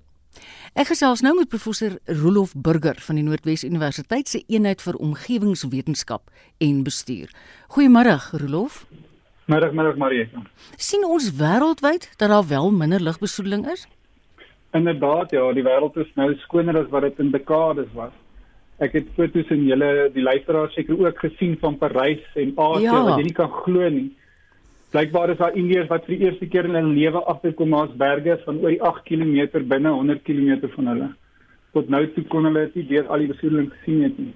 Ek 0.74 0.90
gesels 0.90 1.22
nou 1.22 1.34
met 1.36 1.51
professor 1.51 1.97
Rolof 2.07 2.55
Burger 2.55 2.99
van 3.07 3.18
die 3.18 3.24
Noordwes 3.26 3.64
Universiteit 3.64 4.28
se 4.30 4.42
eenheid 4.47 4.82
vir 4.82 4.99
omgewingswetenskap 4.99 6.30
en 6.59 6.82
bestuur. 6.86 7.30
Goeiemôre 7.76 8.18
Rolof. 8.32 8.84
Middag, 9.47 9.74
middag 9.76 9.97
Marie. 10.01 10.28
sien 10.76 11.05
ons 11.05 11.30
wêreldwyd 11.36 12.11
dat 12.18 12.28
daar 12.28 12.47
wel 12.49 12.70
minder 12.70 13.01
lugbesoedeling 13.01 13.66
is? 13.70 13.86
Inderdaad, 14.72 15.30
ja, 15.30 15.53
die 15.53 15.62
wêreld 15.62 15.97
is 15.97 16.11
nou 16.14 16.34
skoner 16.47 16.78
as 16.78 16.90
wat 16.90 17.03
dit 17.03 17.18
in 17.18 17.30
dekades 17.30 17.92
was. 17.95 18.12
Ek 18.83 18.97
het 18.97 19.11
foto's 19.14 19.51
in 19.55 19.66
julle 19.68 20.11
die 20.14 20.22
luisteraars 20.22 20.75
seker 20.75 20.99
ook 20.99 21.18
gesien 21.22 21.55
van 21.61 21.79
Parys 21.79 22.22
en 22.35 22.55
Asië 22.59 22.89
ja. 22.89 23.03
wat 23.07 23.20
jy 23.20 23.27
nie 23.29 23.37
kan 23.37 23.51
glo 23.62 23.89
nie. 23.89 24.09
Blykbaar 24.95 25.31
is 25.31 25.39
daar 25.39 25.57
Indiërs 25.59 25.91
wat 25.91 26.07
vir 26.07 26.16
die 26.16 26.27
eerste 26.29 26.47
keer 26.51 26.66
in 26.68 26.75
hulle 26.79 26.95
lewe 26.95 27.22
agterkom 27.31 27.70
maar 27.75 27.89
as 27.89 27.99
berge 27.99 28.39
van 28.45 28.59
oor 28.62 28.75
die 28.75 28.83
8 28.83 29.05
km 29.09 29.62
binne 29.70 29.91
100 29.91 30.22
km 30.27 30.68
van 30.75 30.91
hulle. 30.93 31.09
Tot 31.75 31.89
nou 31.91 32.03
toe 32.14 32.25
kon 32.31 32.47
hulle 32.47 32.68
dit 32.75 32.89
deur 32.91 33.07
al 33.11 33.25
die 33.25 33.31
besoedeling 33.31 33.70
gesien 33.77 34.03
het 34.07 34.18
nie. 34.18 34.35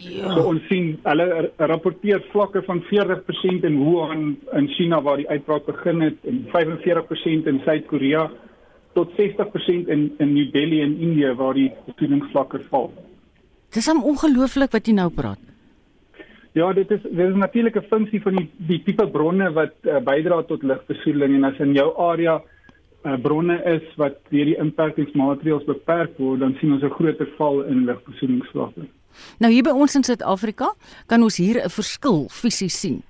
Ja. 0.00 0.32
So 0.34 0.46
ons 0.50 0.64
sien 0.70 0.92
hulle 1.04 1.50
rapporteer 1.58 2.22
vlakke 2.32 2.62
van 2.66 2.82
40% 2.88 3.66
in 3.68 3.78
Wuhan 3.82 4.24
in 4.58 4.70
China 4.76 5.02
waar 5.02 5.18
die 5.20 5.28
uitbraak 5.28 5.66
begin 5.66 6.06
het 6.06 6.30
en 6.30 6.42
45% 6.54 7.50
in 7.50 7.60
Suid-Korea 7.66 8.30
tot 8.94 9.14
60% 9.18 9.90
in 9.94 10.10
in 10.18 10.34
New 10.34 10.50
Delhi 10.54 10.80
in 10.80 10.98
Indië 10.98 11.34
waar 11.34 11.54
die 11.54 11.70
besoedelingsvlakke 11.86 12.62
val. 12.70 12.90
Dis 13.74 13.86
hom 13.86 14.02
ongelooflik 14.02 14.72
wat 14.74 14.86
jy 14.86 14.94
nou 14.94 15.10
praat. 15.14 15.38
Ja, 16.58 16.72
dit 16.74 16.90
is 16.90 17.02
dit 17.02 17.26
is 17.26 17.36
natuurlik 17.38 17.76
'n 17.76 17.88
funksie 17.90 18.20
van 18.22 18.36
die 18.36 18.48
die 18.56 18.82
tipe 18.82 19.06
bronne 19.06 19.52
wat 19.52 19.74
uh, 19.82 20.00
bydra 20.00 20.42
tot 20.42 20.62
lugbesoedeling 20.62 21.34
en 21.34 21.44
as 21.44 21.58
in 21.58 21.74
jou 21.74 21.94
area 21.96 22.42
uh, 23.04 23.16
bronne 23.22 23.62
is 23.64 23.86
wat 23.96 24.18
deur 24.30 24.44
die 24.44 24.58
inperkingsmaatreëls 24.58 25.64
beperk 25.64 26.18
word, 26.18 26.40
dan 26.40 26.56
sien 26.58 26.72
ons 26.72 26.82
'n 26.82 26.90
groter 26.90 27.28
val 27.38 27.62
in 27.62 27.84
lugbesoedelingsvlakke. 27.84 28.82
Nou 29.38 29.52
hier 29.52 29.62
by 29.62 29.70
ons 29.70 29.94
in 29.94 30.02
Suid-Afrika 30.02 30.74
kan 31.06 31.22
ons 31.22 31.36
hier 31.36 31.62
'n 31.62 31.70
verskil 31.70 32.28
fisies 32.28 32.80
sien. 32.80 33.02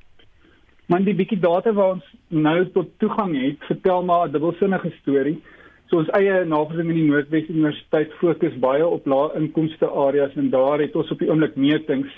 Maar 0.86 1.04
die 1.04 1.14
bietjie 1.14 1.38
data 1.38 1.72
wat 1.72 1.92
ons 1.94 2.04
nou 2.28 2.70
tot 2.74 2.88
toegang 2.98 3.34
het, 3.40 3.58
vertel 3.68 4.02
maar 4.02 4.28
'n 4.28 4.32
dubbelsinnige 4.32 4.92
storie. 5.00 5.40
So 5.91 5.99
ons 5.99 6.11
eie 6.14 6.45
navorsing 6.47 6.86
in 6.93 7.01
die 7.01 7.09
Noordwes 7.09 7.49
Universiteit 7.51 8.12
fokus 8.20 8.55
baie 8.62 8.84
op 8.86 9.09
lae 9.11 9.32
inkomste 9.41 9.88
areas 9.91 10.36
en 10.38 10.53
daar 10.53 10.78
het 10.78 10.95
ons 10.95 11.11
op 11.11 11.18
die 11.18 11.26
oomblik 11.26 11.57
metings 11.59 12.12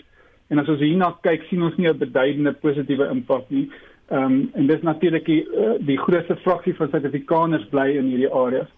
en 0.52 0.60
as 0.60 0.68
ons 0.68 0.82
hierna 0.84 1.08
kyk 1.24 1.46
sien 1.48 1.64
ons 1.64 1.78
nie 1.80 1.88
'n 1.88 1.96
beduidende 2.02 2.52
positiewe 2.52 3.08
impak 3.14 3.48
nie. 3.48 3.70
Ehm 4.10 4.24
um, 4.24 4.50
en 4.54 4.66
dis 4.66 4.82
natuurlik 4.82 5.24
die, 5.24 5.40
uh, 5.56 5.78
die 5.80 5.96
grootste 5.96 6.36
fraksie 6.44 6.74
van 6.76 6.90
Suid-Afrikaners 6.90 7.64
bly 7.70 7.88
in 7.96 8.12
hierdie 8.12 8.32
areas. 8.44 8.68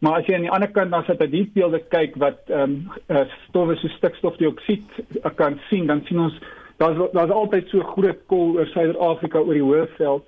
Maar 0.00 0.18
as 0.18 0.26
jy 0.26 0.34
aan 0.34 0.48
die 0.48 0.50
ander 0.50 0.72
kant 0.74 0.90
na 0.90 1.04
satellietbeelde 1.06 1.78
kyk 1.94 2.18
wat 2.18 2.50
ehm 2.50 2.62
um, 2.62 2.90
uh, 3.08 3.22
stowwe 3.48 3.76
so 3.76 3.88
stikstofdioksied 3.88 4.88
uh, 5.22 5.30
kan 5.36 5.60
sien, 5.70 5.86
dan 5.86 6.02
sien 6.08 6.18
ons 6.18 6.34
daar's 6.82 6.98
daar's 7.12 7.30
altyd 7.30 7.68
so 7.68 7.80
groot 7.94 8.26
kol 8.26 8.56
oor 8.58 8.66
Suider-Afrika 8.66 9.38
oor 9.38 9.54
die 9.54 9.62
Hoëveld. 9.62 10.26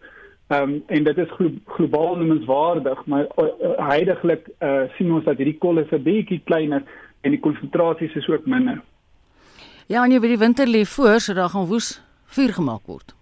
Ehm 0.52 0.62
um, 0.62 0.82
en 0.86 1.04
dit 1.04 1.18
is 1.18 1.30
glo 1.36 1.50
globaal 1.64 2.16
noemenswaardig, 2.16 3.04
maar 3.06 3.26
uh, 3.36 3.44
uh, 3.44 3.88
heidaglik 3.88 4.48
uh, 4.60 4.82
sien 4.96 5.12
ons 5.12 5.24
dat 5.24 5.38
hierdie 5.40 5.58
kolle 5.58 5.86
se 5.88 5.98
bietjie 5.98 6.42
kleiner 6.44 6.82
en 7.24 7.32
die 7.32 7.40
konsentrasies 7.40 8.14
is 8.20 8.28
ook 8.28 8.44
minder. 8.46 8.82
Ja, 9.88 10.04
en 10.04 10.12
jy 10.12 10.20
weet 10.20 10.34
die 10.36 10.42
winter 10.44 10.68
lê 10.68 10.84
voor, 10.84 11.20
so 11.20 11.34
daar 11.34 11.48
gaan 11.48 11.68
woes 11.70 11.94
vuur 12.36 12.52
gemaak 12.52 12.84
word. 12.86 13.14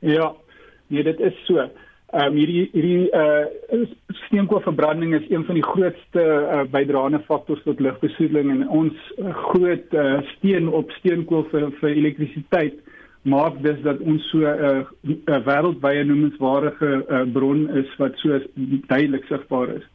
Ja. 0.00 0.34
Nee, 0.86 1.02
dit 1.02 1.20
is 1.20 1.38
so. 1.46 1.64
Ehm 1.64 2.26
um, 2.26 2.36
hierdie 2.38 2.68
hierdie 2.72 3.08
uh 3.10 3.86
steenkoolverbranding 4.26 5.14
is 5.14 5.30
een 5.30 5.44
van 5.44 5.54
die 5.54 5.64
grootste 5.64 6.22
uh, 6.22 6.62
bydraende 6.70 7.22
faktors 7.26 7.62
tot 7.64 7.80
lugbesoedeling 7.80 8.50
en 8.50 8.68
ons 8.68 9.12
uh, 9.18 9.32
groot 9.48 9.96
uh, 9.96 10.20
steen 10.36 10.68
op 10.68 10.90
steenkool 11.00 11.48
vir 11.50 11.70
vir 11.80 11.90
elektrisiteit 11.90 12.78
maak 13.26 13.58
dis 13.64 13.82
dat 13.84 14.00
ons 14.00 14.30
so 14.30 14.38
'n 14.38 14.46
uh, 14.68 14.84
uh, 15.10 15.40
wêreldwye 15.48 16.04
noemenswaardige 16.04 16.90
uh, 17.08 17.24
bron 17.32 17.68
is 17.82 17.90
wat 17.98 18.18
so 18.22 18.40
duidelik 18.86 19.24
sigbaar 19.28 19.76
is. 19.76 19.86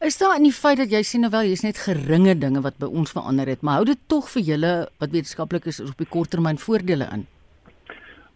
Is 0.00 0.18
daar 0.18 0.36
in 0.36 0.46
die 0.46 0.52
feit 0.52 0.78
dat 0.78 0.90
jy 0.90 1.02
sien 1.02 1.24
nou 1.24 1.30
wel 1.30 1.48
hier's 1.50 1.64
net 1.64 1.78
geringe 1.78 2.34
dinge 2.38 2.60
wat 2.62 2.76
by 2.78 2.86
ons 2.86 3.12
verander 3.12 3.48
het, 3.50 3.62
maar 3.62 3.80
hou 3.80 3.84
dit 3.84 4.00
tog 4.06 4.28
vir 4.30 4.42
julle 4.42 4.72
wat 5.00 5.10
wetenskaplik 5.10 5.66
is 5.66 5.80
op 5.80 5.98
die 5.98 6.10
korttermyn 6.10 6.58
voordele 6.58 7.08
in? 7.12 7.26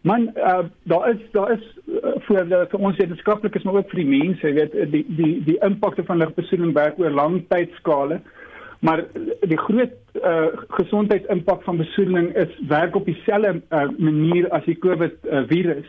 Man, 0.06 0.30
uh, 0.36 0.64
daar 0.82 1.10
is 1.10 1.22
daar 1.32 1.52
is 1.52 1.64
uh, 1.86 2.16
vir, 2.26 2.46
vir 2.70 2.80
ons 2.80 2.96
wetenskaplikes 2.96 3.64
maar 3.66 3.80
ook 3.80 3.90
vir 3.90 4.02
die 4.04 4.10
mense, 4.10 4.46
jy 4.46 4.54
weet 4.54 4.76
die 4.92 5.04
die 5.20 5.32
die 5.44 5.58
impakte 5.66 6.04
van 6.06 6.22
lugbesoedeling 6.22 6.74
werk 6.74 6.98
oor 6.98 7.10
lang 7.10 7.40
tydskale. 7.50 8.20
Maar 8.80 9.04
die 9.40 9.58
groot 9.58 9.94
uh, 10.22 10.46
gesondheidsimpak 10.68 11.62
van 11.62 11.76
besoedeling 11.76 12.34
is 12.34 12.60
werk 12.68 12.94
op 12.94 13.04
dieselfde 13.04 13.62
uh, 13.70 13.88
manier 13.98 14.48
as 14.54 14.64
die 14.64 14.78
COVID 14.78 15.14
uh, 15.24 15.42
virus. 15.50 15.88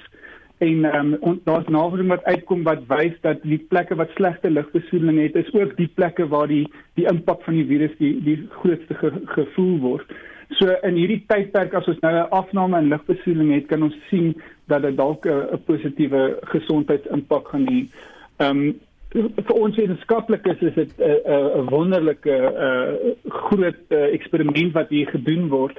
En 0.60 0.86
ehm 0.86 1.14
um, 1.24 1.40
daar's 1.44 1.68
navorsing 1.68 2.10
wat 2.10 2.24
uitkom 2.24 2.64
wat 2.64 2.82
wys 2.88 3.14
dat 3.22 3.44
die 3.48 3.62
plekke 3.70 3.96
wat 3.96 4.10
slegte 4.16 4.50
lugbesoedeling 4.52 5.22
het, 5.22 5.36
is 5.36 5.54
ook 5.54 5.78
die 5.78 5.88
plekke 5.88 6.28
waar 6.28 6.48
die 6.48 6.66
die 7.00 7.06
impak 7.08 7.46
van 7.46 7.56
die 7.56 7.66
virus 7.66 7.94
die 7.98 8.12
die 8.24 8.36
grootste 8.58 8.98
ge, 9.00 9.12
gevoel 9.26 9.78
word. 9.80 10.12
So 10.58 10.76
in 10.84 11.00
hierdie 11.00 11.22
tydperk 11.32 11.78
as 11.78 11.88
ons 11.88 12.02
nou 12.04 12.12
'n 12.12 12.30
afname 12.42 12.78
in 12.78 12.92
lugbesoedeling 12.92 13.54
het, 13.54 13.68
kan 13.72 13.84
ons 13.84 13.96
sien 14.10 14.36
dat 14.68 14.82
dit 14.82 14.98
dalk 14.98 15.26
'n 15.26 15.64
positiewe 15.66 16.40
gesondheidsimpak 16.42 17.48
gaan 17.48 17.68
hê. 17.72 17.80
Ehm 18.38 18.58
um, 18.58 18.80
vir 19.14 19.55
ons 19.57 19.76
wetenskaplikes 19.76 20.62
is 20.62 20.76
dit 20.76 20.91
'n 20.97 21.62
'n 21.62 21.70
wonderlike 21.70 22.30
'n 22.30 23.16
groot 23.30 23.82
uh, 23.89 24.14
eksperiment 24.14 24.74
wat 24.74 24.89
hier 24.89 25.07
gedoen 25.07 25.47
word. 25.49 25.78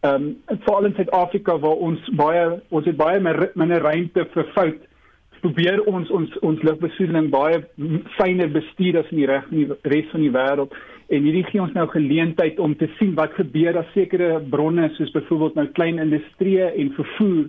Ehm 0.00 0.14
um, 0.14 0.58
veral 0.64 0.84
in 0.84 0.94
Suid-Afrika 0.94 1.58
waar 1.58 1.80
ons 1.88 1.98
baie 2.14 2.60
ons 2.68 2.86
het 2.86 2.96
baie 2.96 3.20
minder 3.54 3.82
ruimte 3.82 4.26
vir 4.34 4.46
fout 4.54 4.88
probeer 5.40 5.82
ons 5.86 6.10
ons 6.10 6.38
ons 6.46 6.62
lugbesoedeling 6.66 7.30
baie 7.30 7.60
fyner 8.16 8.50
bestuur 8.52 9.00
as 9.00 9.10
in 9.12 9.22
die 9.22 9.28
res 9.28 10.10
van 10.12 10.24
die 10.24 10.32
wêreld 10.34 10.74
en 11.08 11.24
hierdie 11.24 11.44
gee 11.48 11.62
ons 11.62 11.74
nou 11.76 11.86
geleentheid 11.92 12.58
om 12.58 12.74
te 12.76 12.88
sien 12.98 13.14
wat 13.18 13.36
gebeur 13.38 13.78
as 13.80 13.92
sekere 13.94 14.40
bronne 14.54 14.90
soos 14.96 15.12
byvoorbeeld 15.14 15.60
nou 15.60 15.66
klein 15.78 15.98
industrie 16.02 16.60
en 16.66 16.92
vervoer 16.96 17.46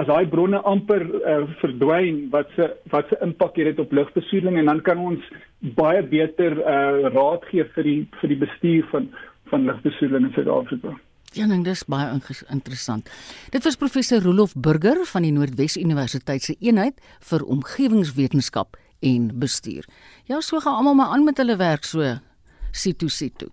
as 0.00 0.08
daai 0.08 0.26
bronne 0.32 0.60
amper 0.68 1.02
uh, 1.04 1.42
verdwyn 1.60 2.28
wat 2.32 2.48
se 2.56 2.68
wat 2.92 3.08
se 3.12 3.18
impak 3.24 3.58
het 3.60 3.78
op 3.82 3.92
lugbesoedeling 3.92 4.58
en 4.62 4.70
dan 4.70 4.80
kan 4.86 4.98
ons 4.98 5.24
baie 5.76 6.02
beter 6.02 6.56
uh, 6.56 7.12
raad 7.12 7.44
gee 7.50 7.66
vir 7.74 7.88
die 7.88 8.00
vir 8.20 8.32
die 8.32 8.40
bestuur 8.46 8.88
van 8.92 9.10
van 9.52 9.66
lugbesoedeling 9.68 10.30
in 10.30 10.32
Suid-Afrika. 10.32 10.94
Ja, 11.36 11.46
nee, 11.48 11.60
dis 11.64 11.84
baie 11.88 12.08
interessant. 12.52 13.08
Dit 13.52 13.64
was 13.64 13.76
professor 13.80 14.20
Rolof 14.20 14.54
Burger 14.56 15.04
van 15.08 15.24
die 15.24 15.32
Noordwes 15.32 15.76
Universiteit 15.80 16.44
se 16.44 16.56
eenheid 16.60 17.00
vir 17.28 17.44
omgewingswetenskap 17.44 18.76
en 19.00 19.30
bestuur. 19.40 19.88
Ja, 20.28 20.40
so 20.40 20.60
gaan 20.60 20.80
almal 20.80 20.94
maar 20.94 21.12
aan 21.16 21.24
met 21.24 21.40
hulle 21.40 21.56
werk 21.56 21.84
so 21.84 22.04
situ 22.72 23.08
situ. 23.08 23.48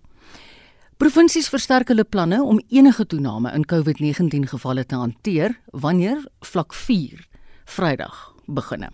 Provinsies 1.00 1.46
versterk 1.48 1.88
hulle 1.88 2.04
planne 2.04 2.42
om 2.44 2.58
enige 2.68 3.06
toename 3.08 3.48
in 3.56 3.62
COVID-19 3.64 4.42
gevalle 4.50 4.82
te 4.84 4.98
hanteer 5.00 5.54
wanneer 5.72 6.18
vlak 6.44 6.74
4 6.76 7.22
Vrydag 7.64 8.18
begin. 8.44 8.84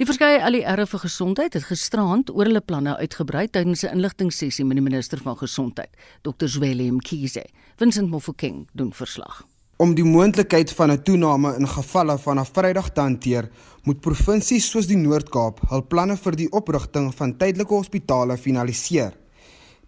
Die 0.00 0.06
verskeie 0.08 0.38
ALR 0.40 0.86
vir 0.88 1.02
gesondheid 1.02 1.52
het 1.52 1.66
gisterand 1.68 2.32
oor 2.32 2.48
hulle 2.48 2.62
planne 2.64 2.94
uitgebrei 2.96 3.50
tydens 3.52 3.84
'n 3.84 3.98
inligtingsessie 3.98 4.64
met 4.64 4.80
die 4.80 4.86
minister 4.86 5.20
van 5.20 5.36
gesondheid, 5.36 5.92
Dr. 6.22 6.48
Zweli 6.48 6.90
Mkhize. 6.90 7.44
Vincent 7.76 8.08
Mofokeng 8.10 8.68
doen 8.72 8.92
verslag. 8.92 9.44
Om 9.76 9.94
die 9.94 10.04
moontlikheid 10.04 10.72
van 10.72 10.90
'n 10.90 11.02
toename 11.02 11.56
in 11.58 11.68
gevalle 11.68 12.18
vanaf 12.18 12.50
Vrydag 12.52 12.88
te 12.92 13.00
hanteer, 13.00 13.50
moet 13.82 14.00
provinsies 14.00 14.70
soos 14.70 14.86
die 14.86 14.96
Noord-Kaap 14.96 15.60
hul 15.68 15.82
planne 15.82 16.16
vir 16.16 16.36
die 16.36 16.50
oprigting 16.50 17.14
van 17.14 17.36
tydelike 17.36 17.74
hospitale 17.74 18.36
finaliseer. 18.36 19.25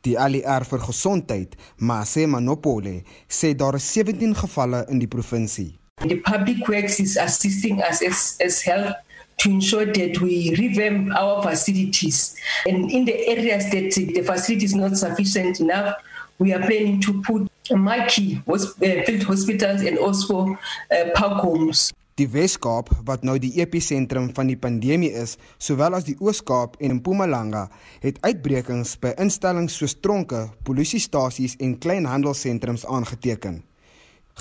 Die 0.06 0.16
ALR 0.18 0.64
vir 0.64 0.78
gesondheid, 0.78 1.56
Mase 1.76 2.26
Manopole, 2.26 3.02
sê 3.28 3.54
daar 3.54 3.74
is 3.74 3.88
17 3.92 4.34
gevalle 4.38 4.84
in 4.88 5.00
die 5.02 5.10
provinsie. 5.10 5.74
The 6.06 6.20
public 6.22 6.68
works 6.68 7.00
is 7.00 7.16
assisting 7.18 7.82
us 7.82 8.02
as 8.02 8.36
as 8.44 8.62
health 8.62 8.94
to 9.38 9.50
ensure 9.50 9.86
that 9.86 10.20
we 10.20 10.54
revamp 10.56 11.14
our 11.14 11.42
facilities. 11.42 12.36
And 12.66 12.90
in 12.90 13.04
the 13.04 13.16
areas 13.26 13.70
that 13.70 13.94
the 13.94 14.22
facility 14.22 14.64
is 14.64 14.74
not 14.74 14.96
sufficient 14.96 15.60
enough, 15.60 15.96
we 16.38 16.52
are 16.52 16.60
planning 16.60 17.00
to 17.02 17.22
put 17.22 17.50
Mikey 17.70 18.42
uh, 18.48 18.58
field 19.04 19.22
hospitals 19.24 19.82
and 19.82 19.98
also 19.98 20.56
uh, 20.90 21.10
park 21.14 21.42
homes. 21.42 21.92
Die 22.18 22.26
Wes-Kaap 22.26 22.88
wat 23.06 23.22
nou 23.22 23.36
die 23.38 23.52
episentrum 23.60 24.32
van 24.34 24.48
die 24.50 24.58
pandemie 24.58 25.12
is, 25.20 25.36
sowel 25.62 25.94
as 25.94 26.06
die 26.08 26.16
Oos-Kaap 26.18 26.74
en 26.82 26.96
Mpumalanga, 26.96 27.68
het 28.02 28.16
uitbrekings 28.26 28.96
by 28.98 29.12
instellings 29.22 29.76
soos 29.78 29.94
tronke, 30.02 30.48
polisiestasies 30.66 31.54
en 31.62 31.76
kleinhandelsentrums 31.78 32.82
aangeteken. 32.90 33.60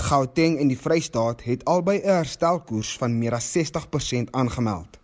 Gauteng 0.08 0.58
en 0.58 0.72
die 0.74 0.80
Vrystaat 0.80 1.44
het 1.46 1.66
albei 1.70 2.00
'n 2.02 2.18
herstelkoers 2.18 2.98
van 2.98 3.20
meer 3.20 3.36
as 3.38 3.52
60% 3.52 4.32
aangemeld. 4.32 4.98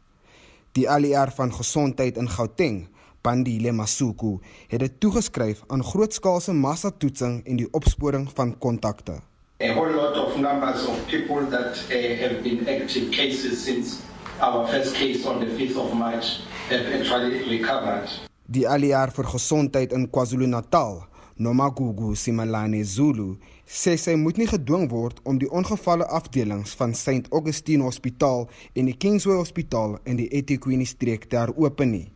Die 0.72 0.90
ALR 0.90 1.32
van 1.32 1.54
gesondheid 1.54 2.18
in 2.18 2.30
Gauteng, 2.30 2.88
Pandile 3.22 3.72
Masuku, 3.72 4.40
het 4.68 4.80
dit 4.80 5.00
toegeskryf 5.00 5.64
aan 5.68 5.84
grootskaalse 5.84 6.54
massatoetsing 6.54 7.46
en 7.46 7.56
die 7.56 7.70
opsporing 7.72 8.30
van 8.34 8.58
kontakte. 8.58 9.22
A 9.62 9.72
whole 9.72 9.92
lot 9.92 10.16
of 10.16 10.40
numbers 10.40 10.84
of 10.88 11.08
people 11.08 11.46
that 11.46 11.78
uh, 11.78 12.16
have 12.22 12.44
been 12.44 12.68
active 12.68 13.12
cases 13.12 13.64
since 13.64 14.02
our 14.42 14.68
first 14.68 14.96
case 14.96 15.26
on 15.28 15.40
the 15.40 15.46
5th 15.46 15.78
of 15.78 15.94
March 15.94 16.40
have 16.70 16.88
actually 16.88 17.38
recovered. 17.58 18.10
Die 18.50 18.66
ALR 18.66 19.12
vir 19.14 19.28
gesondheid 19.30 19.94
in 19.94 20.08
KwaZulu-Natal, 20.10 21.06
Nomagugu 21.38 22.16
Simalane 22.16 22.84
Zulu, 22.84 23.36
sê 23.66 23.94
sy 23.98 24.16
moet 24.18 24.42
nie 24.42 24.50
gedwing 24.50 24.90
word 24.90 25.22
om 25.24 25.38
die 25.38 25.52
ongevalle 25.54 26.10
afdelings 26.10 26.74
van 26.80 26.98
St 26.98 27.30
Augustine 27.30 27.86
Hospitaal 27.86 28.48
en 28.74 28.90
die 28.90 28.98
Kingsway 28.98 29.38
Hospitaal 29.38 30.00
in 30.10 30.18
die 30.18 30.28
eThekwini 30.34 30.90
streek 30.90 31.30
te 31.30 31.38
heropen 31.38 31.94
nie. 31.94 32.08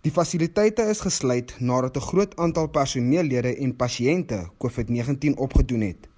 Die 0.00 0.12
fasiliteite 0.12 0.88
is 0.88 1.04
gesluit 1.04 1.54
nadat 1.60 2.00
'n 2.00 2.08
groot 2.08 2.32
aantal 2.40 2.72
personeellede 2.72 3.54
en 3.60 3.76
pasiënte 3.76 4.48
COVID-19 4.58 5.36
opgedoen 5.36 5.86
het. 5.92 6.08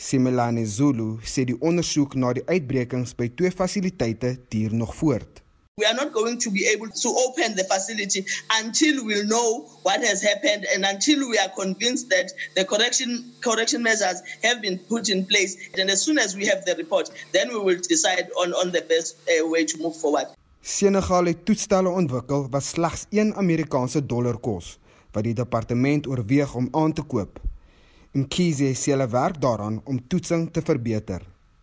Simelane 0.00 0.64
Zulu 0.64 1.18
sê 1.28 1.42
die 1.44 1.58
ondersoek 1.60 2.14
na 2.16 2.30
die 2.32 2.42
uitbrekings 2.48 3.12
by 3.18 3.26
twee 3.36 3.52
fasiliteite 3.52 4.30
duur 4.48 4.72
nog 4.72 4.94
voort. 4.96 5.42
We 5.76 5.84
are 5.88 5.96
not 5.96 6.12
going 6.12 6.38
to 6.44 6.50
be 6.50 6.64
able 6.72 6.88
to 7.02 7.08
open 7.24 7.54
the 7.56 7.64
facility 7.64 8.24
until 8.62 9.04
we 9.04 9.20
know 9.24 9.68
what 9.82 10.00
has 10.04 10.22
happened 10.22 10.64
and 10.74 10.84
until 10.84 11.28
we 11.28 11.36
are 11.38 11.52
convinced 11.56 12.08
that 12.08 12.32
the 12.56 12.64
correction 12.64 13.10
correction 13.40 13.82
measures 13.82 14.22
have 14.42 14.60
been 14.62 14.78
put 14.88 15.08
in 15.08 15.26
place. 15.26 15.56
And 15.78 15.90
as 15.90 16.00
soon 16.00 16.18
as 16.18 16.34
we 16.34 16.46
have 16.46 16.64
the 16.64 16.74
report, 16.76 17.12
then 17.32 17.48
we 17.52 17.60
will 17.60 17.80
decide 17.94 18.32
on 18.40 18.56
on 18.56 18.72
the 18.72 18.84
best 18.88 19.20
uh, 19.28 19.48
way 19.52 19.64
to 19.64 19.76
move 19.84 19.96
forward. 19.96 20.32
Senegal 20.60 21.24
het 21.24 21.44
toestelle 21.44 21.88
ontwikkel 21.88 22.48
wat 22.48 22.64
slegs 22.64 23.06
1 23.10 23.34
Amerikaanse 23.34 24.06
dollar 24.06 24.40
kos, 24.40 24.78
wat 25.12 25.24
die 25.24 25.36
departement 25.36 26.08
oorweeg 26.08 26.54
om 26.54 26.68
aan 26.72 26.92
te 26.92 27.02
koop. 27.02 27.40
Werk 28.12 29.40
daaraan 29.40 29.80
om 29.84 30.00
toetsing 30.08 30.52
te 30.52 30.60
verbeter. 30.62 31.22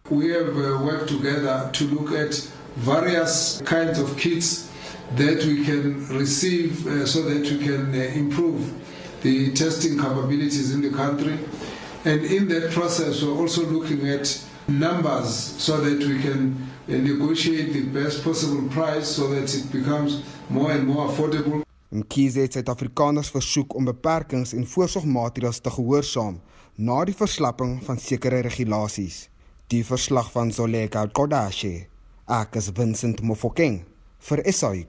We 0.10 0.32
have 0.32 0.56
uh, 0.56 0.82
worked 0.82 1.08
together 1.08 1.70
to 1.72 1.86
look 1.86 2.12
at 2.12 2.50
various 2.74 3.62
kinds 3.64 4.00
of 4.00 4.16
kits 4.16 4.66
that 5.16 5.44
we 5.44 5.64
can 5.64 6.08
receive 6.08 6.88
uh, 6.88 7.06
so 7.06 7.24
that 7.24 7.50
we 7.50 7.58
can 7.58 7.94
uh, 7.94 8.16
improve 8.16 8.62
the 9.22 9.52
testing 9.52 9.98
capabilities 9.98 10.72
in 10.72 10.82
the 10.82 10.90
country. 10.90 11.38
And 12.06 12.24
in 12.24 12.48
that 12.48 12.72
process, 12.72 13.22
we're 13.22 13.36
also 13.36 13.66
looking 13.66 14.08
at 14.08 14.42
numbers 14.68 15.56
so 15.58 15.82
that 15.82 16.00
we 16.08 16.20
can 16.22 16.56
negotiate 16.88 17.74
the 17.74 17.84
best 17.84 18.24
possible 18.24 18.70
price 18.70 19.08
so 19.08 19.28
that 19.28 19.54
it 19.54 19.72
becomes 19.72 20.24
more 20.50 20.72
and 20.72 20.88
more 20.88 21.10
affordable. 21.10 21.67
Mkhize 21.90 22.40
het 22.44 22.54
Suid-Afrikaners 22.54 23.30
versoek 23.32 23.76
om 23.76 23.86
beperkings 23.88 24.54
en 24.54 24.68
voorsorgmaatreëls 24.68 25.62
te 25.64 25.72
gehoorsaam 25.72 26.42
na 26.76 27.04
die 27.08 27.16
verslapping 27.16 27.80
van 27.84 28.00
sekere 28.00 28.42
regulasies. 28.46 29.30
Die 29.68 29.86
verslag 29.86 30.32
van 30.32 30.52
Zoleka 30.52 31.06
Kodashe 31.08 31.88
Ek 32.28 32.58
is 32.60 32.68
Vincent 32.76 33.22
Mofokeng 33.24 33.86
vir 34.28 34.42
SAI 34.52 34.84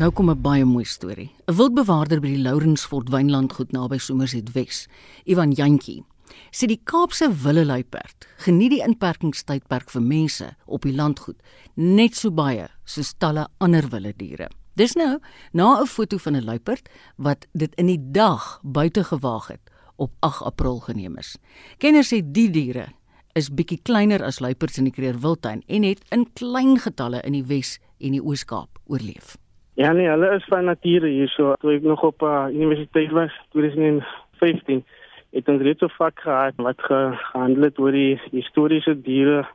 Nou 0.00 0.08
kom 0.10 0.30
'n 0.30 0.40
baie 0.40 0.64
mooi 0.64 0.84
storie. 0.84 1.30
'n 1.46 1.54
Wildbewaarder 1.54 2.20
by 2.20 2.28
die 2.28 2.42
Lourensfort 2.42 3.10
Wynlandgoed 3.10 3.72
naby 3.72 3.98
Somerset 3.98 4.52
Wes, 4.52 4.88
Ivan 5.26 5.52
Jantjie, 5.52 6.02
sê 6.50 6.66
die 6.66 6.80
Kaapse 6.84 7.28
willeluiperd 7.28 8.26
geniet 8.38 8.70
die 8.70 8.82
inperkingstydperk 8.82 9.90
vir 9.90 10.02
mense 10.02 10.56
op 10.66 10.82
die 10.82 10.94
landgoed 10.94 11.42
net 11.74 12.16
so 12.16 12.30
baie 12.30 12.70
soos 12.84 13.12
talle 13.18 13.48
ander 13.58 13.88
wilde 13.88 14.14
diere. 14.16 14.48
Dis 14.76 14.94
nou 14.94 15.18
na 15.52 15.82
'n 15.82 15.86
foto 15.86 16.16
van 16.16 16.36
'n 16.36 16.44
luiperd 16.44 16.88
wat 17.16 17.46
dit 17.52 17.74
in 17.74 17.86
die 17.86 18.10
dag 18.12 18.60
buite 18.62 19.04
gewaag 19.04 19.48
het 19.48 19.70
op 19.96 20.12
8 20.20 20.42
April 20.42 20.80
geneem 20.80 21.18
is. 21.18 21.36
Kenners 21.78 22.08
sê 22.08 22.22
die 22.24 22.50
diere 22.50 22.88
is 23.34 23.50
bietjie 23.50 23.82
kleiner 23.82 24.24
as 24.24 24.40
luiperds 24.40 24.78
in 24.78 24.84
die 24.84 24.92
Kruger 24.92 25.20
Wildtuin 25.20 25.62
en 25.66 25.82
het 25.82 26.00
in 26.10 26.32
klein 26.32 26.78
getalle 26.78 27.20
in 27.20 27.32
die 27.32 27.44
Wes 27.44 27.78
en 28.00 28.12
die 28.12 28.24
Oos-Kaap 28.24 28.78
oorleef. 28.86 29.36
Ja 29.74 29.92
nee, 29.92 30.08
hulle 30.08 30.34
is 30.36 30.44
van 30.52 30.64
nature 30.64 31.08
hierso. 31.08 31.54
Toe 31.60 31.76
ek 31.78 31.82
nog 31.82 32.02
op 32.02 32.22
uh, 32.22 32.46
universiteit 32.52 33.10
was, 33.10 33.32
2015, 33.56 34.84
het 35.32 35.48
ons 35.48 35.62
reeds 35.62 35.82
'n 35.82 35.94
vak 35.96 36.20
gehad 36.20 36.54
wat 36.56 36.82
gehandel 36.82 37.62
het 37.62 37.78
oor 37.78 37.92
die 37.92 38.20
historiese 38.30 39.00
diere 39.00 39.46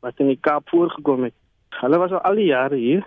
wat 0.00 0.18
in 0.18 0.30
die 0.30 0.38
Kaap 0.40 0.68
voorgekom 0.68 1.22
het. 1.24 1.34
Hulle 1.80 1.98
was 1.98 2.12
al 2.12 2.34
die 2.34 2.52
jare 2.52 2.76
hier 2.76 3.04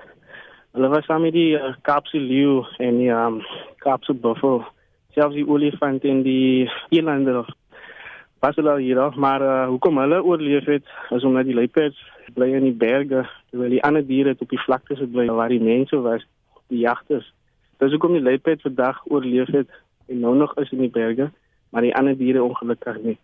Hulle 0.78 0.92
was 0.94 1.08
saam 1.10 1.24
met 1.26 1.34
die 1.34 1.56
uh, 1.58 1.72
Kaapse 1.82 2.20
leeu 2.22 2.60
en 2.78 3.00
die 3.00 3.10
um, 3.10 3.40
Kaapse 3.82 4.14
buffel, 4.14 4.60
selfs 5.16 5.34
die 5.34 5.46
olifant 5.50 6.04
en 6.06 6.20
die 6.22 6.68
eelander. 6.94 7.48
Pas 8.46 8.54
hulle 8.60 8.76
hier 8.84 9.00
af, 9.02 9.18
maar 9.18 9.42
uh, 9.42 9.56
hoekom 9.72 9.98
hulle 10.04 10.20
oorleef 10.22 10.70
het, 10.70 10.86
is 11.18 11.26
omdat 11.26 11.50
die 11.50 11.56
luiperds 11.58 11.98
bly 12.36 12.52
in 12.60 12.68
die 12.68 12.78
berge, 12.78 13.24
terwyl 13.50 13.74
die 13.74 13.82
ander 13.90 14.06
diere 14.06 14.36
op 14.38 14.54
die 14.54 14.62
vlaktes 14.68 15.02
bly 15.16 15.26
waar 15.34 15.50
die 15.50 15.64
mense 15.64 15.98
was, 16.06 16.28
die 16.68 16.80
jagters. 16.80 17.34
Dis 17.78 17.94
hoekom 17.94 18.14
die 18.18 18.22
luiperd 18.22 18.62
vandag 18.62 19.04
oorleef 19.06 19.52
het 19.54 19.70
en 20.08 20.20
nou 20.20 20.36
nog 20.36 20.56
is 20.58 20.72
in 20.72 20.82
die 20.86 20.90
berge, 20.94 21.32
maar 21.70 21.82
die 21.82 21.96
ander 21.96 22.18
diere 22.18 22.44
ongelukkig 22.44 23.02
nie. 23.04 23.18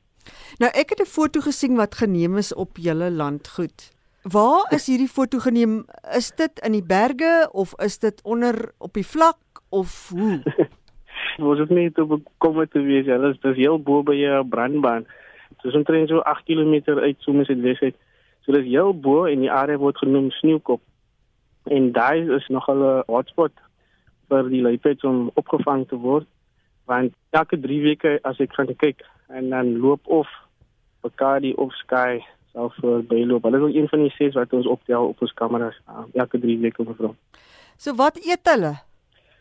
Nou 0.61 0.71
ek 0.71 0.89
het 0.89 1.01
'n 1.01 1.13
foto 1.17 1.39
gesien 1.39 1.75
wat 1.75 1.95
geneem 1.95 2.37
is 2.37 2.53
op 2.53 2.77
julle 2.77 3.11
landgoed. 3.11 3.91
Waar 4.23 4.71
is 4.71 4.87
hierdie 4.87 5.07
foto 5.07 5.39
geneem? 5.39 5.85
Is 6.15 6.31
dit 6.31 6.59
in 6.59 6.71
die 6.71 6.85
berge 6.85 7.49
of 7.51 7.73
is 7.81 7.99
dit 7.99 8.21
onder 8.23 8.71
op 8.77 8.93
die 8.93 9.05
vlak 9.05 9.39
of 9.69 10.09
hoe? 10.09 10.39
Ons 11.49 11.59
het 11.59 11.69
net 11.69 11.97
op 11.99 12.21
kom 12.37 12.67
te 12.67 12.79
wees. 12.79 13.05
Dit 13.05 13.43
is 13.43 13.55
heel 13.55 13.81
bo 13.81 14.03
by 14.03 14.15
'n 14.15 14.49
brandbaan. 14.49 15.05
Dit 15.49 15.71
is 15.71 15.75
omtrent 15.75 16.09
so 16.09 16.19
8 16.19 16.43
km 16.43 16.81
uit 16.85 17.15
Somerset 17.19 17.59
West. 17.59 17.95
So 18.41 18.51
dis 18.51 18.65
heel 18.65 18.99
bo 18.99 19.25
en 19.25 19.39
die 19.39 19.51
area 19.51 19.77
word 19.77 19.97
genoem 19.97 20.31
Sneeukop. 20.31 20.81
En 21.63 21.91
daar 21.91 22.17
is 22.17 22.47
nog 22.47 22.67
'n 22.69 23.03
hotspot 23.07 23.51
vir 24.27 24.49
die 24.49 24.61
luipaards 24.61 25.03
om 25.03 25.31
opgevang 25.33 25.87
te 25.87 25.95
word. 25.95 26.27
Want 26.85 27.13
elke 27.29 27.59
3 27.59 27.81
weke 27.81 28.19
as 28.21 28.39
ek 28.39 28.53
gaan 28.53 28.75
kyk 28.75 29.05
en 29.27 29.49
dan 29.49 29.77
loop 29.79 30.07
of 30.07 30.27
Bacardi 31.01 31.53
of 31.53 31.73
Sky 31.73 32.23
self 32.51 32.75
vir 32.81 33.03
byloop. 33.09 33.43
Hulle 33.43 33.69
is 33.69 33.75
een 33.75 33.89
van 33.89 34.05
die 34.05 34.13
ses 34.17 34.33
wat 34.33 34.53
ons 34.53 34.67
optel 34.69 35.07
op 35.07 35.21
ons 35.21 35.33
kameras 35.33 35.77
uh, 35.89 36.05
elke 36.13 36.39
3 36.39 36.57
weke 36.59 36.85
mevrou. 36.87 37.15
So 37.77 37.95
wat 37.95 38.19
eet 38.21 38.49
hulle? 38.53 38.75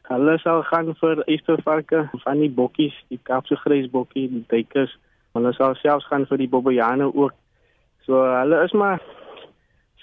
Hulle 0.08 0.38
sal 0.42 0.62
gaan 0.62 0.94
vir 1.00 1.22
eestervarke, 1.30 2.08
van 2.24 2.40
die 2.42 2.50
bokkies, 2.50 2.96
die 3.08 3.20
Kaapse 3.22 3.56
grysbokkie, 3.56 4.26
die 4.28 4.44
duikers. 4.50 4.96
Hulle 5.36 5.52
sal 5.56 5.76
selfs 5.80 6.08
gaan 6.10 6.26
vir 6.28 6.42
die 6.42 6.50
bobbejane 6.52 7.06
ook. 7.12 7.36
So 8.06 8.24
hulle 8.26 8.64
is 8.64 8.74
maar 8.76 9.00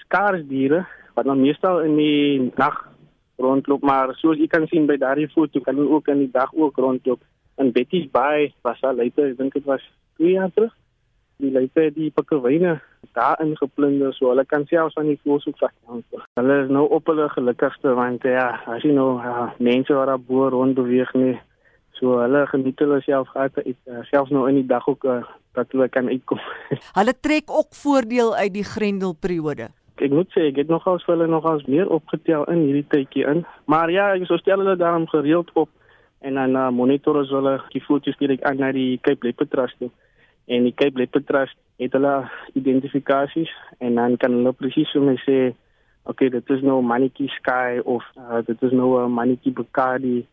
skaars 0.06 0.46
diere 0.48 0.86
wat 1.20 1.28
dan 1.28 1.44
meestal 1.44 1.82
in 1.84 1.98
die 2.00 2.50
nag 2.56 2.76
rondloop, 3.40 3.82
maar 3.84 4.14
soos 4.16 4.40
u 4.40 4.46
kan 4.48 4.66
sien 4.72 4.86
by 4.88 4.96
daardie 5.00 5.28
foto 5.28 5.60
kan 5.60 5.76
hulle 5.76 5.98
ook 5.98 6.08
in 6.08 6.24
die 6.24 6.32
dag 6.32 6.52
ook 6.56 6.76
rondloop. 6.80 7.20
In 7.60 7.72
Betty's 7.76 8.08
Bay 8.10 8.52
was 8.64 8.80
al 8.80 8.96
later, 8.96 9.28
ek 9.32 9.36
dink 9.40 9.56
dit 9.56 9.66
was 9.68 9.84
2 10.20 10.36
jaar 10.38 10.52
terug. 10.56 10.72
Die 11.40 11.52
later 11.52 11.92
die 11.92 12.10
pikkewyne 12.12 12.78
daar 13.16 13.40
ingeplunder 13.42 14.12
so 14.16 14.28
hulle 14.30 14.44
kan 14.48 14.64
selfs 14.68 14.96
aan 15.00 15.08
die 15.12 15.20
voorsoek 15.24 15.56
vat. 15.60 15.76
Hulle 16.38 16.56
is 16.64 16.72
nou 16.72 16.86
op 16.88 17.08
hulle 17.08 17.28
gelukkigste 17.32 17.94
want 17.96 18.24
ja, 18.28 18.48
as 18.68 18.84
jy 18.84 18.92
nou 18.96 19.16
ja, 19.24 19.48
mense 19.58 19.96
wat 19.96 20.12
daar 20.12 20.20
bo 20.20 20.48
rond 20.52 20.76
beweeg 20.78 21.12
nie. 21.16 21.36
So 22.00 22.20
hulle 22.20 22.46
geniet 22.52 22.80
hulle 22.80 23.00
self 23.04 23.28
gehad 23.32 23.56
uit 23.60 23.76
uh, 23.88 24.04
selfs 24.12 24.32
nou 24.32 24.46
in 24.48 24.60
die 24.60 24.68
dag 24.68 24.86
ook 24.88 25.04
uh, 25.04 25.20
dat 25.56 25.72
hulle 25.72 25.88
kan 25.92 26.08
uitkom. 26.08 26.40
hulle 27.00 27.16
trek 27.20 27.52
ook 27.52 27.76
voordeel 27.82 28.36
uit 28.36 28.54
die 28.54 28.64
grendelperiode. 28.64 29.72
Ek 30.00 30.10
moet 30.10 30.36
ek 30.40 30.56
het 30.56 30.68
nogals 30.72 31.04
vir 31.04 31.14
hulle 31.16 31.28
nogals 31.28 31.66
meer 31.68 31.88
opgetel 31.92 32.46
in 32.52 32.64
hierdie 32.64 32.86
tydjie 32.88 33.26
in. 33.28 33.44
Maar 33.64 33.90
ja, 33.90 34.06
so 34.24 34.36
stel 34.40 34.62
hulle 34.62 34.76
daarom 34.76 35.06
gereeld 35.08 35.50
op 35.54 35.68
en 36.20 36.34
dan 36.34 36.56
uh, 36.56 36.68
monitor 36.70 37.18
as 37.20 37.32
hulle 37.32 37.56
die 37.72 37.82
foto's 37.84 38.16
direk 38.20 38.42
aan 38.48 38.60
na 38.60 38.72
die 38.72 38.98
Cape 39.02 39.26
Leopard 39.26 39.50
Trust. 39.50 39.84
En 40.46 40.64
die 40.68 40.74
Cape 40.74 40.98
Leopard 40.98 41.26
Trust 41.26 41.56
het 41.80 41.92
hulle 41.96 42.14
identifikasies 42.54 43.52
en 43.78 43.94
dan 44.00 44.16
kan 44.16 44.36
hulle 44.36 44.52
presies 44.56 44.92
vir 44.96 45.06
my 45.06 45.16
sê 45.24 45.38
okay, 46.08 46.28
dit 46.32 46.50
is 46.50 46.62
nou 46.64 46.80
Maniki 46.82 47.28
Sky 47.36 47.80
of 47.84 48.04
uh, 48.16 48.40
dit 48.46 48.62
is 48.68 48.72
nou 48.72 48.98
'n 49.04 49.12
Maniki 49.12 49.52
Bacardi 49.52 50.26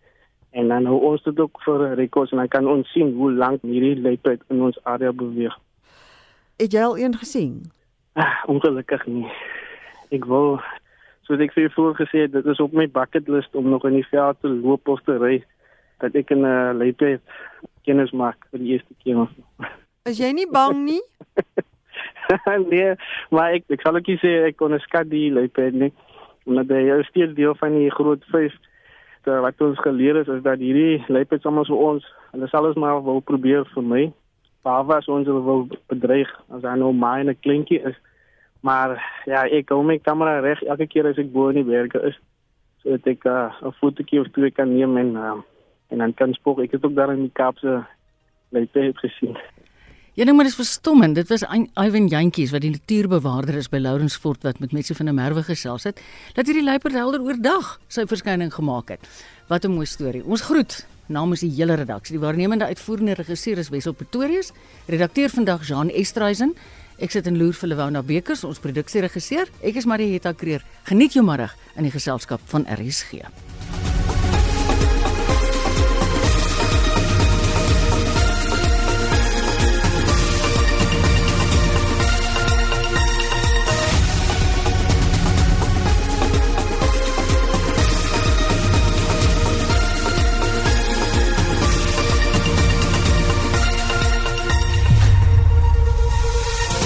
en 0.52 0.68
dan 0.68 0.86
hoe 0.86 1.00
ons 1.00 1.24
dit 1.24 1.40
ook 1.40 1.62
vir 1.64 1.96
rekords 1.96 2.32
en 2.32 2.38
dan 2.38 2.48
kan 2.48 2.68
ons 2.68 2.92
sien 2.92 3.14
hoe 3.14 3.32
lank 3.32 3.62
hierdie 3.62 4.02
leopard 4.02 4.42
in 4.50 4.62
ons 4.62 4.80
area 4.84 5.12
beweeg. 5.12 5.56
Het 6.58 6.72
jy 6.72 6.82
al 6.82 6.98
een 6.98 7.16
gesien? 7.16 7.77
Ah, 8.18 8.42
ongelukkig 8.50 9.06
nie. 9.06 9.28
Ek 10.10 10.24
wil 10.26 10.56
soos 11.28 11.42
ek 11.44 11.52
vir 11.54 11.70
voor 11.76 11.94
gesê 12.00 12.24
het, 12.26 12.32
dit 12.34 12.48
is 12.50 12.62
op 12.64 12.74
my 12.74 12.88
bucket 12.90 13.28
list 13.30 13.54
om 13.56 13.70
nog 13.70 13.86
in 13.86 14.00
die 14.00 14.08
veld 14.10 14.40
te 14.42 14.50
loop 14.50 14.90
of 14.90 15.04
te 15.06 15.20
ry 15.22 15.36
dat 16.02 16.18
ek 16.18 16.34
'n 16.34 16.42
uh, 16.46 16.74
leopard 16.74 17.22
kennis 17.86 18.12
maak 18.12 18.48
vir 18.50 18.60
die 18.60 18.72
eerste 18.74 18.96
keer. 19.04 19.28
Is 20.10 20.18
jy 20.18 20.32
nie 20.34 20.50
bang 20.50 20.82
nie? 20.86 21.04
nee, 22.74 22.96
maar 23.30 23.54
ek 23.54 23.70
ek 23.70 23.86
sal 23.86 24.02
ook 24.02 24.10
sê 24.18 24.50
ek 24.50 24.58
kon 24.58 24.74
skat 24.80 25.14
die 25.14 25.30
leopard 25.30 25.78
nie. 25.78 25.94
Omdat 26.50 26.74
hy 26.74 26.84
is 26.98 27.12
steeds 27.14 27.38
deel 27.38 27.54
van 27.62 27.78
die 27.78 27.92
groot 27.92 28.26
vyf 28.34 28.58
wat 29.28 29.62
ons 29.62 29.78
geleer 29.84 30.16
is 30.16 30.28
is 30.32 30.42
dat 30.42 30.58
hierdie 30.58 31.04
leopard 31.12 31.42
soms 31.46 31.70
vir 31.70 31.78
ons, 31.78 32.04
hulle 32.32 32.48
sal 32.48 32.66
ons 32.66 32.82
maar 32.82 33.04
wil 33.04 33.22
probeer 33.22 33.68
vir 33.76 33.84
my. 33.84 34.04
Behalwe 34.66 34.96
as 34.98 35.08
ons 35.08 35.28
wil 35.28 35.68
bedreig 35.92 36.32
as 36.50 36.64
hy 36.64 36.78
nou 36.82 36.94
maar 36.94 37.22
'n 37.22 37.38
kleintjie 37.46 37.84
is. 37.86 37.98
Maar 38.62 38.98
ja, 39.26 39.44
ek 39.46 39.70
hou 39.70 39.84
my 39.84 40.00
kamera 40.00 40.40
reg 40.40 40.62
elke 40.64 40.88
keer 40.88 41.08
as 41.08 41.18
ek 41.18 41.32
bo 41.32 41.50
in 41.50 41.62
die 41.62 41.68
berge 41.68 42.02
is. 42.10 42.18
So 42.82 42.98
dat 42.98 43.08
ek 43.08 43.26
uh, 43.26 43.52
'n 43.62 43.74
fotootjie 43.80 44.22
of 44.22 44.32
twee 44.32 44.52
kan 44.52 44.74
neem 44.74 44.98
en 44.98 45.16
uh, 45.16 45.38
en 45.90 45.98
dan 45.98 46.14
kan 46.14 46.34
spoor. 46.34 46.62
Ek 46.64 46.72
het 46.72 46.86
ook 46.86 46.96
daar 46.96 47.14
in 47.14 47.28
die 47.28 47.34
Kaapse 47.34 47.86
leopard 48.50 48.98
gesien. 49.00 49.38
Ja, 50.18 50.26
nou 50.26 50.34
maar 50.36 50.48
dis 50.48 50.56
verstommend. 50.58 51.16
Dit 51.16 51.30
was 51.30 51.44
Ivan 51.78 52.08
Jantjies 52.08 52.52
wat 52.52 52.62
die 52.62 52.72
natuurbewaarder 52.74 53.56
is 53.56 53.70
by 53.70 53.78
Lourensfort 53.78 54.42
wat 54.44 54.60
met 54.60 54.72
mense 54.74 54.96
van 54.96 55.10
'n 55.10 55.16
merwe 55.16 55.44
gesels 55.44 55.84
het. 55.84 56.02
Dat 56.34 56.46
hierdie 56.46 56.64
luiperd 56.64 56.94
helder 56.94 57.22
oordag 57.22 57.80
sy 57.88 58.06
verskyning 58.06 58.54
gemaak 58.54 58.90
het. 58.90 59.00
Wat 59.48 59.64
'n 59.66 59.72
mooi 59.72 59.86
storie. 59.86 60.26
Ons 60.26 60.42
groet 60.42 60.88
namens 61.08 61.40
die 61.40 61.52
hele 61.52 61.76
redaksie. 61.76 62.18
Die 62.18 62.26
waarnemende 62.26 62.66
uitvoerende 62.66 63.14
regisseur 63.14 63.58
is 63.58 63.70
Wesop 63.70 63.98
Pretorius, 63.98 64.52
redakteur 64.88 65.30
vandag 65.30 65.68
Jean 65.68 65.90
Estreisen. 65.90 66.56
Ek 66.98 67.14
sit 67.14 67.28
in 67.30 67.36
loer 67.38 67.54
vir 67.54 67.70
Lewona 67.70 68.02
Bekers, 68.02 68.42
ons 68.48 68.58
produksieregisseur. 68.58 69.52
Ek 69.62 69.78
is 69.78 69.86
Marieta 69.86 70.32
Kreer. 70.34 70.66
Geniet 70.90 71.14
jou 71.14 71.22
middag 71.26 71.54
in 71.78 71.86
die 71.86 71.94
geselskap 71.94 72.42
van 72.50 72.66
RSG. 72.74 73.22